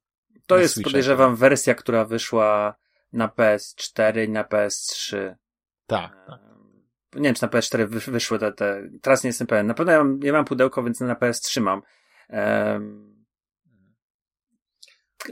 [0.56, 1.40] to jest, Switcha, podejrzewam, tak.
[1.40, 2.76] wersja, która wyszła
[3.14, 5.36] na PS4 i na PS3.
[5.88, 6.40] Tak, tak.
[7.16, 8.90] Nie wiem, czy na PS4 wyszły te, te.
[9.02, 9.68] Teraz nie jestem pewien.
[9.68, 11.82] Na pewno ja mam, ja mam pudełko, więc na PS3 mam.
[12.30, 13.26] Um,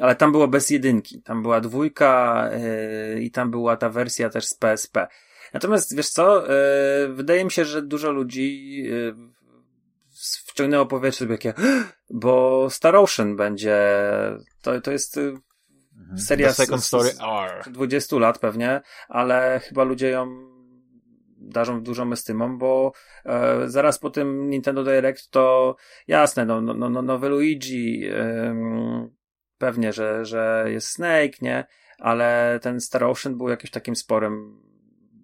[0.01, 1.21] ale tam było bez jedynki.
[1.21, 2.49] Tam była dwójka
[3.13, 5.07] yy, i tam była ta wersja też z PSP.
[5.53, 6.43] Natomiast wiesz co?
[6.47, 9.15] Yy, wydaje mi się, że dużo ludzi yy,
[10.61, 11.53] wciągnęło powietrze sobie takie,
[12.09, 13.77] bo Star Ocean będzie,
[14.61, 15.21] to, to jest y,
[15.99, 16.19] mhm.
[16.19, 17.09] seria The Second z, Story
[17.43, 17.71] R.
[17.71, 20.51] 20 lat pewnie, ale chyba ludzie ją
[21.37, 22.91] darzą dużą estymą, bo
[23.25, 25.75] e, zaraz po tym Nintendo Direct to
[26.07, 28.03] jasne, no, no, no, nowy Luigi,
[29.57, 31.65] pewnie, że, że jest Snake, nie?
[31.99, 34.61] Ale ten Star Ocean był jakimś takim sporym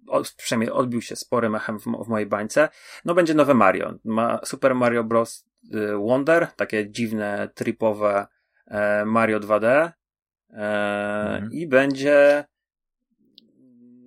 [0.08, 2.68] od, przynajmniej odbił się sporym echem w, w, mojej bańce.
[3.04, 3.94] No będzie nowe Mario.
[4.04, 5.48] Ma Super Mario Bros.
[5.74, 8.26] Y, Wonder, takie dziwne, tripowe
[8.66, 9.64] e, Mario 2D.
[9.64, 9.92] E,
[10.50, 11.52] mhm.
[11.52, 12.44] I będzie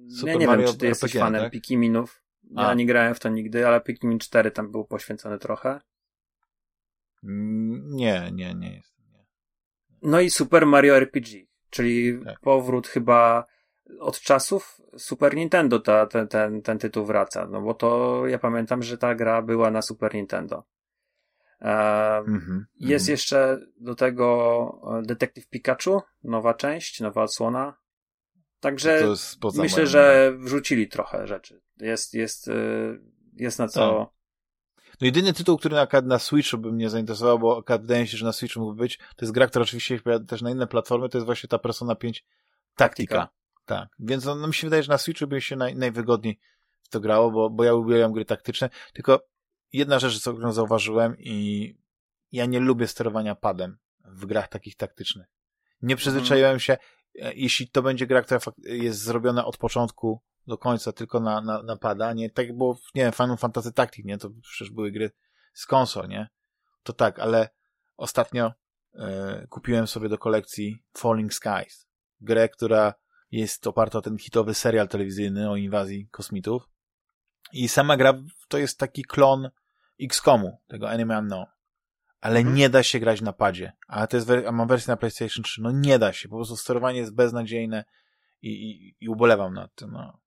[0.09, 1.51] Super ja nie Mario wiem, czy ty jesteś RPG, fanem tak?
[1.51, 2.21] Pikiminów.
[2.51, 2.73] Ja A.
[2.73, 5.81] nie grałem w to nigdy, ale Pikimin 4 tam był poświęcony trochę.
[7.23, 8.93] Mm, nie, nie, nie jest.
[8.99, 9.25] Nie.
[10.01, 12.39] No i Super Mario RPG, czyli tak.
[12.39, 13.45] powrót chyba
[13.99, 18.83] od czasów Super Nintendo ta, ten, ten, ten tytuł wraca, no bo to ja pamiętam,
[18.83, 20.63] że ta gra była na Super Nintendo.
[21.61, 23.09] Mm-hmm, jest mm-hmm.
[23.09, 27.77] jeszcze do tego e, Detective Pikachu, nowa część, nowa odsłona.
[28.59, 29.07] Także
[29.55, 31.61] myślę, że wrzucili trochę rzeczy.
[31.77, 32.53] Jest, jest, e,
[33.33, 34.05] jest na co.
[34.05, 34.21] Tak.
[35.01, 38.25] No jedyny tytuł, który na, na Switchu by mnie zainteresował, bo wydaje mi się, że
[38.25, 41.17] na Switchu mógłby być, to jest gra, która oczywiście się też na inne platformy, to
[41.17, 42.25] jest właśnie ta Persona 5
[42.75, 43.29] Taktika.
[43.71, 46.39] Tak, więc no, no, mi się wydaje, że na Switchu by się naj, najwygodniej
[46.81, 49.27] w to grało, bo, bo ja uwielbiam gry taktyczne, tylko
[49.73, 51.75] jedna rzecz, którą zauważyłem i
[52.31, 55.27] ja nie lubię sterowania padem w grach takich taktycznych.
[55.81, 56.77] Nie przyzwyczaiłem się,
[57.21, 61.63] e, jeśli to będzie gra, która jest zrobiona od początku do końca tylko na, na,
[61.63, 62.29] na pada, nie?
[62.29, 64.17] Tak było, nie wiem, Final Fantasy Tactic, nie?
[64.17, 65.11] To przecież były gry
[65.53, 66.29] z konsol, nie?
[66.83, 67.49] To tak, ale
[67.97, 68.51] ostatnio
[68.93, 71.87] e, kupiłem sobie do kolekcji Falling Skies.
[72.21, 73.00] Grę, która
[73.31, 76.69] jest oparta o ten hitowy serial telewizyjny o inwazji kosmitów.
[77.53, 79.49] I sama gra to jest taki klon
[80.01, 81.45] XCOMu, tego Enemy Unknown.
[82.21, 82.55] Ale mhm.
[82.55, 83.71] nie da się grać na padzie.
[83.87, 85.61] A to jest, a mam wersję na PlayStation 3.
[85.61, 86.29] No nie da się.
[86.29, 87.83] Po prostu sterowanie jest beznadziejne
[88.41, 89.91] i, i, i ubolewam nad tym.
[89.91, 90.19] No.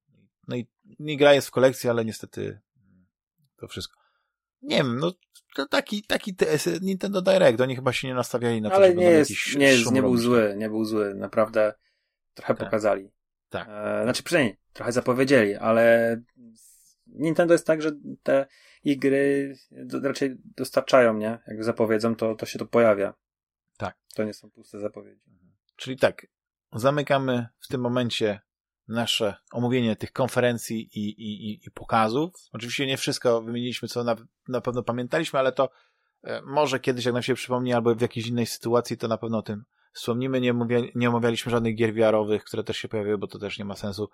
[0.49, 0.69] no i,
[0.99, 2.61] i gra jest w kolekcji, ale niestety
[3.57, 4.01] to wszystko.
[4.63, 5.13] Nie wiem, no
[5.55, 6.37] to taki, taki
[6.81, 9.93] Nintendo Direct, oni chyba się nie nastawiali na to, ale żeby nie jest, nie, jest,
[9.93, 11.75] nie był zły, nie był zły, naprawdę
[12.35, 12.67] trochę tak.
[12.67, 13.11] pokazali.
[13.49, 13.69] Tak.
[13.69, 16.17] E, znaczy przynajmniej trochę zapowiedzieli, ale
[17.07, 17.91] Nintendo jest tak, że
[18.23, 18.47] te
[18.85, 19.57] ich gry
[20.03, 21.39] raczej dostarczają, nie?
[21.47, 23.15] Jak zapowiedzą, to, to się to pojawia.
[23.77, 23.97] Tak.
[24.15, 25.31] To nie są puste zapowiedzi.
[25.31, 25.53] Mhm.
[25.77, 26.27] Czyli tak,
[26.73, 28.41] zamykamy w tym momencie
[28.89, 32.33] nasze omówienie tych konferencji i, i, i pokazów.
[32.53, 34.17] Oczywiście nie wszystko wymieniliśmy, co na,
[34.49, 35.71] na pewno pamiętaliśmy, ale to
[36.23, 39.39] e, może kiedyś, jak nam się przypomni, albo w jakiejś innej sytuacji, to na pewno
[39.39, 40.41] o tym wspomnimy.
[40.41, 43.65] Nie, mówia, nie omawialiśmy żadnych gier wiarowych, które też się pojawiły, bo to też nie
[43.65, 44.09] ma sensu.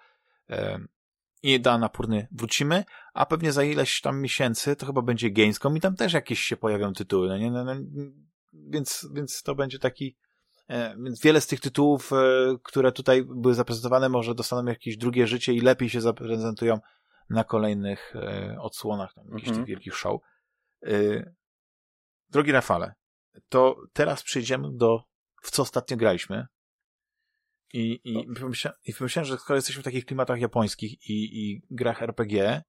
[1.42, 2.84] I da napórny wrócimy,
[3.14, 6.56] a pewnie za ileś tam miesięcy to chyba będzie Gamescom i tam też jakieś się
[6.56, 7.50] pojawią tytuły, no nie?
[7.50, 7.74] No, no,
[8.52, 10.16] więc, więc to będzie taki
[10.68, 12.16] e, więc wiele z tych tytułów, e,
[12.62, 16.78] które tutaj były zaprezentowane, może dostaną jakieś drugie życie i lepiej się zaprezentują
[17.30, 19.56] na kolejnych e, odsłonach tam, jakichś mhm.
[19.56, 20.20] tych wielkich show.
[22.30, 22.94] Drogi Rafale,
[23.48, 25.02] to teraz przejdziemy do
[25.40, 26.46] w co ostatnio graliśmy.
[27.72, 28.40] I, i, no.
[28.40, 32.62] pomyślałem, i pomyślałem, że skoro jesteśmy w takich klimatach japońskich i, i grach RPG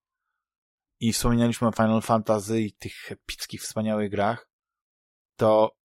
[1.00, 4.50] i wspominaliśmy o Final Fantasy i tych epickich, wspaniałych grach,
[5.36, 5.76] to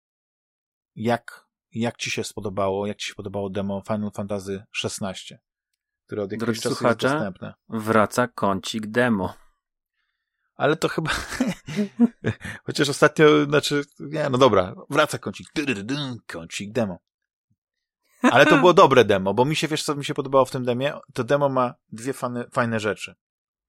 [0.94, 5.36] jak, jak ci się spodobało, jak ci się podobało demo Final Fantasy XVI,
[6.06, 7.54] które od jakiegoś czasu jest dostępne?
[7.68, 9.34] wraca kącik demo.
[10.56, 11.10] Ale to chyba...
[12.66, 15.46] Chociaż ostatnio, znaczy, nie, no dobra, wraca kącik,
[16.26, 16.98] kącik demo.
[18.22, 20.64] Ale to było dobre demo, bo mi się, wiesz co mi się podobało w tym
[20.64, 20.92] demie?
[21.14, 23.14] To demo ma dwie fane, fajne rzeczy.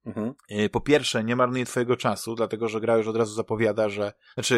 [0.05, 0.33] Mhm.
[0.51, 4.13] Y, po pierwsze, nie marnuje twojego czasu, dlatego, że gra już od razu zapowiada, że,
[4.33, 4.55] znaczy,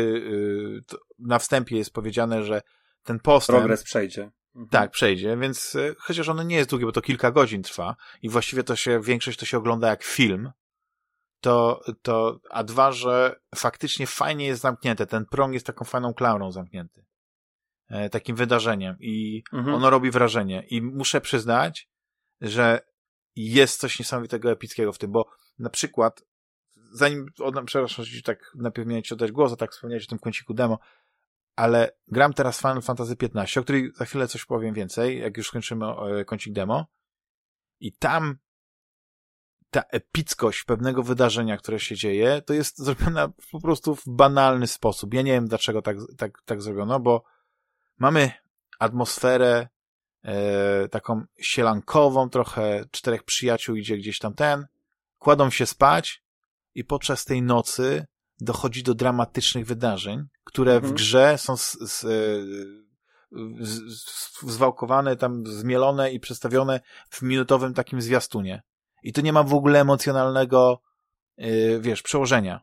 [0.89, 2.61] yy, na wstępie jest powiedziane, że
[3.03, 3.59] ten postęp...
[3.59, 4.31] Progres przejdzie.
[4.55, 4.69] Mhm.
[4.69, 8.29] Tak, przejdzie, więc yy, chociaż ono nie jest długie, bo to kilka godzin trwa i
[8.29, 10.51] właściwie to się, większość to się ogląda jak film,
[11.41, 15.07] to, to, a dwa, że faktycznie fajnie jest zamknięte.
[15.07, 17.05] Ten prong jest taką fajną klaurą zamknięty.
[17.89, 19.75] E, takim wydarzeniem i mhm.
[19.75, 20.63] ono robi wrażenie.
[20.69, 21.89] I muszę przyznać,
[22.41, 22.81] że
[23.35, 25.29] jest coś niesamowitego epickiego w tym, bo
[25.59, 26.23] na przykład,
[26.91, 30.19] zanim, o, przepraszam, że tak najpierw miałem ci oddać głos, a tak wspomniałeś o tym
[30.19, 30.79] kąciku demo,
[31.55, 35.47] ale gram teraz Final Fantasy XV, o której za chwilę coś powiem więcej, jak już
[35.47, 36.85] skończymy e, kącik demo.
[37.79, 38.37] I tam
[39.69, 45.13] ta epickość pewnego wydarzenia, które się dzieje, to jest zrobiona po prostu w banalny sposób.
[45.13, 47.23] Ja nie wiem, dlaczego tak, tak, tak zrobiono, bo
[47.97, 48.31] mamy
[48.79, 49.67] atmosferę
[50.23, 54.67] e, taką sielankową, trochę czterech przyjaciół idzie gdzieś tam ten,
[55.19, 56.23] kładą się spać
[56.75, 58.05] i podczas tej nocy
[58.41, 60.93] dochodzi do dramatycznych wydarzeń, które mhm.
[60.93, 62.01] w grze są z, z,
[63.59, 66.79] z, zwałkowane, tam zmielone i przedstawione
[67.09, 68.61] w minutowym takim zwiastunie.
[69.03, 70.81] I to nie ma w ogóle emocjonalnego
[71.37, 72.61] yy, wiesz, przełożenia.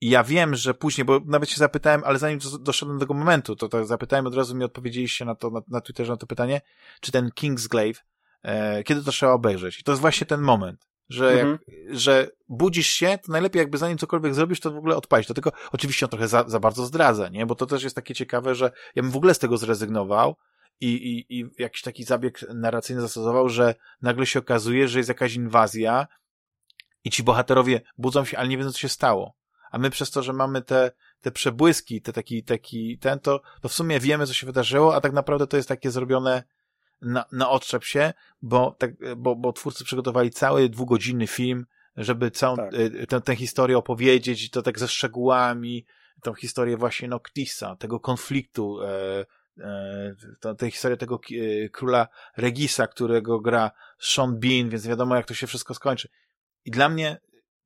[0.00, 3.56] I ja wiem, że później, bo nawet się zapytałem, ale zanim doszedłem do tego momentu,
[3.56, 6.60] to, to zapytałem, od razu mi odpowiedzieliście na to, na, na Twitterze na to pytanie,
[7.00, 8.04] czy ten Kingsglaive,
[8.42, 9.80] e, kiedy to trzeba obejrzeć.
[9.80, 11.50] I to jest właśnie ten moment, że, mhm.
[11.50, 15.28] jak, że budzisz się, to najlepiej jakby zanim cokolwiek zrobisz, to w ogóle odpaść.
[15.28, 17.46] Dlatego oczywiście on trochę za, za bardzo zdradza, nie?
[17.46, 20.36] Bo to też jest takie ciekawe, że ja bym w ogóle z tego zrezygnował,
[20.80, 25.34] i, i, i jakiś taki zabieg narracyjny zastosował, że nagle się okazuje, że jest jakaś
[25.34, 26.06] inwazja
[27.04, 29.36] i ci bohaterowie budzą się, ale nie wiedzą, co się stało.
[29.70, 30.90] A my przez to, że mamy te,
[31.20, 35.00] te przebłyski, te taki, taki, ten, to, to w sumie wiemy, co się wydarzyło, a
[35.00, 36.42] tak naprawdę to jest takie zrobione
[37.02, 38.12] na, na odczep się,
[38.42, 41.66] bo, tak, bo, bo twórcy przygotowali cały dwugodzinny film,
[41.96, 42.74] żeby całą tak.
[42.74, 45.86] Y, tę, tę historię opowiedzieć i to tak ze szczegółami,
[46.22, 49.26] tą historię właśnie Noctisa, tego konfliktu, e,
[50.58, 55.46] tę historię tego e, króla Regisa, którego gra Sean Bean, więc wiadomo, jak to się
[55.46, 56.08] wszystko skończy.
[56.64, 57.20] I dla mnie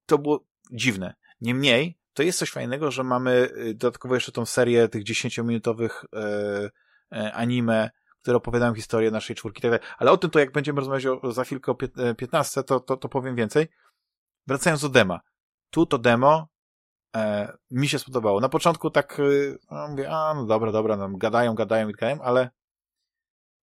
[0.07, 1.15] to było dziwne.
[1.41, 6.71] Niemniej, to jest coś fajnego, że mamy y, dodatkowo jeszcze tą serię tych 10-minutowych e,
[7.13, 7.91] e, anime,
[8.23, 9.63] które opowiadają historię naszej czwórki.
[9.63, 11.77] Tak Ale o tym to jak będziemy rozmawiać o, za chwilkę o
[12.19, 13.69] 15, e, to, to, to powiem więcej.
[14.47, 15.21] Wracając do dema.
[15.71, 16.49] Tu to demo
[17.17, 18.41] e, mi się spodobało.
[18.41, 22.23] Na początku tak y, no, mówię, a no dobra, dobra, no, gadają, gadają i gadają,
[22.23, 22.51] ale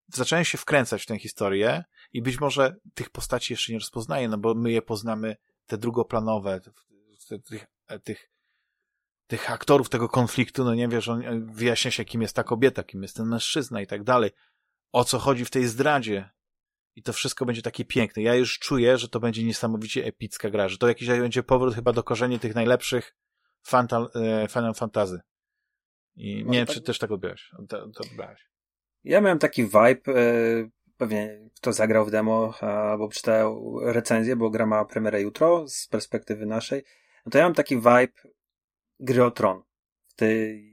[0.07, 1.83] zacząłem się wkręcać w tę historię
[2.13, 6.61] i być może tych postaci jeszcze nie rozpoznaję, no bo my je poznamy, te drugoplanowe,
[6.61, 7.67] tych,
[8.03, 8.29] tych,
[9.27, 13.01] tych aktorów tego konfliktu, no nie wiesz, on wyjaśnia się, kim jest ta kobieta, kim
[13.01, 14.31] jest ten mężczyzna i tak dalej.
[14.91, 16.29] O co chodzi w tej zdradzie.
[16.95, 18.23] I to wszystko będzie takie piękne.
[18.23, 21.93] Ja już czuję, że to będzie niesamowicie epicka gra, że to jakiś będzie powrót chyba
[21.93, 23.15] do korzeni tych najlepszych
[23.67, 25.19] Final, e, Final Fantasy.
[26.15, 26.75] I nie wiem, tak...
[26.75, 27.51] czy też tak odbierałeś.
[27.69, 28.49] To, to odbierałeś.
[29.03, 34.65] Ja miałem taki vibe, e, pewnie kto zagrał w demo albo czytał recenzję, bo gra
[34.65, 36.83] ma premierę jutro z perspektywy naszej
[37.27, 38.13] no to ja mam taki vibe
[38.99, 39.63] gry o Tron.
[40.07, 40.71] W tej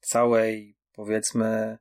[0.00, 1.78] całej, powiedzmy,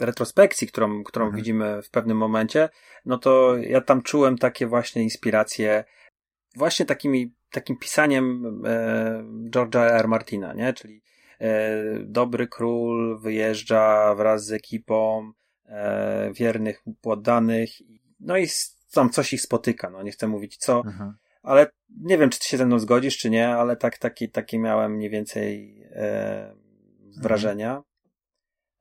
[0.00, 1.36] retrospekcji, którą, którą mhm.
[1.36, 2.68] widzimy w pewnym momencie,
[3.04, 5.84] no to ja tam czułem takie właśnie inspiracje
[6.56, 10.08] właśnie takimi, takim pisaniem e, George'a R.
[10.08, 10.72] Martina, nie?
[10.72, 11.02] Czyli
[11.40, 15.32] e, dobry król wyjeżdża wraz z ekipą
[15.66, 17.70] e, wiernych poddanych,
[18.20, 18.46] no i
[18.92, 21.70] tam coś ich spotyka, no nie chcę mówić co, mhm ale
[22.00, 24.92] nie wiem, czy ty się ze mną zgodzisz, czy nie, ale tak, taki, takie miałem
[24.92, 26.54] mniej więcej e,
[27.16, 27.82] wrażenia.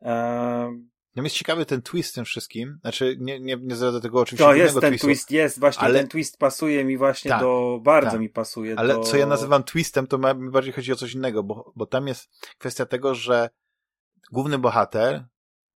[0.01, 2.79] E, no jest ciekawy ten twist tym wszystkim.
[2.81, 4.45] Znaczy, nie, nie, nie zdradzę tego oczywiście.
[4.45, 5.99] To jest ten twistu, twist, jest właśnie ale...
[5.99, 8.19] ten twist pasuje mi właśnie tak, do, bardzo tak.
[8.19, 8.99] mi pasuje Ale do...
[8.99, 12.29] co ja nazywam twistem, to mi bardziej chodzi o coś innego, bo, bo tam jest
[12.57, 13.49] kwestia tego, że
[14.31, 15.25] główny bohater,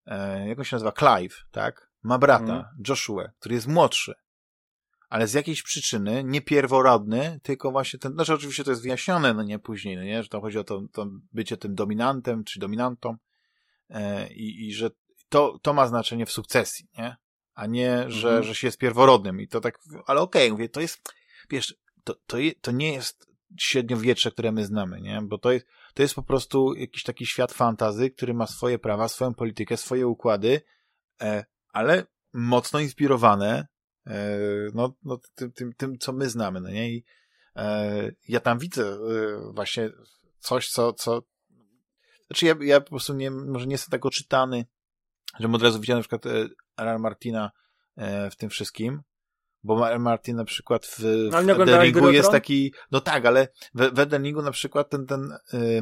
[0.06, 1.90] e, jak on się nazywa, Clive, tak?
[2.02, 2.65] Ma brata, hmm.
[2.89, 4.15] Joshua, który jest młodszy
[5.15, 9.43] ale z jakiejś przyczyny nie pierworodny, tylko właśnie ten, znaczy oczywiście to jest wyjaśnione, no
[9.43, 13.16] nie później, no nie, że to chodzi o to, to bycie tym dominantem, czy dominantą
[13.90, 14.90] e, i, i że
[15.35, 17.16] to, to ma znaczenie w sukcesji, nie?
[17.55, 18.44] A nie, że, mhm.
[18.44, 21.15] że się jest pierworodnym i to tak, ale okej, okay, mówię, to jest,
[21.51, 21.74] wiesz,
[22.05, 23.27] to, to, je, to nie jest
[23.61, 25.20] średniowiecze, które my znamy, nie?
[25.23, 29.09] Bo to jest, to jest po prostu jakiś taki świat fantazy, który ma swoje prawa,
[29.09, 30.61] swoją politykę, swoje układy,
[31.20, 33.66] e, ale mocno inspirowane
[34.06, 34.39] E,
[34.74, 36.90] no, no tym, tym, tym, co my znamy, no nie?
[36.90, 37.05] I
[37.56, 38.98] e, ja tam widzę e,
[39.52, 39.90] właśnie
[40.39, 41.23] coś, co, co
[42.27, 44.66] znaczy ja, ja po prostu nie, może nie jestem tak oczytany,
[45.41, 46.27] że od razu widziałem na przykład
[46.79, 46.99] R.
[46.99, 47.51] Martina
[48.31, 49.03] w tym wszystkim,
[49.63, 50.01] bo R.
[50.01, 50.99] Martin na przykład w,
[51.31, 55.33] w Eldeningu jest taki, no tak, ale w, w Eldeningu na przykład ten, ten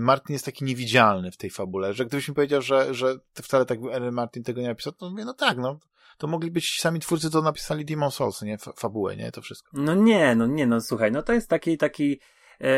[0.01, 3.79] Martin jest taki niewidzialny w tej fabule, że gdybyś mi powiedział, że, że wcale tak
[3.93, 4.13] R.
[4.13, 5.79] Martin tego nie napisał, to mówię, no tak, no
[6.19, 8.59] to mogli być sami twórcy, to napisali Demon Souls, nie?
[8.59, 9.33] fabułę, nie?
[9.33, 9.71] To wszystko.
[9.73, 12.21] No nie, no nie, no słuchaj, no to jest taki, taki,
[12.61, 12.71] e,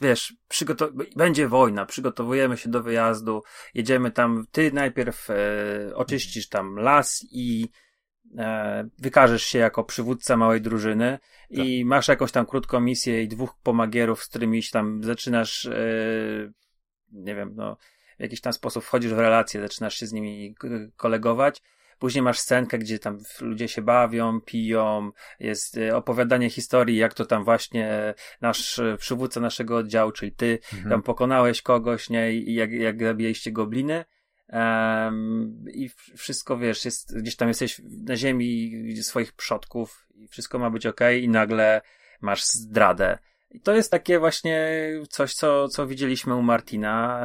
[0.00, 3.42] wiesz, przygotow- będzie wojna, przygotowujemy się do wyjazdu,
[3.74, 5.34] jedziemy tam, ty najpierw e,
[5.94, 7.68] oczyścisz tam las i
[8.38, 11.18] e, wykażesz się jako przywódca małej drużyny
[11.56, 11.66] tak.
[11.66, 16.52] i masz jakąś tam krótką misję i dwóch pomagierów, z którymi tam zaczynasz, e,
[17.12, 17.76] nie wiem, no,
[18.18, 20.54] w jakiś tam sposób wchodzisz w relacje, zaczynasz się z nimi
[20.96, 21.62] kolegować.
[21.98, 25.10] Później masz scenkę, gdzie tam ludzie się bawią, piją,
[25.40, 30.58] jest e, opowiadanie historii, jak to tam właśnie nasz e, przywódca naszego oddziału, czyli ty,
[30.72, 30.90] mhm.
[30.90, 34.04] tam pokonałeś kogoś, nie, i jak, jak zabijaliście gobliny.
[34.48, 40.70] Um, I wszystko wiesz, jest, gdzieś tam jesteś na ziemi swoich przodków i wszystko ma
[40.70, 41.80] być ok, i nagle
[42.20, 43.18] masz zdradę.
[43.50, 44.70] I to jest takie właśnie
[45.10, 47.20] coś, co, co widzieliśmy u Martina.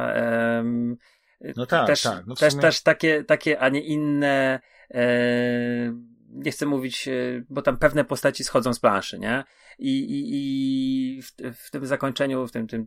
[0.56, 0.96] Um,
[1.56, 2.26] no tak, też, tak.
[2.26, 2.62] No też, sumie...
[2.62, 4.60] też takie, takie, a nie inne
[4.90, 5.92] e,
[6.32, 9.44] nie chcę mówić, y, bo tam pewne postaci schodzą z planszy, nie?
[9.78, 10.24] I, i,
[11.18, 11.32] i w,
[11.66, 12.86] w tym zakończeniu, w tym, tym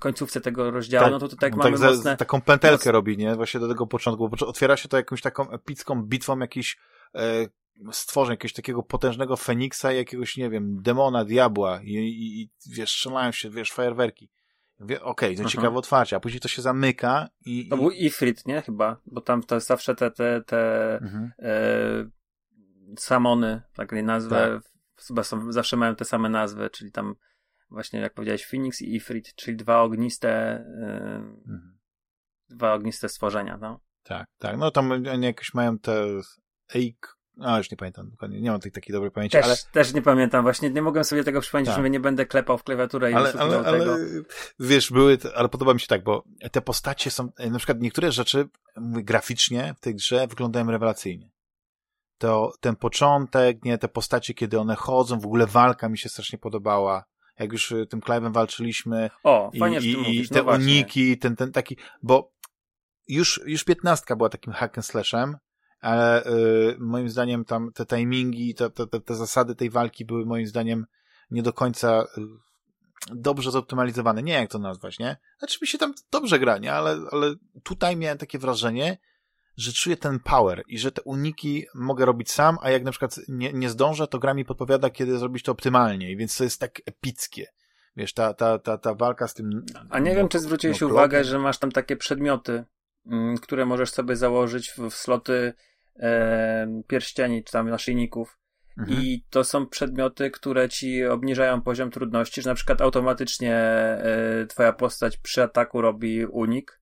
[0.00, 2.16] końcówce tego rozdziału, tak, no to tutaj no mamy tak mocne...
[2.16, 3.34] taką pętelkę robi, nie?
[3.34, 6.78] Właśnie do tego początku, bo otwiera się to jakąś taką epicką bitwą jakiejś
[7.14, 7.46] e,
[7.92, 12.90] stworzeń, jakiegoś takiego potężnego Feniksa i jakiegoś, nie wiem, demona, diabła i, i, i wiesz,
[12.90, 14.30] strzelają się, wiesz, fajerwerki.
[14.84, 15.48] Okej, okay, to mhm.
[15.48, 17.68] ciekawe otwarcie, a później to się zamyka i...
[17.68, 18.62] To był Ifrit, nie?
[18.62, 21.32] Chyba, bo tam to jest zawsze te, te, te mhm.
[21.38, 21.54] e,
[22.98, 24.60] samony, tak nazwę,
[25.16, 25.26] tak.
[25.26, 27.14] są, zawsze mają te same nazwy, czyli tam
[27.70, 31.16] właśnie jak powiedziałeś Phoenix i Ifrit, czyli dwa ogniste e,
[31.46, 31.78] mhm.
[32.48, 33.80] dwa ogniste stworzenia, no.
[34.02, 36.06] Tak, tak, no tam oni jakoś mają te
[36.74, 39.56] Eik, a już nie pamiętam dokładnie, nie mam tej takiej dobrej pamięci, też, ale...
[39.72, 41.82] Też nie pamiętam, właśnie nie mogłem sobie tego przypomnieć, tak.
[41.82, 43.96] że nie będę klepał w klawiaturę i ale, ale, ale, tego.
[44.60, 48.48] Wiesz, były, ale podoba mi się tak, bo te postacie są, na przykład niektóre rzeczy
[48.76, 51.30] graficznie w tej grze wyglądają rewelacyjnie.
[52.18, 56.38] To ten początek, nie, te postacie, kiedy one chodzą, w ogóle walka mi się strasznie
[56.38, 57.04] podobała.
[57.38, 59.10] Jak już y, tym Clive'em walczyliśmy.
[59.24, 62.32] O, i, fajnie, i, że mówisz, te no uniki, ten, ten taki, bo
[63.08, 65.36] już, już piętnastka była takim hack and slashem,
[65.84, 70.46] ale y, moim zdaniem tam te timingi, te, te, te zasady tej walki były moim
[70.46, 70.86] zdaniem
[71.30, 72.20] nie do końca y,
[73.14, 74.22] dobrze zoptymalizowane.
[74.22, 75.16] Nie jak to nazwać, nie?
[75.38, 76.72] Znaczy mi się tam dobrze gra, nie?
[76.72, 78.98] Ale, ale tutaj miałem takie wrażenie,
[79.56, 83.20] że czuję ten power i że te uniki mogę robić sam, a jak na przykład
[83.28, 86.80] nie, nie zdążę, to gra mi podpowiada, kiedy zrobić to optymalnie, więc to jest tak
[86.86, 87.46] epickie.
[87.96, 89.64] Wiesz, ta, ta, ta, ta walka z tym...
[89.90, 92.64] A nie no, wiem, czy zwróciłeś no, uwagę, że masz tam takie przedmioty,
[93.06, 95.54] mm, które możesz sobie założyć w, w sloty
[95.98, 98.38] e, pierścieni, czy tam naszyjników.
[98.78, 99.02] Mhm.
[99.02, 104.72] I to są przedmioty, które ci obniżają poziom trudności, że na przykład automatycznie e, twoja
[104.72, 106.80] postać przy ataku robi unik.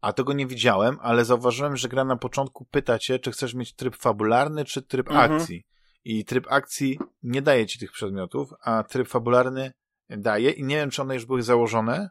[0.00, 3.74] A tego nie widziałem, ale zauważyłem, że gra na początku pyta cię, czy chcesz mieć
[3.74, 5.32] tryb fabularny, czy tryb mhm.
[5.32, 5.64] akcji.
[6.04, 9.72] I tryb akcji nie daje ci tych przedmiotów, a tryb fabularny
[10.08, 10.50] daje.
[10.50, 12.10] I nie wiem, czy one już były założone,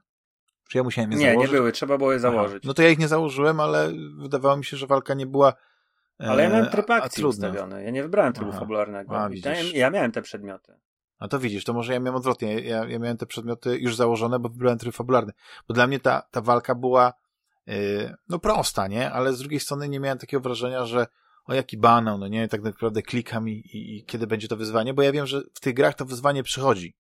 [0.69, 1.51] czy ja musiałem je nie, założyć.
[1.51, 2.55] Nie, nie były, trzeba było je założyć.
[2.55, 2.63] Aha.
[2.63, 3.91] No to ja ich nie założyłem, ale
[4.21, 5.53] wydawało mi się, że walka nie była
[6.29, 7.83] ale ja miałem tryb akcji ustawiony.
[7.83, 8.59] Ja nie wybrałem trybu Aha.
[8.59, 9.19] fabularnego.
[9.19, 10.73] A, ja, ja, miałem te przedmioty.
[11.19, 12.59] A to widzisz, to może ja miałem odwrotnie.
[12.59, 15.33] Ja, ja miałem te przedmioty już założone, bo wybrałem tryb fabularny.
[15.67, 17.13] Bo dla mnie ta, ta walka była
[17.67, 19.11] yy, no prosta, nie?
[19.11, 21.07] Ale z drugiej strony nie miałem takiego wrażenia, że
[21.45, 22.47] o jaki banał, no nie?
[22.47, 25.59] Tak naprawdę klikam i, i, i kiedy będzie to wyzwanie, bo ja wiem, że w
[25.59, 26.95] tych grach to wyzwanie przychodzi.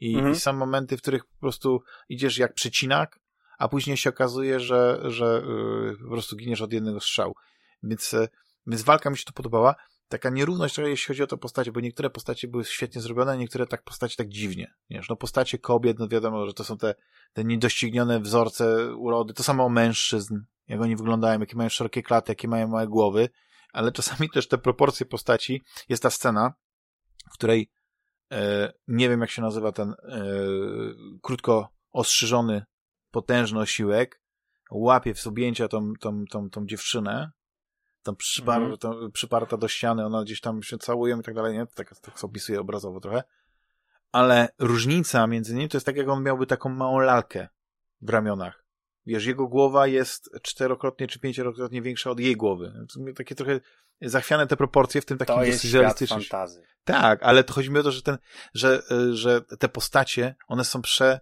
[0.00, 0.32] I, mhm.
[0.32, 3.20] i są momenty, w których po prostu idziesz jak przecinak,
[3.58, 7.34] a później się okazuje, że, że yy, po prostu giniesz od jednego strzału.
[7.82, 8.28] Więc yy,
[8.66, 9.74] więc walka mi się to podobała.
[10.08, 13.66] Taka nierówność jeśli chodzi o te postacie, bo niektóre postacie były świetnie zrobione, a niektóre
[13.66, 14.74] tak postacie tak dziwnie.
[14.90, 16.94] Wiesz, no postacie kobiet, no wiadomo, że to są te,
[17.32, 19.34] te niedoścignione wzorce urody.
[19.34, 23.28] To samo mężczyzn, jak oni wyglądają, jakie mają szerokie klaty, jakie mają małe głowy,
[23.72, 25.62] ale czasami też te proporcje postaci.
[25.88, 26.54] Jest ta scena,
[27.30, 27.70] w której
[28.32, 29.96] e, nie wiem jak się nazywa ten e,
[31.22, 32.64] krótko ostrzyżony,
[33.10, 34.20] potężny osiłek,
[34.70, 37.30] łapie w subjęcia tą, tą, tą, tą dziewczynę,
[38.04, 38.78] tam, przypar, mm.
[38.78, 41.66] tam przyparta do ściany, ona gdzieś tam się całują i tak dalej, nie?
[41.66, 43.22] Tak, tak opisuję obrazowo trochę.
[44.12, 47.48] Ale różnica między nimi to jest tak, jak on miałby taką małą lalkę
[48.00, 48.64] w ramionach.
[49.06, 52.86] Wiesz, jego głowa jest czterokrotnie czy pięciokrotnie większa od jej głowy.
[53.16, 53.60] Takie trochę
[54.02, 56.20] zachwiane te proporcje w tym takim to jest realistycznym.
[56.84, 58.18] Tak, ale to chodzi mi o to, że ten,
[58.54, 58.82] że,
[59.12, 61.20] że te postacie, one są prze,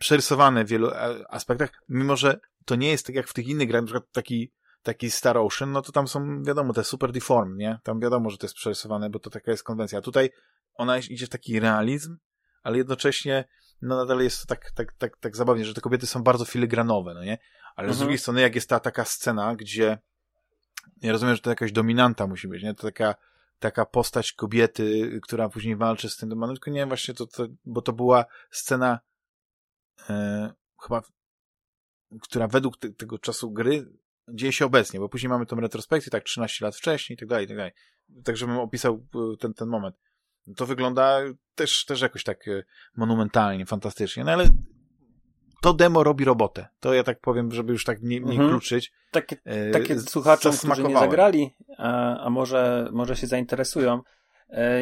[0.00, 3.68] przerysowane w wielu e, aspektach, mimo że to nie jest tak jak w tych innych
[3.68, 4.52] grach, na przykład taki
[4.82, 7.78] taki Star Ocean, no to tam są, wiadomo, te super deform, nie?
[7.82, 10.00] Tam wiadomo, że to jest przerysowane, bo to taka jest konwencja.
[10.00, 10.30] Tutaj
[10.74, 12.16] ona idzie w taki realizm,
[12.62, 13.44] ale jednocześnie
[13.82, 17.14] no nadal jest to tak, tak, tak, tak zabawnie, że te kobiety są bardzo filigranowe,
[17.14, 17.38] no nie?
[17.76, 17.94] Ale mhm.
[17.94, 19.98] z drugiej strony, jak jest ta taka scena, gdzie
[21.02, 22.74] ja rozumiem, że to jakaś dominanta musi być, nie?
[22.74, 23.14] To taka,
[23.58, 27.46] taka postać kobiety, która później walczy z tym demonem, tylko nie wiem właśnie, to, to,
[27.64, 29.00] bo to była scena
[30.10, 30.52] e,
[30.82, 31.02] chyba,
[32.22, 33.86] która według te, tego czasu gry
[34.34, 37.44] dzieje się obecnie, bo później mamy tą retrospekcję, tak 13 lat wcześniej i tak dalej,
[37.44, 37.72] i tak dalej.
[38.24, 39.96] Tak, żebym opisał e, ten, ten moment.
[40.56, 41.20] To wygląda
[41.54, 42.62] też, też jakoś tak e,
[42.96, 44.44] monumentalnie, fantastycznie, no ale
[45.62, 46.68] to demo robi robotę.
[46.80, 48.48] To ja tak powiem, żeby już tak nie, nie mhm.
[48.48, 48.92] kluczyć.
[49.10, 54.00] Takie, e, takie słuchacze, którzy nie zagrali, a, a może, może się zainteresują.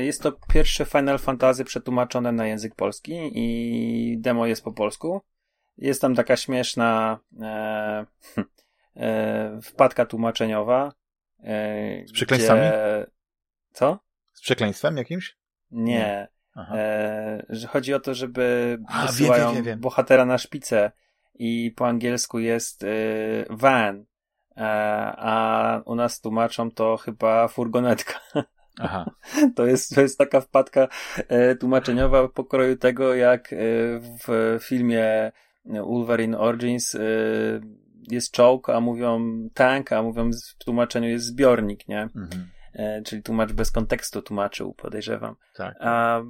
[0.02, 5.20] Jest to pierwsze Final Fantasy przetłumaczone na język polski i demo jest po polsku.
[5.78, 8.06] Jest tam taka śmieszna e,
[8.96, 10.92] e, wpadka tłumaczeniowa.
[11.44, 12.60] E, Z przekleństwami?
[12.60, 13.06] Gdzie...
[13.72, 13.98] Co?
[14.32, 15.36] Z przekleństwem jakimś?
[15.70, 16.28] Nie.
[16.56, 19.80] E, że chodzi o to, żeby A, wysyłają wiem, wiem, wiem.
[19.80, 20.92] bohatera na szpicę
[21.34, 22.86] i po angielsku jest e,
[23.50, 24.04] van,
[25.16, 28.20] a u nas tłumaczą to chyba furgonetka.
[28.80, 29.10] Aha.
[29.56, 30.88] To jest, to jest taka wpadka
[31.60, 33.54] tłumaczeniowa pokroju tego, jak
[34.26, 35.32] w filmie
[35.64, 36.96] Wolverine Origins
[38.10, 39.20] jest czołg, a mówią
[39.54, 42.02] tank, a mówią w tłumaczeniu jest zbiornik, nie?
[42.02, 42.50] Mhm.
[42.72, 45.36] E, czyli tłumacz bez kontekstu tłumaczył, podejrzewam.
[45.54, 45.76] Tak.
[45.80, 46.22] A,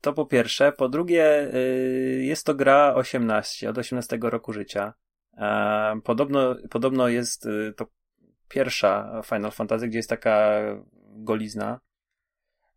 [0.00, 0.72] to po pierwsze.
[0.72, 4.94] Po drugie, y, jest to gra 18, od 18 roku życia.
[5.36, 7.86] A, podobno, podobno jest y, to
[8.48, 10.60] pierwsza Final Fantasy, gdzie jest taka
[11.16, 11.80] golizna.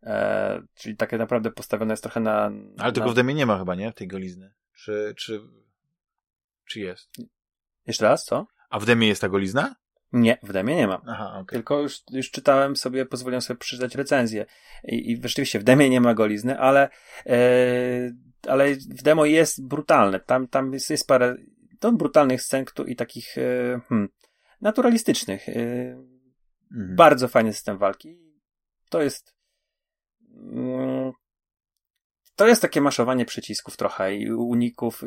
[0.02, 2.50] E, czyli takie naprawdę postawione jest trochę na.
[2.78, 3.12] Ale tego na...
[3.12, 3.92] w demie nie ma chyba, nie?
[3.92, 4.52] Tej golizny.
[4.74, 5.40] Czy, czy,
[6.66, 7.10] czy jest?
[7.86, 8.46] Jeszcze raz, co?
[8.70, 9.74] A w demie jest ta golizna?
[10.12, 11.00] Nie, w demie nie mam.
[11.06, 11.46] Aha, okay.
[11.46, 14.46] Tylko już, już czytałem sobie, pozwoliłem sobie przeczytać recenzję.
[14.84, 16.88] I, I rzeczywiście w demie nie ma golizny, ale,
[17.26, 17.38] e,
[18.48, 20.20] ale w demo jest brutalne.
[20.20, 21.36] Tam, tam jest, jest parę
[21.80, 24.08] to brutalnych scen i takich e, hmm,
[24.60, 25.48] naturalistycznych.
[25.48, 26.96] E, mhm.
[26.96, 28.18] Bardzo fajny system walki.
[28.90, 29.34] To jest
[30.32, 31.12] mm,
[32.36, 35.02] to jest takie maszowanie przycisków trochę i uników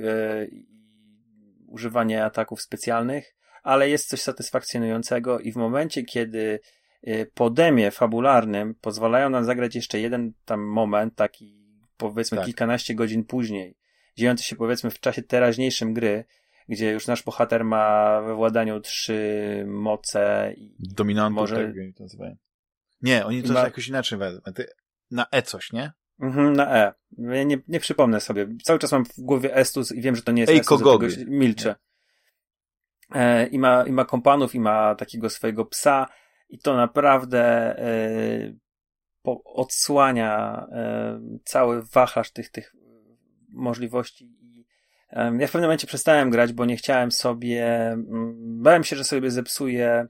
[1.72, 6.60] używanie ataków specjalnych ale jest coś satysfakcjonującego i w momencie, kiedy
[7.08, 11.60] y, po demie fabularnym pozwalają nam zagrać jeszcze jeden tam moment, taki
[11.98, 12.46] powiedzmy tak.
[12.46, 13.78] kilkanaście godzin później,
[14.18, 16.26] dziejący się powiedzmy w czasie teraźniejszym gry,
[16.70, 21.56] gdzie już nasz bohater ma we władaniu trzy moce i Dominantów, może...
[21.56, 22.36] tak oni to nazywają.
[23.02, 23.64] Nie, oni to ma...
[23.64, 24.20] jakoś inaczej
[25.12, 25.92] Na E coś, nie?
[26.20, 26.94] Mhm, na E.
[27.18, 28.48] Ja nie, nie przypomnę sobie.
[28.64, 31.26] Cały czas mam w głowie Estus i wiem, że to nie jest Ej, Estus, Kogogi.
[31.28, 31.76] milczę.
[33.16, 36.08] E, i ma, i ma kompanów, i ma takiego swojego psa,
[36.50, 37.42] i to naprawdę
[37.80, 38.54] e,
[39.22, 42.76] po, odsłania e, cały wachlarz tych, tych
[43.50, 44.26] możliwości.
[44.26, 44.66] I
[45.12, 49.32] ja w pewnym momencie przestałem grać, bo nie chciałem sobie, mm, bałem się, że sobie
[49.32, 50.08] zepsuję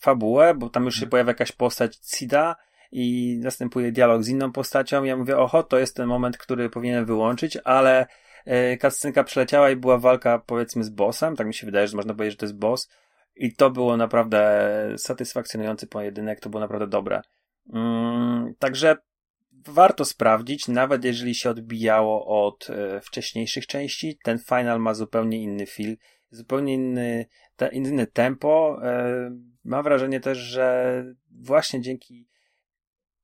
[0.00, 1.10] fabułę, bo tam już się mhm.
[1.10, 2.56] pojawia jakaś postać Cida,
[2.92, 5.04] i następuje dialog z inną postacią.
[5.04, 8.06] Ja mówię, oho, to jest ten moment, który powinienem wyłączyć, ale
[8.44, 12.14] E, kascenka przeleciała i była walka powiedzmy z bossem, tak mi się wydaje, że można
[12.14, 12.88] powiedzieć, że to jest boss
[13.36, 17.22] i to było naprawdę satysfakcjonujący pojedynek, to było naprawdę dobre.
[17.72, 18.96] Mm, także
[19.66, 25.66] warto sprawdzić, nawet jeżeli się odbijało od e, wcześniejszych części, ten final ma zupełnie inny
[25.66, 25.96] feel,
[26.30, 27.26] zupełnie inny,
[27.56, 28.80] te, inny tempo.
[28.82, 29.30] E,
[29.64, 32.29] mam wrażenie też, że właśnie dzięki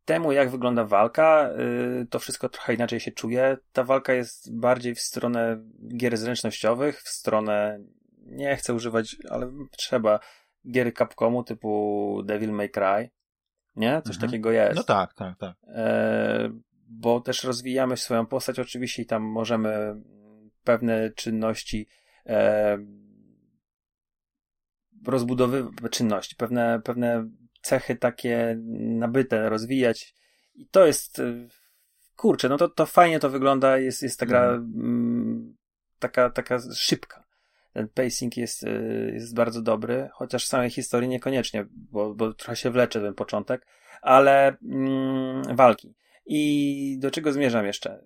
[0.07, 1.51] temu, jak wygląda walka,
[2.03, 3.57] y, to wszystko trochę inaczej się czuje.
[3.73, 5.63] Ta walka jest bardziej w stronę
[5.97, 7.79] gier zręcznościowych, w stronę,
[8.19, 10.21] nie chcę używać, ale trzeba,
[10.71, 13.11] gier Capcomu typu Devil May Cry.
[13.77, 14.03] Nie?
[14.03, 14.31] Coś mhm.
[14.31, 14.77] takiego jest.
[14.77, 15.57] No tak, tak, tak.
[15.69, 16.51] E,
[16.89, 19.97] bo też rozwijamy swoją postać oczywiście i tam możemy
[20.65, 21.89] pewne czynności
[22.27, 22.79] e,
[25.07, 27.29] rozbudowywać, czynności, pewne, pewne
[27.67, 30.15] cechy takie nabyte rozwijać.
[30.55, 31.49] I to jest, y,
[32.17, 34.73] kurczę, no to, to fajnie to wygląda, jest, jest ta gra mhm.
[34.75, 35.57] mm.
[35.99, 37.25] taka, taka szybka.
[37.73, 42.71] Ten pacing jest, y, jest bardzo dobry, chociaż samej historii niekoniecznie, bo, bo trochę się
[42.71, 43.67] wlecze ten początek,
[44.03, 45.95] ale mm, walki.
[46.27, 48.03] I do czego zmierzam jeszcze?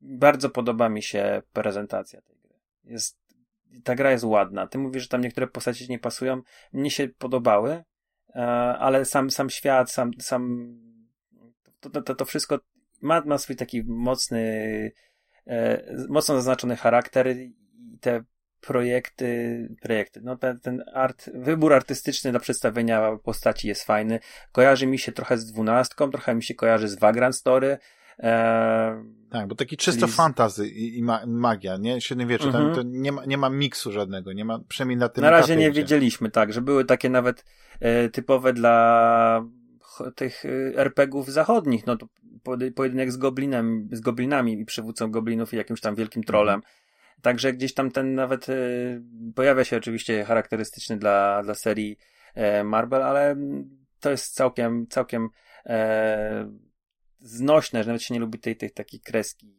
[0.00, 2.54] Bardzo podoba mi się prezentacja tej gry.
[2.84, 3.18] Jest,
[3.84, 4.66] ta gra jest ładna.
[4.66, 6.42] Ty mówisz, że tam niektóre postacie nie pasują.
[6.72, 7.84] Mnie się podobały,
[8.78, 10.74] ale sam, sam świat, sam, sam
[11.80, 12.58] to, to, to wszystko
[13.00, 14.42] ma, ma swój taki mocny,
[15.46, 17.54] e, mocno zaznaczony charakter i
[18.00, 18.22] te
[18.60, 24.20] projekty, projekty, no ten, ten art, wybór artystyczny do przedstawienia postaci jest fajny.
[24.52, 27.78] Kojarzy mi się trochę z dwunastką, trochę mi się kojarzy z Vagrant Story,
[28.18, 30.12] Eee, tak, bo taki czysto czyli...
[30.12, 32.00] fantazy i, i ma, magia, nie?
[32.00, 32.64] Średniowiecze, mhm.
[32.64, 35.56] tam to nie ma, nie ma miksu żadnego, nie ma, przynajmniej na tym Na razie
[35.56, 35.80] nie gdzie...
[35.80, 37.44] wiedzieliśmy, tak, że były takie nawet
[37.80, 39.44] e, typowe dla
[40.14, 42.06] tych e, RPGów zachodnich, no to
[42.74, 46.54] pojedynek z goblinem, z goblinami i przywódcą goblinów i jakimś tam wielkim trolem.
[46.54, 46.72] Mhm.
[47.22, 48.54] Także gdzieś tam ten nawet e,
[49.34, 51.98] pojawia się oczywiście charakterystyczny dla, dla serii
[52.34, 53.36] e, Marvel, ale
[54.00, 55.28] to jest całkiem, całkiem
[55.66, 56.50] e,
[57.20, 59.54] znośne, że nawet się nie lubi tej, tej takiej kreski,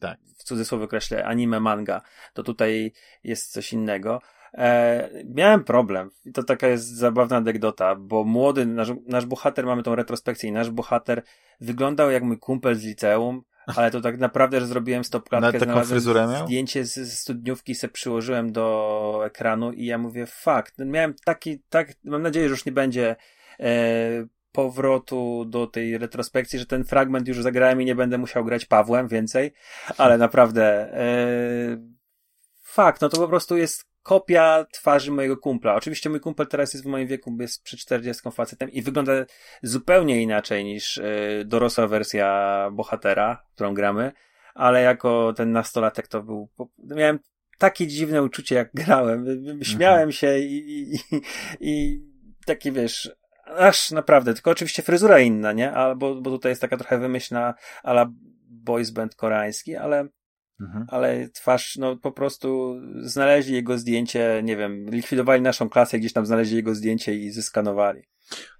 [0.00, 0.18] tak.
[0.38, 2.02] w cudzysłowie określę, anime, manga,
[2.34, 2.92] to tutaj
[3.24, 4.20] jest coś innego.
[4.54, 9.82] E, miałem problem, i to taka jest zabawna anegdota, bo młody, nasz, nasz bohater, mamy
[9.82, 11.22] tą retrospekcję i nasz bohater
[11.60, 16.00] wyglądał jak mój kumpel z liceum, ale to tak naprawdę, że zrobiłem stopklatkę, znalazłem
[16.46, 21.92] zdjęcie z, z studniówki se przyłożyłem do ekranu i ja mówię, fakt, miałem taki, tak,
[22.04, 23.16] mam nadzieję, że już nie będzie
[23.60, 24.26] e,
[24.56, 29.08] powrotu do tej retrospekcji, że ten fragment już zagrałem i nie będę musiał grać Pawłem
[29.08, 29.52] więcej,
[29.98, 30.64] ale naprawdę
[30.94, 31.06] e,
[32.62, 35.74] fakt, no to po prostu jest kopia twarzy mojego kumpla.
[35.74, 39.12] Oczywiście mój kumpel teraz jest w moim wieku, jest przy 40 facetem i wygląda
[39.62, 44.12] zupełnie inaczej niż y, dorosła wersja bohatera, którą gramy,
[44.54, 47.18] ale jako ten nastolatek to był, miałem
[47.58, 49.26] takie dziwne uczucie, jak grałem.
[49.62, 50.12] Śmiałem mhm.
[50.12, 50.98] się i, i,
[51.60, 52.00] i
[52.46, 53.16] takie, wiesz,
[53.46, 55.72] aż naprawdę, tylko oczywiście fryzura inna, nie?
[55.72, 58.06] Albo, bo tutaj jest taka trochę wymyślna ala
[58.48, 60.08] boys band koreański, ale
[60.60, 60.86] Mhm.
[60.88, 66.26] Ale twarz, no po prostu znaleźli jego zdjęcie, nie wiem, likwidowali naszą klasę, gdzieś tam
[66.26, 68.02] znaleźli jego zdjęcie i zeskanowali.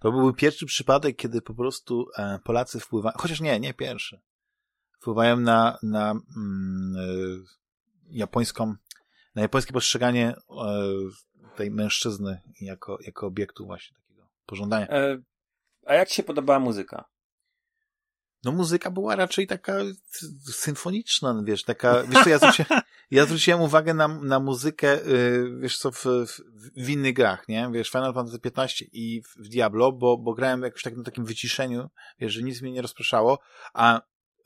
[0.01, 4.21] To byłby pierwszy przypadek, kiedy po prostu e, Polacy wpływają, chociaż nie, nie pierwszy,
[5.01, 7.07] wpływają na, na mm, e,
[8.11, 8.75] japońską,
[9.35, 10.37] na japońskie postrzeganie e,
[11.57, 13.97] tej mężczyzny jako, jako obiektu właśnie
[14.47, 14.89] pożądania.
[14.89, 15.19] E,
[15.87, 17.05] a jak ci się podobała muzyka?
[18.47, 19.75] no muzyka była raczej taka
[20.53, 25.79] symfoniczna, wiesz, taka, wiesz co, ja zwróciłem, ja zwróciłem uwagę na, na muzykę, yy, wiesz
[25.79, 26.41] co, w, w,
[26.77, 30.83] w innych grach, nie, wiesz, Final Fantasy XV i w, Diablo, bo, bo grałem jakoś
[30.83, 33.39] tak na takim wyciszeniu, wiesz, że nic mnie nie rozpraszało,
[33.75, 34.01] a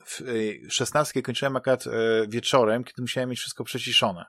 [0.05, 1.91] w y, szesnastkę kończyłem akurat y,
[2.29, 4.25] wieczorem, kiedy musiałem mieć wszystko przeciszone.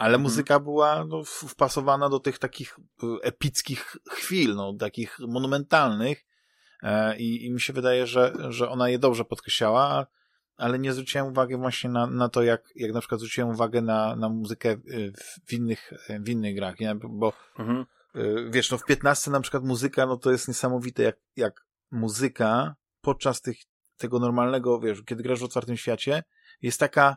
[0.00, 0.22] Ale mhm.
[0.22, 6.24] muzyka była no, wpasowana do tych takich y, epickich chwil, no, takich monumentalnych,
[6.82, 10.06] E, I, I mi się wydaje, że, że ona je dobrze podkreślała,
[10.56, 14.16] ale nie zwróciłem uwagi właśnie na, na to, jak, jak na przykład zwróciłem uwagę na,
[14.16, 14.76] na muzykę
[15.46, 16.94] w innych, w innych grach, nie?
[16.94, 17.86] Bo mhm.
[18.50, 23.40] Wiesz, no w 15 na przykład muzyka, no to jest niesamowite, jak, jak muzyka podczas
[23.40, 23.56] tych,
[23.96, 26.22] tego normalnego, wiesz, kiedy grasz w otwartym świecie,
[26.62, 27.16] jest taka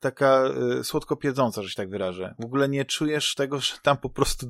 [0.00, 0.44] taka
[0.80, 2.34] y, słodko piedząca, że się tak wyrażę.
[2.38, 4.46] W ogóle nie czujesz tego, że tam po prostu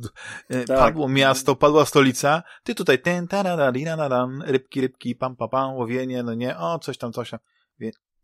[0.50, 0.78] y, tak.
[0.78, 6.34] padło miasto, padła stolica, ty tutaj ten, tararariraran, rybki, rybki, pam, pam, pam, łowienie, no
[6.34, 7.40] nie, o, coś tam, coś tam.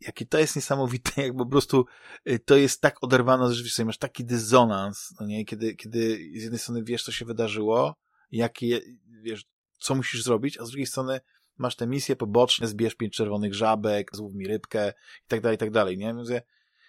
[0.00, 1.86] Jakie to jest niesamowite, jak po prostu
[2.28, 6.00] y, to jest tak oderwane od rzeczywistości, masz taki dysonans, no nie, kiedy, kiedy
[6.36, 7.96] z jednej strony wiesz, co się wydarzyło,
[8.30, 8.80] jakie,
[9.22, 9.44] wiesz,
[9.78, 11.20] co musisz zrobić, a z drugiej strony
[11.58, 14.92] masz te misje poboczne, zbierz pięć czerwonych żabek, złów mi rybkę
[15.24, 16.14] i tak dalej, i tak dalej, nie?
[16.14, 16.42] Mówię,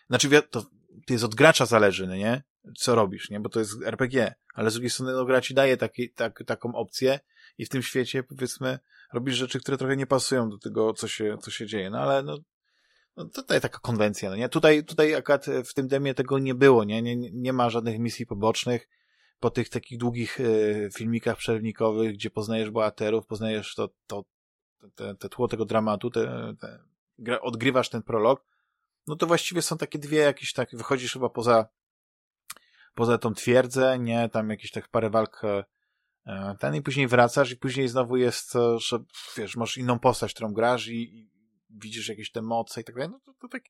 [0.10, 0.62] znaczy, to,
[1.06, 2.44] to jest od gracza zależy, no nie?
[2.78, 3.40] Co robisz, nie?
[3.40, 4.34] Bo to jest RPG.
[4.54, 7.20] Ale z drugiej strony, no, gra ci daje taki, tak, taką opcję
[7.58, 8.80] i w tym świecie, powiedzmy,
[9.14, 11.90] robisz rzeczy, które trochę nie pasują do tego, co się, co się dzieje.
[11.90, 12.38] No, ale no,
[13.18, 14.50] no tutaj taka konwencja, no nie?
[14.50, 17.02] Tutaj, tutaj akurat w tym demie tego nie było, nie?
[17.02, 18.90] Nie, nie ma żadnych misji pobocznych.
[19.40, 24.24] Po tych takich długich y, filmikach przerwnikowych, gdzie poznajesz bohaterów, poznajesz to, to,
[24.96, 28.46] te, te tło tego dramatu, te, te, odgrywasz ten prolog,
[29.08, 31.68] no to właściwie są takie dwie jakieś tak, wychodzisz chyba poza
[32.96, 37.58] poza tą twierdzę, nie, tam jakieś tak parę walk e, ten i później wracasz i
[37.58, 39.04] później znowu jest, że
[39.38, 41.30] wiesz, masz inną postać, którą grasz i, i
[41.70, 43.64] widzisz jakieś te moce i tak dalej, no to, to tak,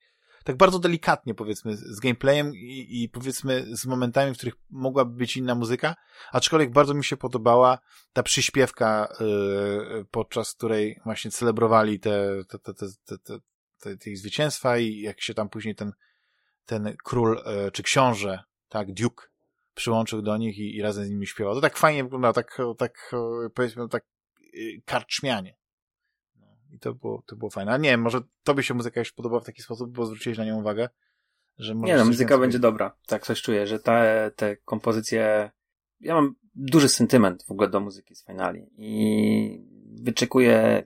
[0.44, 5.38] tak bardzo delikatnie powiedzmy z gameplayem i, i powiedzmy z momentami, w których mogłaby być
[5.38, 5.96] inna muzyka,
[6.32, 7.80] aczkolwiek bardzo mi się podobała
[8.14, 13.40] ta przyśpiewka, yy, podczas której właśnie celebrowali te, te, te, te, te, te,
[14.00, 15.92] tej zwycięstwa i jak się tam później ten,
[16.66, 19.28] ten król, e, czy książę, tak, Duke,
[19.74, 21.56] przyłączył do nich i, i razem z nimi śpiewał.
[21.56, 23.12] To tak fajnie wyglądało, tak, tak
[23.54, 24.06] powiedzmy, tak
[24.86, 25.56] karczmianie.
[26.36, 27.72] No, I to było, to było fajne.
[27.72, 30.46] A nie wiem, może tobie się muzyka już podoba w taki sposób, bo zwróciłeś na
[30.46, 30.90] nią uwagę,
[31.58, 32.98] że Nie no, muzyka będzie dobra.
[33.08, 35.52] Tak coś czuję, że te, te kompozycje...
[36.00, 39.68] Ja mam duży sentyment w ogóle do muzyki z Finali i
[40.04, 40.84] wyczekuję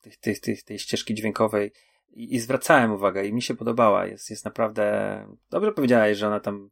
[0.00, 1.72] tych, tych, tych, tej ścieżki dźwiękowej
[2.14, 4.06] i, i zwracałem uwagę i mi się podobała.
[4.06, 6.70] Jest, jest naprawdę, dobrze powiedziałeś, że ona tam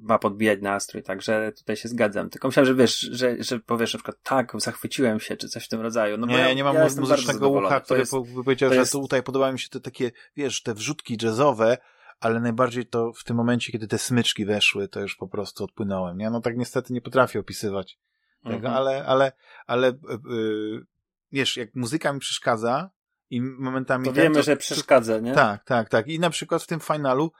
[0.00, 2.30] ma podbijać nastrój, także tutaj się zgadzam.
[2.30, 5.68] Tylko myślałem, że wiesz, że, że powiesz na przykład tak, zachwyciłem się, czy coś w
[5.68, 6.16] tym rodzaju.
[6.16, 8.92] No nie, ja, nie mam ja muzycznego ucha, który jest, by powiedział, że jest...
[8.92, 11.78] tutaj podobają mi się te takie, wiesz, te wrzutki jazzowe,
[12.20, 16.18] ale najbardziej to w tym momencie, kiedy te smyczki weszły, to już po prostu odpłynąłem,
[16.18, 16.30] nie?
[16.30, 17.98] No tak niestety nie potrafię opisywać
[18.42, 18.74] tego, mhm.
[18.74, 19.32] ale, ale,
[19.66, 19.92] ale
[20.28, 20.86] yy,
[21.32, 22.90] wiesz, jak muzyka mi przeszkadza,
[23.30, 24.04] i momentami...
[24.04, 25.32] To wiemy, to, że przeszkadza, nie?
[25.32, 26.08] Tak, tak, tak.
[26.08, 27.32] I na przykład w tym finalu,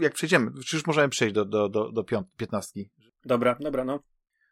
[0.00, 2.90] jak przejdziemy, już możemy przejść do, do, do, do piąt, piętnastki.
[3.24, 4.00] Dobra, dobra, no.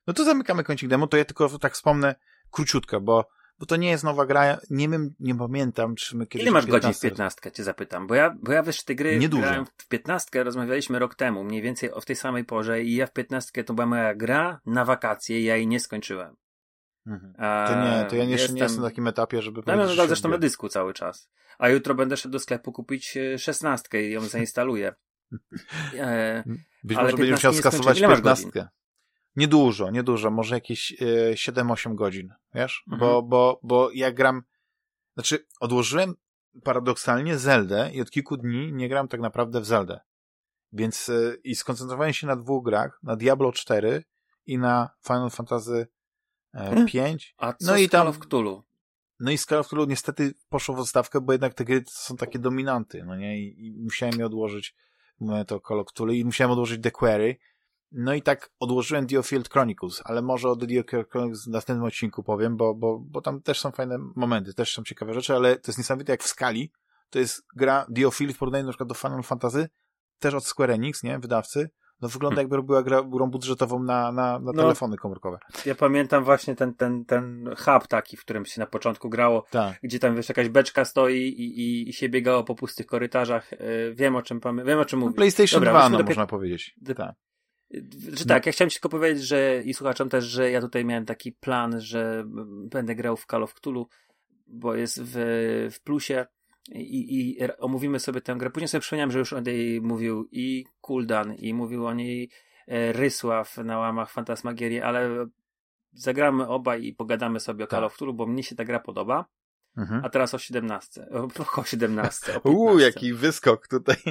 [0.06, 2.14] No to zamykamy kącik demo, to ja tylko tak wspomnę
[2.50, 3.28] króciutko, bo,
[3.58, 6.42] bo to nie jest nowa gra, nie wiem, nie pamiętam, czy my kiedyś...
[6.42, 9.28] Ile masz godzin w piętnastkę, cię zapytam, bo ja, bo ja wiesz, te gry nie
[9.28, 13.06] grałem w piętnastkę, rozmawialiśmy rok temu, mniej więcej o w tej samej porze i ja
[13.06, 16.36] w piętnastkę to była moja gra na wakacje ja jej nie skończyłem.
[17.06, 17.34] Mhm.
[17.38, 20.06] To nie, to ja nie, jestem, nie jestem na takim etapie, żeby No, no, no
[20.06, 21.30] zresztą na dysku cały czas.
[21.58, 24.94] A jutro będę szedł do sklepu kupić e, szesnastkę i ją zainstaluję.
[25.94, 26.44] e,
[26.84, 28.68] Być może będziesz musiał skasować piętnastkę.
[29.36, 32.84] Niedużo, niedużo, może jakieś e, 7-8 godzin, wiesz?
[32.92, 33.00] Mhm.
[33.00, 34.42] Bo, bo, bo ja gram,
[35.14, 36.14] znaczy odłożyłem
[36.64, 40.00] paradoksalnie Zeldę i od kilku dni nie gram tak naprawdę w Zeldę.
[40.72, 44.04] Więc y, i skoncentrowałem się na dwóch grach, na Diablo 4
[44.46, 45.86] i na Final Fantasy e,
[46.86, 47.34] 5.
[47.38, 48.62] A co No z i tam- of Cthulhu?
[49.20, 52.38] No i Call of Cthulhu niestety poszło w odstawkę, bo jednak te gry są takie
[52.38, 53.38] dominanty, no nie?
[53.40, 54.74] I, i musiałem je odłożyć,
[55.20, 57.36] mówię to Call of Cthulhu, i musiałem odłożyć The Quarry.
[57.92, 62.22] No i tak odłożyłem Diofield Chronicles, ale może o The Diofield Chronicles w następnym odcinku
[62.22, 65.70] powiem, bo, bo, bo tam też są fajne momenty, też są ciekawe rzeczy, ale to
[65.70, 66.72] jest niesamowite jak w skali.
[67.10, 69.68] To jest gra Diofield w porównaniu na przykład do Final Fantasy,
[70.18, 71.18] też od Square Enix, nie?
[71.18, 71.70] Wydawcy.
[72.00, 74.52] No wygląda jakby robiła gra, grą budżetową na, na, na No.
[74.52, 75.38] telefony komórkowe.
[75.66, 79.78] Ja pamiętam właśnie ten, ten, ten hub taki, w którym się na początku grało, Tak.
[79.82, 83.52] gdzie tam wiesz, jakaś beczka stoi i, i, i się biegało po pustych korytarzach.
[83.52, 85.14] Yy, wiem o czym wiem o czym mówię.
[85.14, 86.74] PlayStation Dobra, 2, wróćmy no można powiedzieć.
[86.96, 87.14] Tak.
[88.12, 91.04] Że tak, ja chciałem ci tylko powiedzieć, że i słuchaczom też, że ja tutaj miałem
[91.04, 92.24] taki plan, że
[92.70, 93.88] będę grał w Call of Cthulhu,
[94.46, 95.12] bo jest w,
[95.72, 96.26] w plusie
[96.72, 98.50] i, i omówimy sobie tę grę.
[98.50, 102.30] Później sobie przypomniałem, że już o niej mówił i Kuldan i mówił o niej
[102.68, 105.26] e, Rysław na łamach Fantasmagierii, ale
[105.92, 107.86] zagramy obaj i pogadamy sobie o Call Tak.
[107.86, 109.24] of Cthulhu, bo mnie się ta gra podoba.
[109.76, 110.04] Mhm.
[110.04, 111.06] A teraz o 17.
[111.10, 111.28] O,
[111.60, 112.36] o 17.
[112.36, 112.50] O 15.
[112.50, 113.96] Uuu, jaki wyskok tutaj.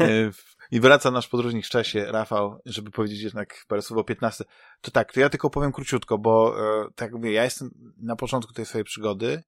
[0.00, 0.30] E,
[0.70, 4.44] I wraca nasz podróżnik w czasie, Rafał, żeby powiedzieć jednak parę słów o 15.
[4.80, 8.16] To tak, to ja tylko powiem króciutko, bo e, tak jak mówię, ja jestem na
[8.16, 9.42] początku tej swojej przygody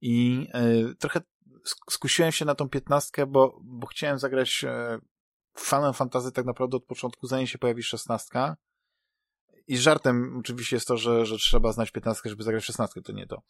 [0.00, 1.20] i e, trochę
[1.90, 4.98] skusiłem się na tą 15, bo, bo chciałem zagrać e,
[5.54, 8.54] w Final Fantasy tak naprawdę od początku, zanim się pojawi 16.
[9.66, 13.26] I żartem oczywiście jest to, że, że trzeba znać 15, żeby zagrać 16, to nie
[13.26, 13.42] to.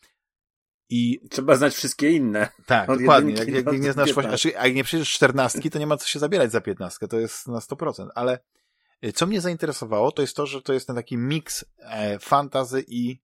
[0.89, 2.49] I Trzeba znać wszystkie inne.
[2.67, 3.35] tak, Od dokładnie.
[3.35, 4.29] Jak, jak nie znasz właśnie, 15.
[4.29, 7.19] znaczy, a jak nie przejdziesz czternastki, to nie ma co się zabierać za piętnastkę, to
[7.19, 8.09] jest na 100%.
[8.15, 8.39] Ale
[9.05, 12.85] y, co mnie zainteresowało, to jest to, że to jest ten taki miks e, fantasy
[12.89, 13.23] i,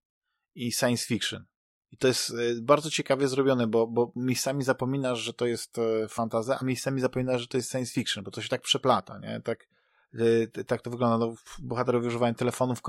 [0.54, 1.44] i science fiction.
[1.92, 6.08] I to jest e, bardzo ciekawie zrobione, bo, bo miejscami zapominasz, że to jest e,
[6.08, 9.40] fantazy, a miejscami zapominasz, że to jest science fiction, bo to się tak przeplata, nie?
[9.44, 9.68] Tak,
[10.58, 11.26] e, tak to wygląda.
[11.26, 12.82] No, bohaterowie używają telefonów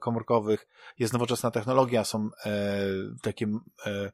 [0.00, 0.66] komórkowych,
[0.98, 2.86] jest nowoczesna technologia, są e,
[3.22, 3.46] takie
[3.86, 4.12] e,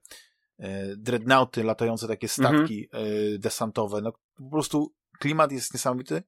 [0.59, 4.01] e, dreadnoughty, latające takie statki e, desantowe.
[4.01, 6.23] No, po prostu klimat jest niesamowity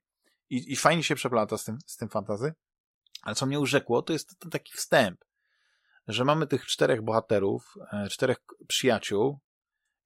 [0.51, 2.55] i, i fajnie się przeplata z tym, z tym fantazy.
[3.23, 5.25] Ale co mnie urzekło, to jest ten taki wstęp,
[6.13, 8.39] że mamy tych czterech bohaterów, e, czterech
[8.69, 9.39] przyjaciół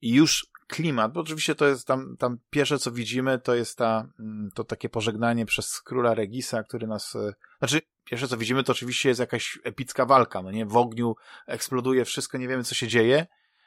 [0.00, 4.08] i już klimat, bo oczywiście to jest tam, tam pierwsze co widzimy, to jest ta,
[4.20, 8.72] mm, to takie pożegnanie przez króla Regisa, który nas, e, znaczy pierwsze co widzimy to
[8.72, 11.16] oczywiście jest jakaś epicka walka, no nie, w ogniu
[11.46, 13.26] eksploduje wszystko, nie wiemy co się dzieje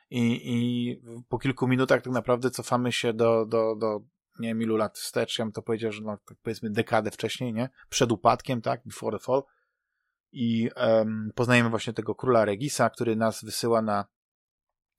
[0.09, 4.01] i, i po kilku minutach tak naprawdę cofamy się do, do, do
[4.39, 7.53] nie wiem ilu lat wstecz, ja bym to powiedział, że no, tak powiedzmy dekadę wcześniej,
[7.53, 7.69] nie?
[7.89, 8.81] Przed upadkiem, tak?
[8.85, 9.43] Before the fall.
[10.31, 14.05] I em, poznajemy właśnie tego króla Regisa, który nas wysyła na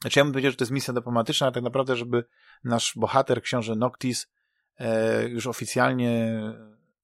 [0.01, 2.25] znaczy ja bym powiedział, że to jest misja dyplomatyczna, ale tak naprawdę, żeby
[2.65, 4.27] nasz bohater, książę Noctis,
[4.79, 6.41] e, już oficjalnie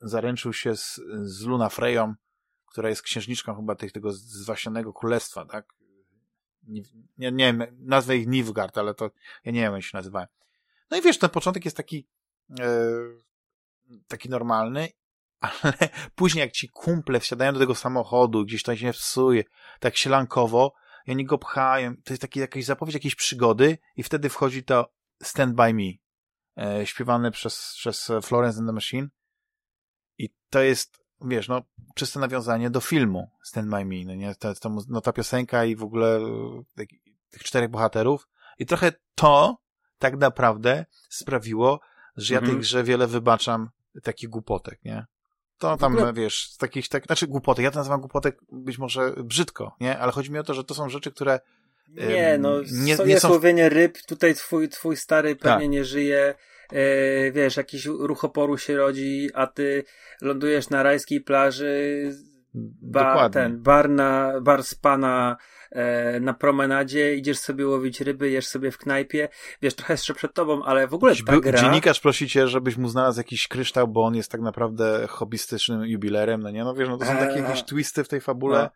[0.00, 2.14] zaręczył się z, z Luna Freją,
[2.66, 5.74] która jest księżniczką chyba tych, tego zwaśnionego królestwa, tak?
[6.62, 6.82] Nie,
[7.18, 9.10] nie, wiem, nazwę ich Nilfgaard, ale to
[9.44, 10.26] ja nie wiem, jak się nazywają.
[10.90, 12.08] No i wiesz, ten początek jest taki
[12.60, 12.88] e,
[14.08, 14.88] taki normalny,
[15.62, 15.74] ale
[16.14, 19.44] później jak ci kumple wsiadają do tego samochodu, gdzieś to się psuje,
[19.80, 20.74] tak sielankowo,
[21.06, 24.92] i oni go pchają, to jest taki, jakaś zapowiedź jakiejś przygody i wtedy wchodzi to
[25.22, 25.92] Stand By Me,
[26.64, 29.08] e, śpiewane przez, przez Florence and the Machine
[30.18, 31.62] i to jest, wiesz, no,
[31.94, 35.76] czyste nawiązanie do filmu Stand By Me, no nie, to, to, no, ta piosenka i
[35.76, 36.88] w ogóle e, tak-
[37.30, 39.58] tych czterech bohaterów i trochę to
[39.98, 41.80] tak naprawdę sprawiło,
[42.16, 42.52] że ja Mhm.
[42.56, 43.70] tej grze wiele wybaczam
[44.02, 45.06] takich głupotek, nie?
[45.58, 49.12] To tam, ogóle- wiesz, z takich, tak, znaczy głupotek, ja to nazywam głupotek być może
[49.24, 49.98] brzydko, nie?
[49.98, 51.40] Ale chodzi mi o to, że to są rzeczy, które
[51.88, 55.70] Nie, no, nie- nie, są- słowienie ryb, tutaj twój, twój stary pewnie Tak.
[55.70, 56.34] nie żyje,
[56.72, 59.84] e, wiesz, jakiś ruch oporu się rodzi, a ty
[60.22, 62.10] lądujesz na rajskiej plaży,
[62.82, 63.32] ba, dokładnie.
[63.42, 65.63] ten, bar, na, bar z pana e,
[66.20, 69.28] na promenadzie, idziesz sobie łowić ryby, jesz sobie w knajpie,
[69.62, 71.60] wiesz, trochę jeszcze przed tobą, ale w ogóle ta był- gra...
[71.60, 76.42] Dziennikarz prosi cię, żebyś mu znalazł jakiś kryształ, bo on jest tak naprawdę hobbystycznym jubilerem,
[76.42, 76.64] no nie?
[76.64, 77.42] No wiesz, no to są takie Eee.
[77.42, 78.58] jakieś twisty w tej fabule.
[78.58, 78.70] No.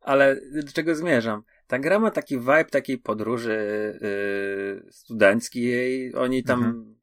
[0.00, 1.42] Ale do czego zmierzam?
[1.66, 3.58] Ta gra ma taki vibe takiej podróży
[4.82, 6.14] yy, studenckiej.
[6.14, 6.94] Oni tam Mhm.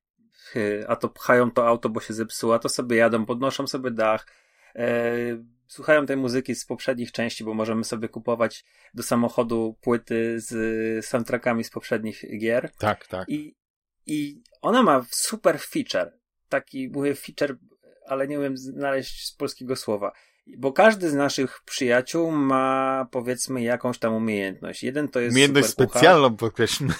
[0.55, 3.91] yy, a to pchają to auto, bo się zepsuło, a to sobie jadą, podnoszą sobie
[3.91, 4.27] dach.
[4.75, 11.05] Yy, słuchają tej muzyki z poprzednich części, bo możemy sobie kupować do samochodu płyty z
[11.05, 12.71] soundtrackami z poprzednich gier.
[12.79, 13.29] Tak, tak.
[13.29, 13.55] I,
[14.05, 16.19] I ona ma super feature.
[16.49, 17.57] Taki, mówię feature,
[18.05, 20.11] ale nie umiem znaleźć z polskiego słowa.
[20.57, 24.83] Bo każdy z naszych przyjaciół ma powiedzmy jakąś tam umiejętność.
[24.83, 26.93] Jeden to jest Umiejętność specjalną podkreślmy.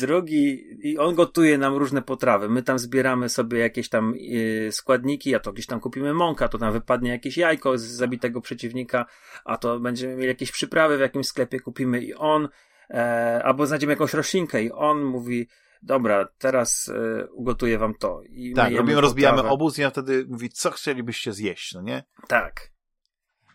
[0.00, 2.48] Drugi, i on gotuje nam różne potrawy.
[2.48, 6.58] My tam zbieramy sobie jakieś tam y, składniki, a to gdzieś tam kupimy mąka, to
[6.58, 9.06] tam wypadnie jakieś jajko z zabitego przeciwnika,
[9.44, 12.48] a to będziemy mieli jakieś przyprawy w jakimś sklepie, kupimy i on,
[12.90, 15.48] e, albo znajdziemy jakąś roślinkę i on mówi,
[15.82, 18.22] dobra, teraz y, ugotuję wam to.
[18.22, 22.04] I tak, robimy, rozbijamy obóz i on wtedy mówi, co chcielibyście zjeść, no nie?
[22.28, 22.70] Tak.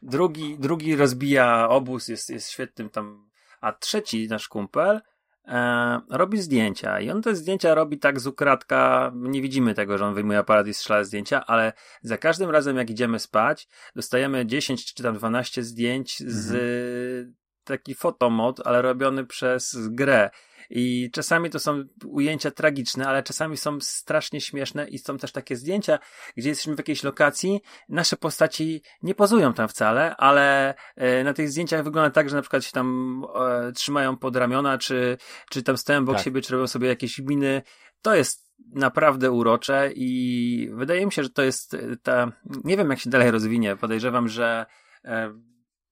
[0.02, 3.30] Drugi, drugi rozbija obóz, jest, jest świetnym tam,
[3.62, 5.02] a trzeci nasz kumpel
[5.48, 10.06] e, robi zdjęcia i on te zdjęcia robi tak z ukradka, nie widzimy tego, że
[10.06, 14.94] on wyjmuje aparat i strzela zdjęcia, ale za każdym razem jak idziemy spać, dostajemy 10
[14.94, 17.36] czy tam 12 zdjęć z mhm.
[17.64, 20.30] taki fotomod, ale robiony przez grę
[20.70, 25.56] i czasami to są ujęcia tragiczne, ale czasami są strasznie śmieszne i są też takie
[25.56, 26.00] zdjęcia,
[26.38, 31.50] gdzie jesteśmy w jakiejś lokacji, nasze postaci nie pozują tam wcale, ale e, na tych
[31.50, 35.18] zdjęciach wygląda tak, że na przykład się tam e, trzymają pod ramiona, czy,
[35.50, 36.26] czy tam stoją obok tak.
[36.26, 37.62] siebie, czy robią sobie jakieś miny.
[38.02, 42.32] To jest naprawdę urocze i wydaje mi się, że to jest ta,
[42.64, 44.66] nie wiem jak się dalej rozwinie, podejrzewam, że
[45.06, 45.34] e,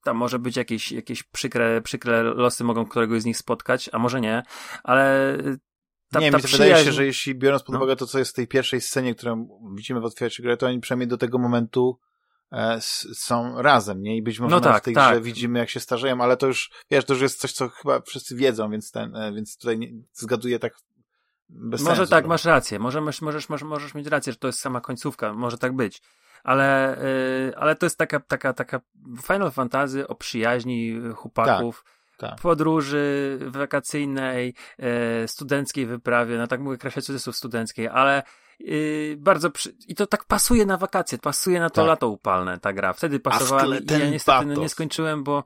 [0.06, 4.22] tam może być jakieś, jakieś przykre, przykre losy mogą któregoś z nich spotkać, a może
[4.22, 4.44] nie,
[4.84, 5.38] ale
[6.12, 6.64] ta, nie, ta mi przyjaźń...
[6.64, 7.80] wydaje się, że jeśli biorąc pod no.
[7.80, 10.80] uwagę to, co jest w tej pierwszej scenie, którą widzimy w Otwieraczy Grę, to oni
[10.80, 12.00] przynajmniej do tego momentu
[12.52, 12.78] e,
[13.14, 14.18] są razem, nie?
[14.18, 15.12] I być może no tak, w tej tak.
[15.12, 18.02] grze widzimy, jak się starzeją, ale to już, wiesz, to już jest coś, co chyba
[18.02, 20.74] wszyscy wiedzą, więc ten, e, więc tutaj nie, zgaduję tak
[21.50, 24.60] bez Może sensu, tak, masz rację, może możesz, możesz, możesz mieć rację, że to jest
[24.60, 26.02] sama końcówka, może tak być
[26.46, 26.98] ale,
[27.48, 28.82] yy, ale to jest taka, taka, taka
[29.28, 31.84] Final Fantasy o przyjaźni chłopaków.
[32.18, 32.42] Tak, tak.
[32.42, 34.88] Podróży wakacyjnej, yy,
[35.28, 38.24] studenckiej wyprawie, no tak mówię, kreślę cudzysłów studenckiej, ale
[38.60, 39.76] yy, bardzo przy...
[39.88, 41.88] i to tak pasuje na wakacje, pasuje na to tak.
[41.88, 42.94] lato upalne ta gra.
[42.94, 45.44] Wtedy pasowała i ja niestety no, nie skończyłem, bo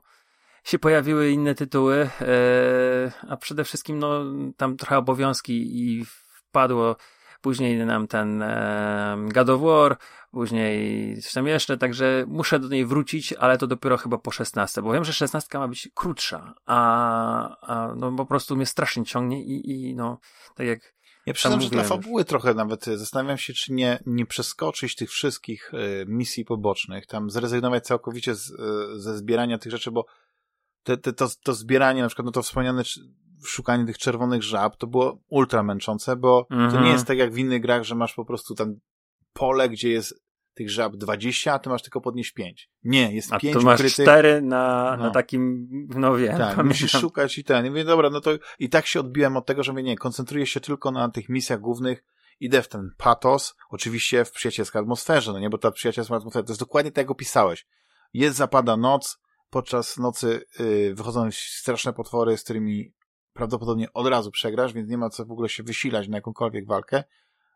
[0.64, 4.24] się pojawiły inne tytuły, yy, a przede wszystkim no
[4.56, 6.96] tam trochę obowiązki i wpadło
[7.40, 9.96] później nam ten e, God of War,
[10.30, 14.82] później coś tam jeszcze, także muszę do niej wrócić, ale to dopiero chyba po 16,
[14.82, 19.44] bo wiem, że 16 ma być krótsza, a, a no po prostu mnie strasznie ciągnie
[19.44, 20.18] i, i no,
[20.54, 20.94] tak jak
[21.26, 25.74] ja przyznam, że dla fabuły trochę nawet zastanawiam się, czy nie, nie przeskoczyć tych wszystkich
[25.74, 30.06] y, misji pobocznych, tam zrezygnować całkowicie z, y, ze zbierania tych rzeczy, bo
[30.82, 32.82] te, te, to, to zbieranie, na przykład, no to wspomniane
[33.44, 36.86] szukanie tych czerwonych żab, to było ultra męczące, bo to nie mhm.
[36.86, 38.74] jest tak jak w innych grach, że masz po prostu tam
[39.32, 40.22] pole, gdzie jest
[40.54, 42.70] tych żab 20, a ty masz tylko podnieść 5.
[42.84, 45.04] Nie, jest 5 A tu masz 4 na, no.
[45.04, 46.30] na takim, no wiem.
[46.30, 46.66] Tak, pamiętam.
[46.66, 47.66] musisz szukać i ten.
[47.66, 50.46] I mówię, dobra, no to i tak się odbiłem od tego, że mówię, nie, koncentruję
[50.46, 52.04] się tylko na tych misjach głównych,
[52.40, 56.52] idę w ten patos, oczywiście w przyjacielskiej atmosferze, no nie, bo ta przyjacielska atmosfera to
[56.52, 57.66] jest dokładnie tak, jak opisałeś.
[58.14, 59.18] Jest, zapada noc,
[59.50, 62.92] podczas nocy yy, wychodzą straszne potwory, z którymi
[63.32, 67.04] prawdopodobnie od razu przegrasz, więc nie ma co w ogóle się wysilać na jakąkolwiek walkę.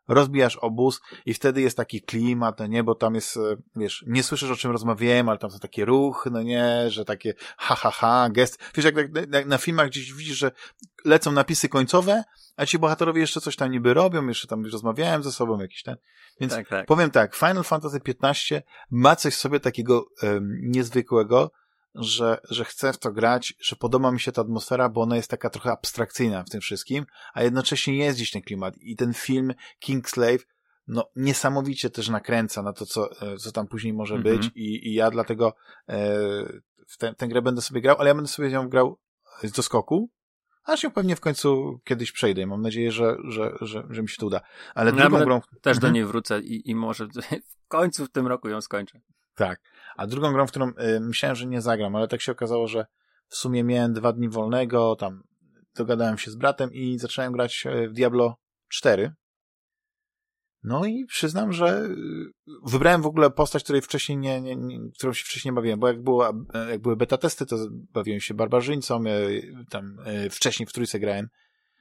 [0.07, 3.41] Rozbijasz obóz i wtedy jest taki klimat, no nie, bo tam jest, e,
[3.75, 7.33] wiesz, nie słyszysz o czym rozmawiałem, ale tam są takie ruchy, no nie, że takie
[7.57, 8.59] ha, ha, ha, gest.
[8.75, 8.95] Wiesz, jak,
[9.31, 10.51] jak, na filmach gdzieś widzisz, że
[11.05, 12.23] lecą napisy końcowe,
[12.57, 15.95] a ci bohaterowie jeszcze coś tam niby robią, jeszcze tam rozmawiałem ze sobą jakiś ten.
[16.39, 16.85] Więc tak, tak.
[16.85, 18.61] powiem tak, Final Fantasy XV
[18.91, 21.51] ma coś sobie takiego um, niezwykłego,
[21.95, 25.29] że, że chcę w to grać, że podoba mi się ta atmosfera, bo ona jest
[25.29, 28.77] taka trochę abstrakcyjna w tym wszystkim, a jednocześnie jest gdzieś ten klimat.
[28.77, 30.45] I ten film Kingslave,
[30.87, 34.37] no niesamowicie też nakręca na to, co, e, co tam później może mm -hmm.
[34.37, 35.55] być I, i ja dlatego
[35.89, 35.95] e,
[36.87, 38.99] w tę, tę grę będę sobie grał, ale ja będę sobie ją grał
[39.43, 40.09] z doskoku,
[40.65, 44.09] a się pewnie w końcu kiedyś przejdę i mam nadzieję, że, że, że, że mi
[44.09, 44.41] się to uda.
[44.75, 45.41] Ale no, drugą grą...
[45.61, 45.93] Też do mhm.
[45.93, 47.07] niej wrócę i, i może
[47.53, 49.01] w końcu w tym roku ją skończę.
[49.35, 49.61] Tak.
[49.95, 52.85] A drugą grą, w którą y, myślałem, że nie zagram, ale tak się okazało, że
[53.27, 55.23] w sumie miałem dwa dni wolnego, tam
[55.75, 59.13] dogadałem się z bratem i zacząłem grać y, w Diablo 4.
[60.63, 61.95] No i przyznam, że y,
[62.65, 65.87] wybrałem w ogóle postać, której wcześniej nie, nie, nie którą się wcześniej nie bawiłem, bo
[65.87, 66.33] jak, było,
[66.69, 69.03] jak były beta testy, to bawiłem się barbarzyńcą,
[69.69, 69.97] tam
[70.31, 71.29] wcześniej w trójce grałem.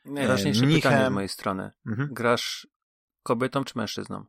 [0.05, 1.71] Najważniejsze pytanie z mojej strony.
[1.87, 2.09] Mhm.
[2.13, 2.69] Grasz
[3.23, 4.25] kobietą czy mężczyzną?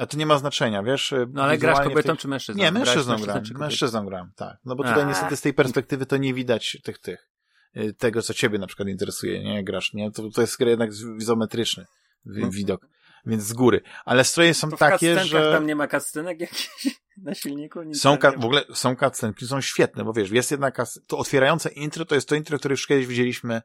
[0.00, 1.14] A to nie ma znaczenia, wiesz?
[1.32, 2.20] No ale grasz kobietą tych...
[2.20, 2.62] czy mężczyzną?
[2.62, 3.42] Nie, mężczyzną gram.
[3.54, 4.58] Mężczyzną gram, tak.
[4.64, 5.08] No bo tutaj A.
[5.08, 7.28] niestety z tej perspektywy to nie widać tych, tych,
[7.76, 9.64] y, tego, co ciebie na przykład interesuje, nie?
[9.64, 10.10] Grasz, nie?
[10.10, 11.86] To, to jest jednak izometryczny
[12.24, 12.50] no.
[12.50, 12.86] widok,
[13.26, 13.80] więc z góry.
[14.04, 15.52] Ale stroje są to takie, że...
[15.52, 16.70] tam nie ma kascenek jakichś
[17.24, 17.82] na silniku?
[17.82, 21.00] Nic są w ogóle są cutscenki, są świetne, bo wiesz, jest jedna kas...
[21.06, 23.62] to otwierające intro, to jest to intro, które już kiedyś widzieliśmy,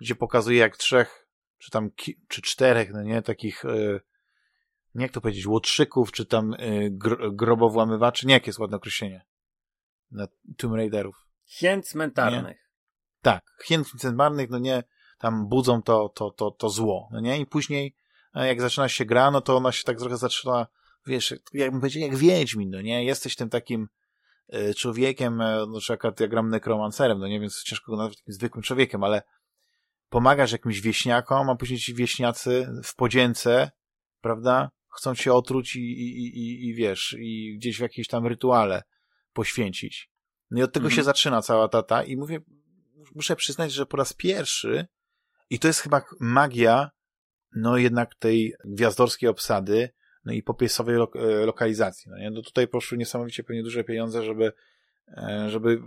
[0.00, 1.26] gdzie pokazuje jak trzech,
[1.58, 2.20] czy tam, ki...
[2.28, 3.64] czy czterech, no nie, takich...
[3.64, 4.00] Yy
[4.98, 9.26] nie jak to powiedzieć, łotrzyków, czy tam y, gro, grobowłamywaczy, nie, jakie jest ładne określenie
[10.10, 11.26] na Tomb Raiderów.
[11.44, 12.56] Hien cmentarnych.
[12.56, 12.68] Nie?
[13.22, 14.82] Tak, hien cmentarnych, no nie,
[15.18, 17.38] tam budzą to, to, to, to zło, no nie?
[17.40, 17.94] I później,
[18.34, 20.66] jak zaczyna się gra, no to ona się tak trochę zaczyna,
[21.06, 23.04] wiesz, jakbym powiedział, jak Wiedźmin, no nie?
[23.04, 23.88] Jesteś tym takim
[24.54, 28.18] y, człowiekiem, y, no czy akurat ja gram nekromancerem, no nie, więc ciężko go nazwać
[28.18, 29.22] takim zwykłym człowiekiem, ale
[30.08, 33.70] pomagasz jakimś wieśniakom, a później ci wieśniacy w podzięce,
[34.20, 38.82] prawda, chcą cię otruć i, i, i, i wiesz, i gdzieś w jakieś tam rytuale
[39.32, 40.10] poświęcić.
[40.50, 40.96] No i od tego mhm.
[40.96, 42.40] się zaczyna cała tata i mówię,
[43.14, 44.86] muszę przyznać, że po raz pierwszy
[45.50, 46.90] i to jest chyba magia,
[47.56, 49.90] no jednak tej gwiazdorskiej obsady,
[50.24, 52.10] no i popiesowej lo e, lokalizacji.
[52.10, 52.30] No, nie?
[52.30, 54.52] no tutaj poszły niesamowicie pewnie duże pieniądze, żeby,
[55.08, 55.82] e, żeby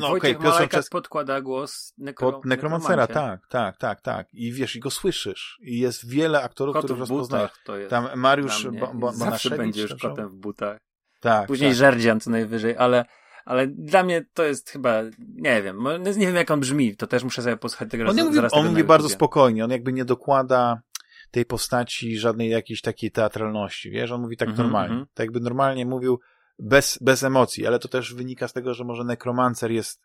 [0.00, 0.88] no okej, okay, Czes...
[0.88, 2.32] podkłada głos nekro...
[2.32, 4.26] pod nekromancera, tak, tak, tak, tak.
[4.32, 5.58] I wiesz, i go słyszysz.
[5.62, 7.50] I jest wiele aktorów, Kot których rozpoznajesz.
[7.88, 8.68] Tam Mariusz
[9.12, 10.78] Zawsze będziesz kotem w butach.
[11.20, 11.46] Tak.
[11.46, 11.78] Później tak.
[11.78, 13.04] Żerdzian co najwyżej, ale
[13.44, 15.84] ale dla mnie to jest chyba, nie wiem,
[16.16, 18.68] nie wiem jak on brzmi, to też muszę sobie posłuchać tego on raz, mówi, On
[18.68, 20.82] mówi bardzo spokojnie, on jakby nie dokłada
[21.30, 25.08] tej postaci żadnej jakiejś takiej teatralności, wiesz, on mówi tak mm -hmm, normalnie, mm -hmm.
[25.14, 26.20] tak jakby normalnie mówił
[26.58, 30.02] bez, bez emocji, ale to też wynika z tego, że może nekromancer jest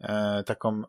[0.00, 0.82] e, taką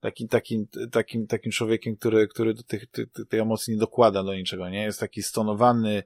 [0.00, 4.34] takim, takim, takim, takim człowiekiem, który, który do tych, tych, tej emocji nie dokłada do
[4.34, 4.82] niczego, nie?
[4.82, 6.02] Jest taki stonowany,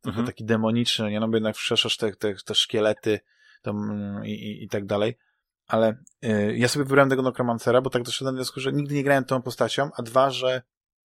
[0.00, 0.28] trochę mm -hmm.
[0.28, 1.20] taki demoniczny, nie?
[1.20, 3.20] No bo jednak wskrzeszasz te, te, te szkielety
[3.62, 3.76] tam,
[4.24, 5.18] i, i, i tak dalej.
[5.66, 9.04] Ale y, ja sobie wybrałem tego nekromancera, bo tak doszedłem do wniosku, że nigdy nie
[9.04, 10.62] grałem tą postacią, a dwa, że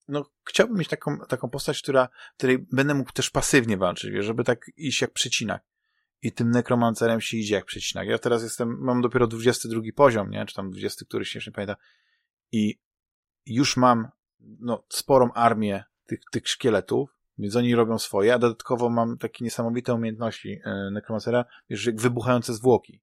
[0.07, 4.65] no, chciałbym mieć taką, taką postać, która, której będę mógł też pasywnie walczyć, żeby tak
[4.77, 5.63] iść jak przecinak.
[6.25, 8.07] I tym nekromancerem się idzie jak przecinak.
[8.07, 10.45] Ja teraz jestem, mam dopiero 22 poziom, nie?
[10.45, 11.75] Czy tam 20, który się nie pamięta.
[12.51, 12.79] I
[13.45, 14.07] już mam,
[14.39, 19.93] no, sporą armię tych, tych szkieletów, więc oni robią swoje, a dodatkowo mam takie niesamowite
[19.93, 23.01] umiejętności e, nekromancera, wiesz, jak wybuchające zwłoki.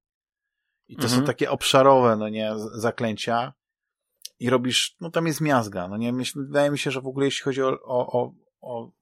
[0.89, 1.21] I to mhm.
[1.21, 3.53] są takie obszarowe, no nie, zaklęcia,
[4.41, 7.45] i robisz, no tam jest miazga, no nie, wydaje mi się, że w ogóle jeśli
[7.45, 8.33] chodzi o, o, o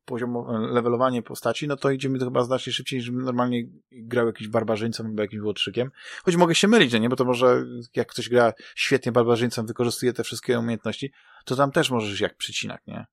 [0.04, 0.34] poziom
[0.72, 3.62] levelowanie postaci, no to idziemy to chyba znacznie szybciej, niż normalnie
[3.92, 5.90] grał jakiś barbarzyńcą albo jakimś łotrzykiem.
[6.24, 7.64] Choć mogę się mylić, no nie, bo to może
[7.96, 11.12] jak ktoś gra świetnie barbarzyńcą, wykorzystuje te wszystkie umiejętności,
[11.44, 13.06] to tam też możesz jak przycinak, nie?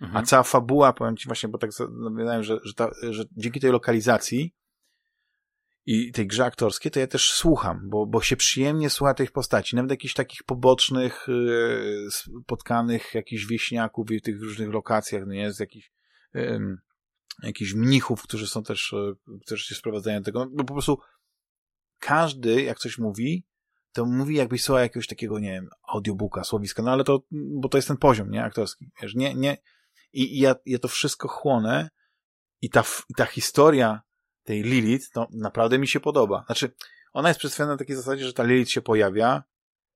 [0.00, 0.16] Mhm.
[0.16, 1.70] A cała fabuła, powiem ci właśnie, bo tak
[2.16, 4.54] wydaje że, że, ta, że dzięki tej lokalizacji
[5.90, 9.76] i tej grze aktorskiej, to ja też słucham, bo, bo się przyjemnie słucha tych postaci,
[9.76, 15.60] nawet jakichś takich pobocznych, yy, spotkanych jakichś wieśniaków w tych różnych lokacjach, no nie, z
[15.60, 15.92] jakichś
[16.34, 16.76] yy,
[17.42, 20.98] jakichś mnichów, którzy są też, yy, którzy się sprowadzają do tego, no, bo po prostu
[21.98, 23.46] każdy, jak coś mówi,
[23.92, 27.78] to mówi jakbyś słuchał jakiegoś takiego, nie wiem, audiobooka, słowiska, no ale to, bo to
[27.78, 29.56] jest ten poziom, nie, aktorski, wiesz, nie, nie,
[30.12, 31.90] i, i ja, ja to wszystko chłonę
[32.60, 32.84] i ta,
[33.16, 34.07] ta historia
[34.48, 36.44] tej Lilith, to naprawdę mi się podoba.
[36.46, 36.70] Znaczy,
[37.12, 39.42] ona jest przedstawiona na takiej zasadzie, że ta Lilith się pojawia,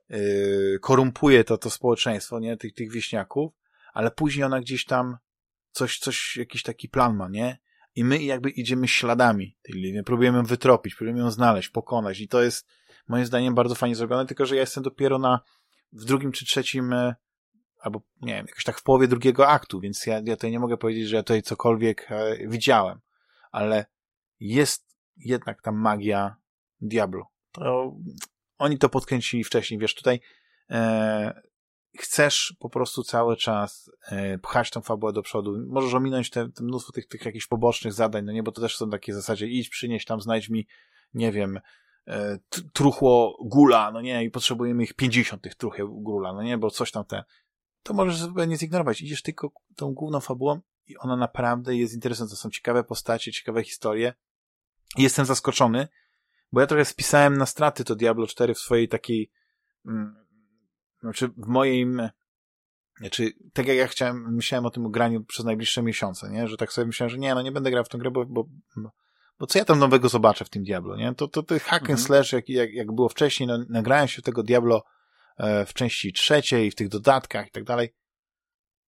[0.08, 3.52] yy, korumpuje to, to społeczeństwo, nie, tych, tych wieśniaków,
[3.92, 5.16] ale później ona gdzieś tam
[5.70, 7.58] coś, coś, jakiś taki plan ma, nie?
[7.94, 12.28] I my jakby idziemy śladami tej Lilith, próbujemy ją wytropić, próbujemy ją znaleźć, pokonać i
[12.28, 12.66] to jest
[13.08, 15.40] moim zdaniem bardzo fajnie zrobione, tylko że ja jestem dopiero na
[15.92, 17.14] w drugim czy trzecim e,
[17.80, 20.76] albo nie wiem, jakoś tak w połowie drugiego aktu, więc ja, ja tutaj nie mogę
[20.76, 23.00] powiedzieć, że ja tutaj cokolwiek e, widziałem,
[23.50, 23.86] ale
[24.42, 26.36] jest jednak ta magia
[26.80, 27.26] Diablo.
[27.52, 27.96] To
[28.58, 30.20] oni to podkręcili wcześniej, wiesz, tutaj
[30.70, 31.42] e,
[31.98, 35.54] chcesz po prostu cały czas e, pchać tą fabułę do przodu.
[35.68, 38.76] Możesz ominąć te, te mnóstwo tych, tych jakichś pobocznych zadań, no nie, bo to też
[38.76, 40.66] są takie zasadzie, idź, przynieś tam, znajdź mi,
[41.14, 41.60] nie wiem,
[42.08, 42.38] e,
[42.72, 46.90] truchło gula, no nie, i potrzebujemy ich 50 tych truchieł gula, no nie, bo coś
[46.90, 47.24] tam te,
[47.82, 49.00] to możesz zupełnie zignorować.
[49.00, 52.36] Idziesz tylko tą główną fabułą i ona naprawdę jest interesująca.
[52.36, 54.14] Są ciekawe postacie, ciekawe historie.
[54.98, 55.88] Jestem zaskoczony,
[56.52, 59.30] bo ja trochę spisałem na straty to Diablo 4 w swojej takiej,
[59.86, 60.16] mm,
[61.00, 62.08] znaczy w moim,
[62.98, 66.48] znaczy tak jak ja chciałem, myślałem o tym graniu przez najbliższe miesiące, nie?
[66.48, 68.44] Że tak sobie myślałem, że nie, no nie będę grał w tę grę, bo, bo,
[69.38, 71.14] bo co ja tam nowego zobaczę w tym Diablo, nie?
[71.14, 71.98] To, to, to hack and mhm.
[71.98, 74.82] slash, jak, jak, jak było wcześniej, no, nagrałem się w tego Diablo
[75.36, 77.94] E, w części trzeciej, w tych dodatkach i tak dalej.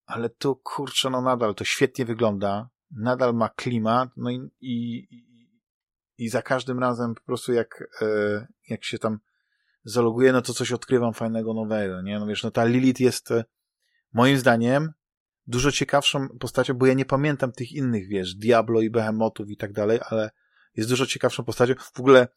[0.07, 5.07] Ale tu, kurczę, no nadal to świetnie wygląda, nadal ma klimat, no i, i,
[6.19, 9.19] i za każdym razem po prostu jak, e, jak się tam
[9.85, 12.19] zaloguję, no to coś odkrywam fajnego, nowego, nie?
[12.19, 13.45] No wiesz, no ta Lilith jest e,
[14.13, 14.93] moim zdaniem
[15.47, 19.73] dużo ciekawszą postacią, bo ja nie pamiętam tych innych, wiesz, Diablo i Behemotów i tak
[19.73, 20.31] dalej, ale
[20.75, 21.75] jest dużo ciekawszą postacią.
[21.95, 22.29] W ogóle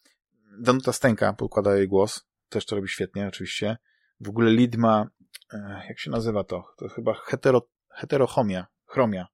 [0.59, 3.77] Danuta Stenka podkłada jej głos, też to robi świetnie, oczywiście.
[4.19, 5.07] W ogóle lead ma,
[5.53, 6.63] e, jak się nazywa to?
[6.77, 9.27] To chyba hetero, heterochomia, chromia.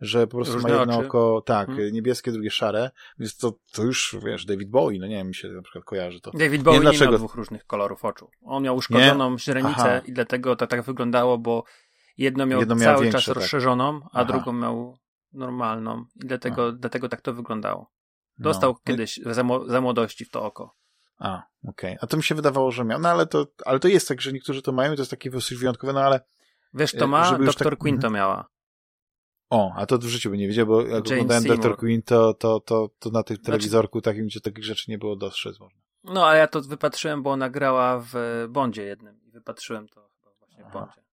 [0.00, 1.06] Że po prostu Różne ma jedno oczy.
[1.06, 1.92] oko, tak, Hmm.
[1.92, 5.48] niebieskie, drugie szare, więc to, to już, wiesz, David Bowie, no nie wiem, mi się
[5.48, 6.30] na przykład kojarzy to.
[6.30, 8.30] David Bowie nie, dlaczego- miał dwóch różnych kolorów oczu.
[8.42, 10.00] On miał uszkodzoną źrenicę Aha.
[10.06, 11.64] i dlatego to tak wyglądało, bo
[12.16, 13.34] jedno miał Jedno cały większe, czas tak.
[13.34, 14.24] rozszerzoną, a Aha.
[14.24, 14.98] drugą miał
[15.32, 17.90] normalną i dlatego, dlatego tak to wyglądało.
[18.38, 18.44] No.
[18.44, 20.74] Dostał No, kiedyś za, za młodości w to oko.
[21.18, 21.96] A, okej.
[22.00, 23.00] A to mi się wydawało, że miał.
[23.00, 25.30] No ale to, ale to jest tak, że niektórzy to mają i to jest takie
[25.30, 26.20] dosyć wyjątkowe, no ale
[26.74, 27.24] Wiesz, E, to ma?
[27.24, 28.14] żeby już Doktor tak- Quinn to mhm.
[28.14, 28.48] miała.
[29.50, 31.60] O, a to w życiu by nie wiedział, bo jak Jane oglądałem.
[31.60, 31.76] Dr.
[31.76, 35.16] Queen, to, to, to, to na tym Znaczy- telewizorku takim, gdzie takich rzeczy nie było
[35.16, 35.80] dostrzec można.
[36.04, 38.12] No, a ja to wypatrzyłem, bo ona grała w
[38.48, 40.72] Bondzie jednym i wypatrzyłem to chyba właśnie w.
[40.72, 41.08] Bondzie.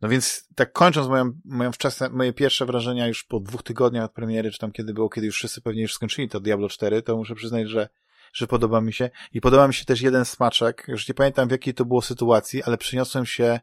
[0.00, 4.12] No więc tak kończąc moją, moją wczesne, moje pierwsze wrażenia już po dwóch tygodniach od
[4.12, 7.16] premiery, czy tam kiedy było, kiedy już wszyscy pewnie już skończyli to Diablo 4, to
[7.16, 7.88] muszę przyznać, że,
[8.32, 9.10] że podoba mi się.
[9.32, 12.62] I podoba mi się też jeden smaczek, już nie pamiętam w jakiej to było sytuacji,
[12.62, 13.60] ale przyniosłem się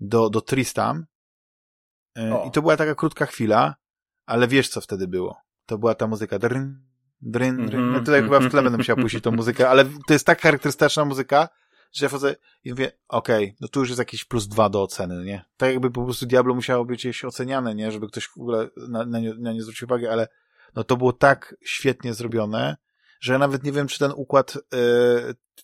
[0.00, 1.06] do, do Tristam
[2.32, 2.44] O.
[2.48, 3.74] i to była taka krótka chwila,
[4.26, 5.36] ale wiesz co wtedy było.
[5.66, 6.80] To była ta muzyka dryn,
[7.20, 7.80] dryn, dryn.
[7.80, 8.64] Mhm, No tutaj chyba w tle mhm.
[8.64, 11.48] będę musiał puścić tą muzykę, ale to jest tak charakterystyczna muzyka,
[11.92, 15.24] że ja wchodzę i mówię, okej, no tu już jest jakieś plus dwa do oceny,
[15.24, 15.44] nie?
[15.56, 17.92] Tak jakby po prostu Diablo musiało być gdzieś oceniane, nie?
[17.92, 20.28] Żeby ktoś w ogóle na, na, nie, na nie zwrócił uwagi, ale
[20.74, 22.76] no to było tak świetnie zrobione,
[23.20, 24.58] że ja nawet nie wiem, czy ten układ e,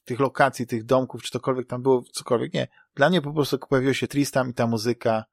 [0.04, 2.68] tych lokacji, tych domków, czy cokolwiek tam było, cokolwiek, nie.
[2.94, 5.24] Dla mnie po prostu pojawiło się Tristam i ta muzyka,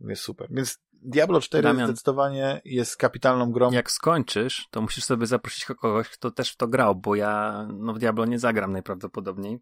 [0.00, 0.48] jest super.
[0.50, 1.86] Więc Diablo 4 Damian.
[1.88, 3.70] zdecydowanie jest kapitalną grą.
[3.72, 7.94] Jak skończysz, to musisz sobie zaprosić kogoś, kto też w to grał, bo ja no,
[7.94, 9.58] w Diablo nie zagram najprawdopodobniej.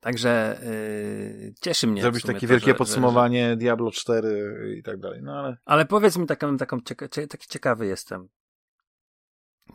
[0.00, 0.60] Także
[1.42, 2.02] yy, cieszy mnie.
[2.02, 5.20] Zrobić takie to, wielkie że- że- podsumowanie Diablo 4 i tak dalej.
[5.22, 8.28] No ale Ale powiedz mi taką, taką cieka- cie- taki ciekawy jestem.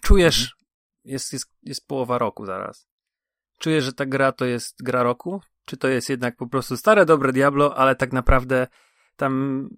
[0.02, 0.58] Czujesz, Mhm.
[1.04, 2.88] jest, jest, jest połowa roku zaraz.
[3.60, 5.42] Czujesz, że ta gra to jest gra roku?
[5.70, 8.68] Czy to jest jednak po prostu stare, dobre Diablo, ale tak naprawdę
[9.16, 9.34] tam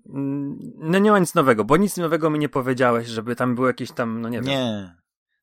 [0.09, 3.67] mm, no nie ma nic nowego, bo nic nowego mi nie powiedziałeś, żeby tam było
[3.67, 4.45] jakieś tam, no nie wiem.
[4.45, 4.95] nie.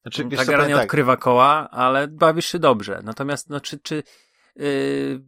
[0.03, 3.01] Znaczy, wiesz ta gra nie tak, odkrywa koła, ale bawisz się dobrze.
[3.05, 4.03] Natomiast, no, czy, czy
[4.57, 5.25] yy,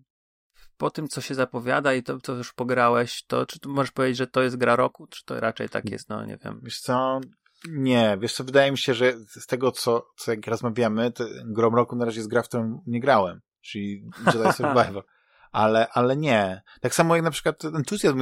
[0.76, 4.26] po tym, co się zapowiada i to, co już pograłeś, to czy możesz powiedzieć, że
[4.26, 5.06] to jest gra roku?
[5.06, 6.60] Czy to raczej tak jest, no nie wiem.
[6.62, 7.20] Wiesz co,
[7.68, 11.74] nie, wiesz co, wydaje mi się, że z tego, co, co jak rozmawiamy, to grom
[11.74, 15.04] roku na razie jest gra, w którą nie grałem, czyli Jedi Survivor.
[15.52, 16.62] Ale, ale nie.
[16.80, 18.20] Tak samo jak na przykład entuzjazm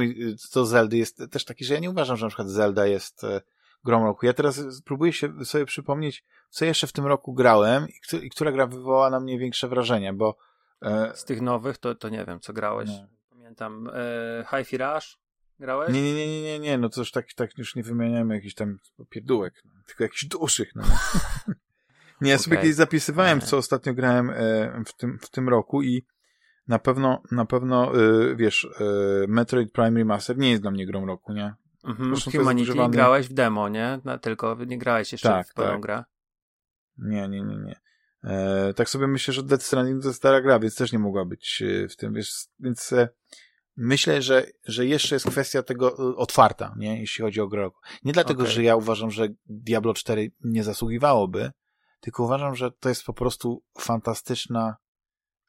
[0.53, 3.41] do Zeldy jest też taki, że ja nie uważam, że na przykład Zelda jest e,
[3.83, 4.25] grą roku.
[4.25, 8.29] Ja teraz próbuję się sobie przypomnieć, co jeszcze w tym roku grałem i, któ- i
[8.29, 10.37] która gra wywołała na mnie większe wrażenie, bo
[10.81, 12.89] e, Z tych nowych, to, to nie wiem, co grałeś.
[12.89, 13.07] Nie.
[13.29, 15.17] Pamiętam, e, Hi-Fi Rush
[15.59, 15.93] grałeś?
[15.93, 18.53] nie, nie, nie, nie, nie, nie, no to już tak, tak już nie wymieniamy jakichś
[18.55, 18.77] tam
[19.09, 20.71] pierdółek, no, tylko jakichś dużych.
[20.75, 20.83] No.
[22.21, 22.63] Nie, ja sobie Okej.
[22.63, 26.05] kiedyś zapisywałem, co ostatnio grałem e, w, tym, w tym roku i
[26.67, 28.83] na pewno, na pewno, e, wiesz, e,
[29.27, 31.53] Metroid Prime Remaster nie jest dla mnie grą roku, nie?
[31.83, 32.11] Mhm.
[32.11, 33.99] Jest Humanity używany- grałeś w demo, nie?
[34.05, 35.81] No, tylko nie grałeś jeszcze Tak, w pełną tak.
[35.81, 36.03] grę.
[36.97, 37.79] Nie, nie, nie, nie.
[38.23, 41.63] E, tak sobie myślę, że Death Stranding to stara gra, więc też nie mogła być
[41.89, 43.09] w tym, wiesz, więc e,
[43.77, 47.79] myślę, że, że jeszcze jest kwestia tego otwarta, nie, jeśli chodzi o grę roku.
[48.03, 48.55] Nie dlatego, Okej.
[48.55, 51.51] że ja uważam, że Diablo 4 nie zasługiwałoby,
[51.99, 54.77] tylko uważam, że to jest po prostu fantastyczna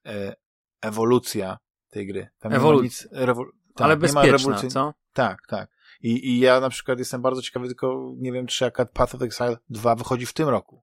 [0.06, 0.36] e,
[0.80, 1.58] ewolucja
[1.90, 2.28] tej gry.
[2.38, 2.84] Tam nie ma Ewolucja.
[2.84, 3.26] nic,
[3.74, 4.94] tak, Ale bezpieczna, co?
[5.12, 5.70] tak, tak.
[6.02, 9.22] I, I ja na przykład jestem bardzo ciekawy, tylko nie wiem, czy jaka Path of
[9.22, 10.82] Exile 2 wychodzi w tym roku.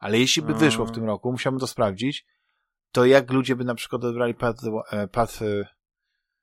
[0.00, 2.26] Ale jeśli by wyszło w tym roku, musiałbym to sprawdzić,
[2.92, 5.66] to jak ludzie by na przykład odebrali Path, e, Path, e,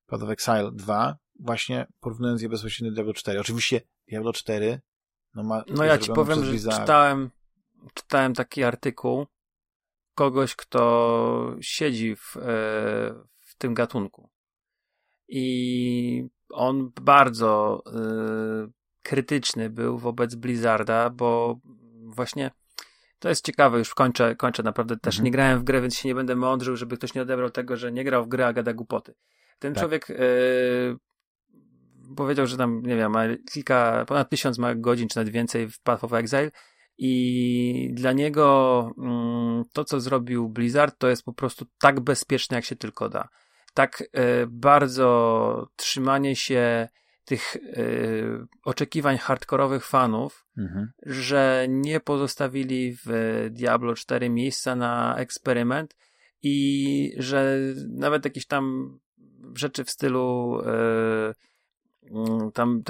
[0.05, 3.39] Path of Exile 2, właśnie porównując je bezpośrednio do Diablo 4.
[3.39, 4.81] Oczywiście Diablo 4
[5.35, 7.31] no ma No ja ci powiem, że czytałem,
[7.93, 9.25] czytałem taki artykuł
[10.15, 12.41] kogoś, kto siedzi w, e,
[13.39, 14.29] w tym gatunku.
[15.27, 18.71] I on bardzo e,
[19.03, 21.59] krytyczny był wobec Blizzarda, bo
[22.03, 22.51] właśnie
[23.19, 25.15] to jest ciekawe, już kończę, kończę naprawdę też.
[25.15, 25.25] Mhm.
[25.25, 27.91] Nie grałem w grę, więc się nie będę mądrzył, żeby ktoś nie odebrał tego, że
[27.91, 29.13] nie grał w grę, a gada głupoty.
[29.59, 29.81] Ten Tak.
[29.81, 30.15] człowiek e,
[32.15, 35.79] powiedział, że tam, nie wiem, ma kilka, ponad tysiąc ma godzin, czy nawet więcej w
[35.79, 36.51] Path of Exile
[36.97, 42.65] i dla niego mm, to, co zrobił Blizzard, to jest po prostu tak bezpieczne, jak
[42.65, 43.29] się tylko da.
[43.73, 46.87] Tak e, bardzo trzymanie się
[47.25, 47.59] tych e,
[48.63, 50.91] oczekiwań hardkorowych fanów, Mhm.
[51.05, 53.09] że nie pozostawili w
[53.51, 55.95] Diablo 4 miejsca na eksperyment
[56.43, 57.59] i że
[57.89, 58.97] nawet jakieś tam
[59.55, 61.33] rzeczy w stylu e,
[62.11, 62.83] mm, tam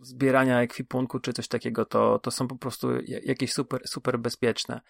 [0.00, 4.80] zbierania ekwipunku czy coś takiego, to, to są po prostu ja- jakieś super, super bezpieczne.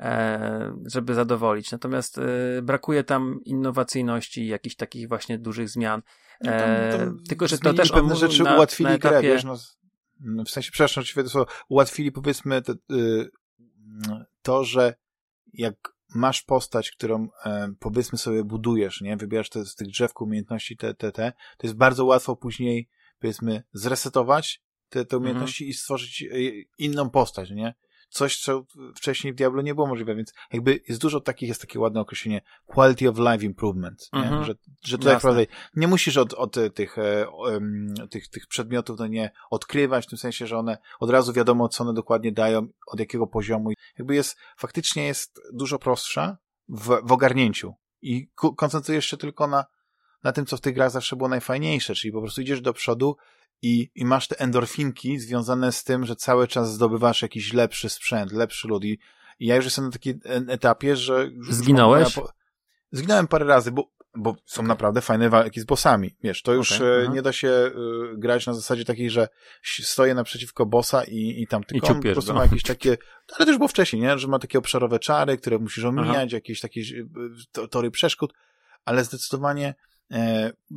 [0.00, 1.72] e, żeby zadowolić.
[1.72, 6.02] Natomiast e, brakuje tam innowacyjności, jakichś takich właśnie dużych zmian.
[6.40, 9.28] No tam, E, tam tylko, że to też pewne rzeczy na, ułatwili na grę, etapie,
[9.28, 9.56] wiesz, no,
[10.20, 13.30] no, w sensie, przepraszam, to ułatwili powiedzmy te, y,
[14.42, 14.94] to, że
[15.52, 15.74] jak
[16.14, 17.28] masz postać, którą
[17.78, 21.76] powiedzmy sobie budujesz, nie, wybierasz te, z tych drzewków umiejętności te, te, te, to jest
[21.76, 22.88] bardzo łatwo później
[23.20, 26.26] powiedzmy zresetować te, te umiejętności i stworzyć e,
[26.78, 27.74] inną postać, nie?
[28.10, 28.64] Coś, co
[28.96, 32.40] wcześniej w Diablo nie było możliwe, więc jakby jest dużo takich, jest takie ładne określenie
[32.66, 34.08] quality of life improvement?
[34.12, 34.44] Mhm.
[34.44, 34.54] że,
[34.84, 35.12] że Jasne.
[35.12, 40.08] naprawdę nie musisz od, od tych, e, em, tych, tych przedmiotów no nie odkrywać, w
[40.08, 43.70] tym sensie, że one od razu wiadomo, co one dokładnie dają, od jakiego poziomu.
[43.98, 46.38] Jakby jest, faktycznie jest dużo prostsza
[46.68, 49.64] w, w ogarnięciu i koncentrujesz się tylko na,
[50.24, 53.16] na tym, co w tych grach zawsze było najfajniejsze, czyli po prostu idziesz do przodu
[53.62, 58.32] i, i masz te endorfinki związane z tym, że cały czas zdobywasz jakiś lepszy sprzęt,
[58.32, 58.98] lepszy lud i,
[59.38, 61.30] i ja już jestem na takim etapie, że...
[61.50, 62.14] Zginąłeś?
[62.14, 62.32] po-
[62.92, 66.16] Zginąłem parę razy, bo, bo są naprawdę fajne walki z bossami.
[66.22, 67.12] Wiesz, to już Okej, e, aha.
[67.14, 67.70] nie da się e,
[68.16, 69.28] grać na zasadzie takiej, że
[69.82, 72.38] stoję naprzeciwko bossa i, i tam tylko on po prostu go.
[72.38, 72.96] ma jakieś takie,
[73.36, 74.18] ale też było wcześniej, nie?
[74.18, 76.84] że ma takie obszarowe czary, które musisz omijać, jakieś takie e,
[77.52, 78.32] to- tory przeszkód,
[78.84, 79.74] ale zdecydowanie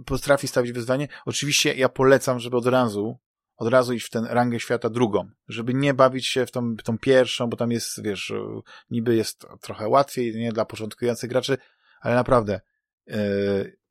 [0.06, 1.08] potrafi stawić wyzwanie.
[1.26, 3.20] Oczywiście ja polecam, żeby od razu
[3.62, 6.98] od razu iść w tę rangę świata drugą, żeby nie bawić się w tą, tą
[6.98, 11.58] pierwszą, bo tam jest, wiesz, e, niby jest trochę łatwiej, nie, dla początkujących graczy,
[12.02, 12.62] ale naprawdę
[13.08, 13.18] e,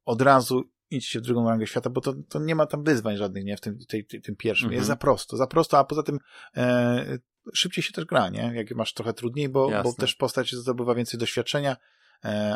[0.05, 3.45] od razu idźcie w drugą rangę świata, bo to, to nie ma tam wyzwań żadnych,
[3.45, 4.67] nie, w tym, tej, tej, tym pierwszym.
[4.67, 4.77] Mhm.
[4.77, 6.19] Jest za prosto, za prosto, a poza tym
[6.57, 7.19] e,
[7.55, 8.53] szybciej się też gra, nie?
[8.55, 12.00] Jak masz trochę trudniej, bo, bo też postać zdobywa więcej doświadczenia, e,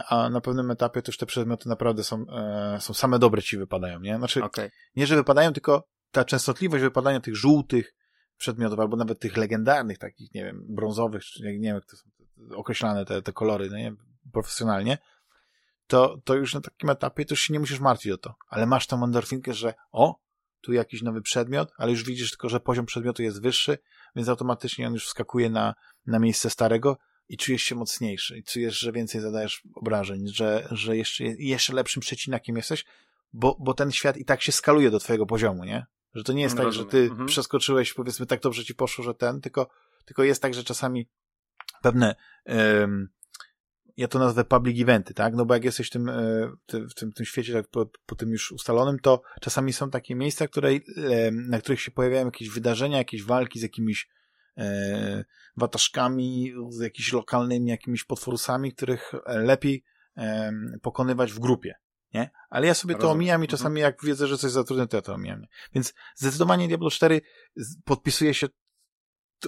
[0.09, 3.57] a na pewnym etapie to już te przedmioty naprawdę są, e, są same dobre ci
[3.57, 4.17] wypadają, nie?
[4.17, 4.71] Znaczy, Okej.
[4.97, 7.95] nie, że wypadają, tylko ta częstotliwość wypadania tych żółtych
[8.37, 12.11] przedmiotów, albo nawet tych legendarnych, takich, nie wiem, brązowych, czy nie wiem, jak to są
[12.57, 13.93] określane te, te kolory, no nie,
[14.33, 14.99] profesjonalnie,
[15.87, 18.35] to, to już na takim etapie to już się nie musisz martwić o to.
[18.49, 20.21] Ale masz tam endorfinkę, że o,
[20.61, 23.79] tu jakiś nowy przedmiot, ale już widzisz tylko, że poziom przedmiotu jest wyższy,
[24.17, 25.75] więc automatycznie on już wskakuje na,
[26.07, 26.99] na miejsce starego
[27.35, 32.01] i czujesz się mocniejszy, i czujesz, że więcej zadajesz obrażeń, że, że jeszcze, jeszcze lepszym
[32.01, 32.85] przecinakiem jesteś,
[33.33, 35.87] bo, bo ten świat i tak się skaluje do twojego poziomu, nie?
[36.15, 36.87] Że to nie jest tak, Rozumiem.
[36.87, 37.29] że ty Mhm.
[37.29, 39.69] przeskoczyłeś, powiedzmy, tak dobrze ci poszło, że ten, tylko,
[40.05, 41.09] tylko jest tak, że czasami
[41.83, 42.15] pewne,
[43.97, 45.35] ja to nazwę public eventy, tak?
[45.35, 48.31] No bo jak jesteś w tym, e, w tym, tym świecie tak po, po tym
[48.31, 52.99] już ustalonym, to czasami są takie miejsca, które, em, na których się pojawiają jakieś wydarzenia,
[52.99, 54.09] jakieś walki z jakimiś e,
[55.57, 59.85] wataszkami, z jakimiś lokalnymi jakimiś potworusami, których e, lepiej
[60.83, 61.75] pokonywać w grupie,
[62.15, 62.31] nie?
[62.51, 63.17] Ale ja sobie to Rozumiem.
[63.17, 63.59] omijam i Mhm.
[63.59, 65.43] czasami jak wiedzę, że coś za trudne, to ja to omijam.
[65.75, 67.21] Więc zdecydowanie Diablo 4
[67.57, 68.47] z- podpisuje się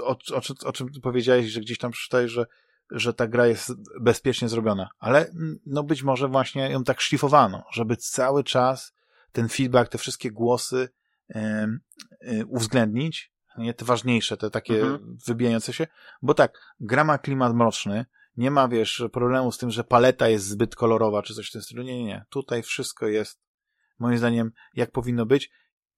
[0.00, 2.46] o, o, czym- o czym ty powiedziałeś, że gdzieś tam przeczytałeś, że,
[2.90, 4.88] że ta gra jest bezpiecznie zrobiona.
[4.98, 8.92] Ale mm, no być może właśnie ją tak szlifowano, żeby cały czas
[9.32, 10.88] ten feedback, te wszystkie głosy
[11.36, 15.16] y, uwzględnić, nie te ważniejsze, te takie Mhm.
[15.26, 15.86] wybijające się,
[16.22, 18.06] bo tak, gra ma klimat mroczny,
[18.36, 21.62] nie ma, wiesz, problemu z tym, że paleta jest zbyt kolorowa, czy coś w tym
[21.62, 21.82] stylu.
[21.82, 22.24] Nie, nie, nie.
[22.30, 23.40] Tutaj wszystko jest,
[23.98, 25.50] moim zdaniem, jak powinno być.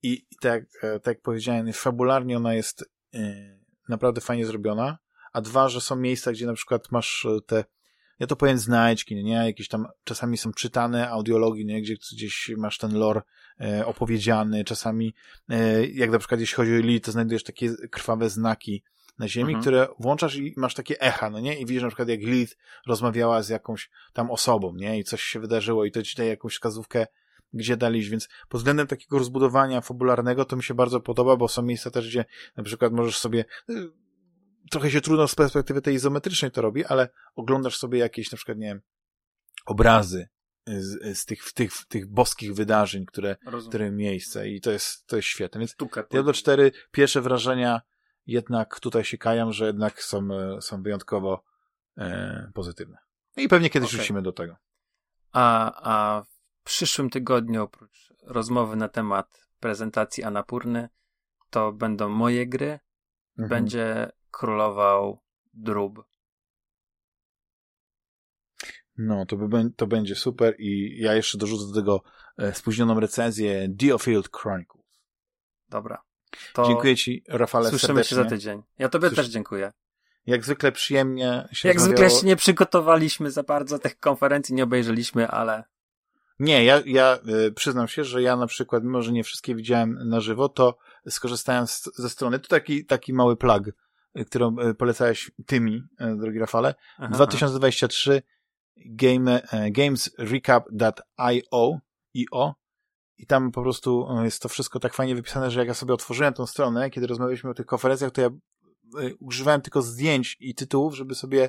[0.02, 3.18] I, i tak, e, tak jak powiedziałem, fabularnie ona jest e,
[3.88, 4.98] naprawdę fajnie zrobiona.
[5.32, 7.64] A dwa, że są miejsca, gdzie na przykład masz e, te,
[8.18, 9.32] ja to powiem znajdźki, nie?
[9.32, 11.82] Jakieś tam czasami są czytane audiologii, nie?
[11.82, 13.22] Gdzie gdzieś masz ten lore
[13.60, 15.14] e, opowiedziany, czasami
[15.48, 18.82] e, jak na przykład jeśli chodzi o Lili, to znajdujesz takie krwawe znaki
[19.18, 19.60] na ziemi, Mhm.
[19.60, 21.60] które włączasz i masz takie echa, no nie?
[21.60, 24.98] I widzisz na przykład jak Lilith rozmawiała z jakąś tam osobą, nie?
[24.98, 27.06] I coś się wydarzyło i to ci daje jakąś wskazówkę,
[27.52, 31.62] gdzie daliś, więc pod względem takiego rozbudowania fabularnego to mi się bardzo podoba, bo są
[31.62, 32.24] miejsca też, gdzie
[32.56, 33.44] na przykład możesz sobie
[34.70, 38.58] trochę się trudno z perspektywy tej izometrycznej to robi, ale oglądasz sobie jakieś na przykład,
[38.58, 38.80] nie wiem,
[39.66, 40.28] obrazy
[40.66, 43.68] z, z tych, tych, tych boskich wydarzeń, które, Rozumiem.
[43.68, 45.76] które miejsce i to jest, to jest świetne, więc.
[46.10, 47.80] Diablo 4, pierwsze wrażenia
[48.26, 51.44] jednak tutaj się kają, że jednak są, e, są wyjątkowo
[51.98, 52.98] e, pozytywne.
[53.36, 53.98] I pewnie kiedyś Okej.
[53.98, 54.56] wrócimy do tego.
[55.32, 60.88] A, a w przyszłym tygodniu, oprócz rozmowy na temat prezentacji Anapurny,
[61.50, 62.78] to będą moje gry.
[63.38, 63.48] Mhm.
[63.48, 65.20] Będzie królował
[65.54, 66.04] drób.
[68.98, 72.02] No, to, by, to będzie super i ja jeszcze dorzucę do tego
[72.38, 74.84] e, spóźnioną recenzję Diofield Chronicles.
[75.68, 76.02] Dobra.
[76.52, 78.30] To Dziękuję Ci, Rafale, słyszymy się serdecznie.
[78.30, 78.62] za tydzień.
[78.78, 79.72] Ja tobie Słysz- też dziękuję.
[80.26, 81.96] Jak zwykle przyjemnie się Jak rozmawiało.
[82.08, 85.64] zwykle się nie przygotowaliśmy za bardzo tych konferencji, nie obejrzeliśmy, ale
[86.38, 90.08] Nie, ja, ja y, przyznam się, że ja na przykład, mimo że nie wszystkie widziałem
[90.08, 90.78] na żywo, to
[91.08, 93.62] skorzystałem z, ze strony, to taki, taki mały plug,
[94.26, 95.82] którą polecałeś tymi,
[96.16, 96.74] drogi Rafale.
[96.98, 98.22] Aha, 2023
[98.76, 101.80] game, gamesrecap.io
[102.14, 102.54] IO
[103.18, 106.34] i tam po prostu jest to wszystko tak fajnie wypisane, że jak ja sobie otworzyłem
[106.34, 108.30] tą stronę, kiedy rozmawialiśmy o tych konferencjach, to ja
[109.20, 111.48] używałem tylko zdjęć i tytułów, żeby sobie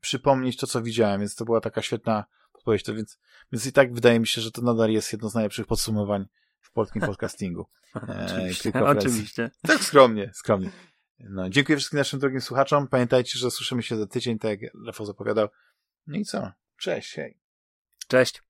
[0.00, 2.82] przypomnieć to, co widziałem, więc to była taka świetna podpowiedź.
[2.82, 3.18] To więc,
[3.52, 6.26] więc i tak wydaje mi się, że to nadal jest jedno z najlepszych podsumowań
[6.60, 7.66] w polskim podcastingu.
[8.26, 9.50] oczywiście, e, oczywiście.
[9.62, 10.70] Tak skromnie, skromnie.
[11.20, 12.88] No, dziękuję wszystkim naszym drogim słuchaczom.
[12.88, 15.48] Pamiętajcie, że słyszymy się za tydzień, tak jak Rafał zapowiadał.
[16.06, 16.52] No i co?
[16.76, 17.38] Cześć, hej.
[18.08, 18.42] Cześć.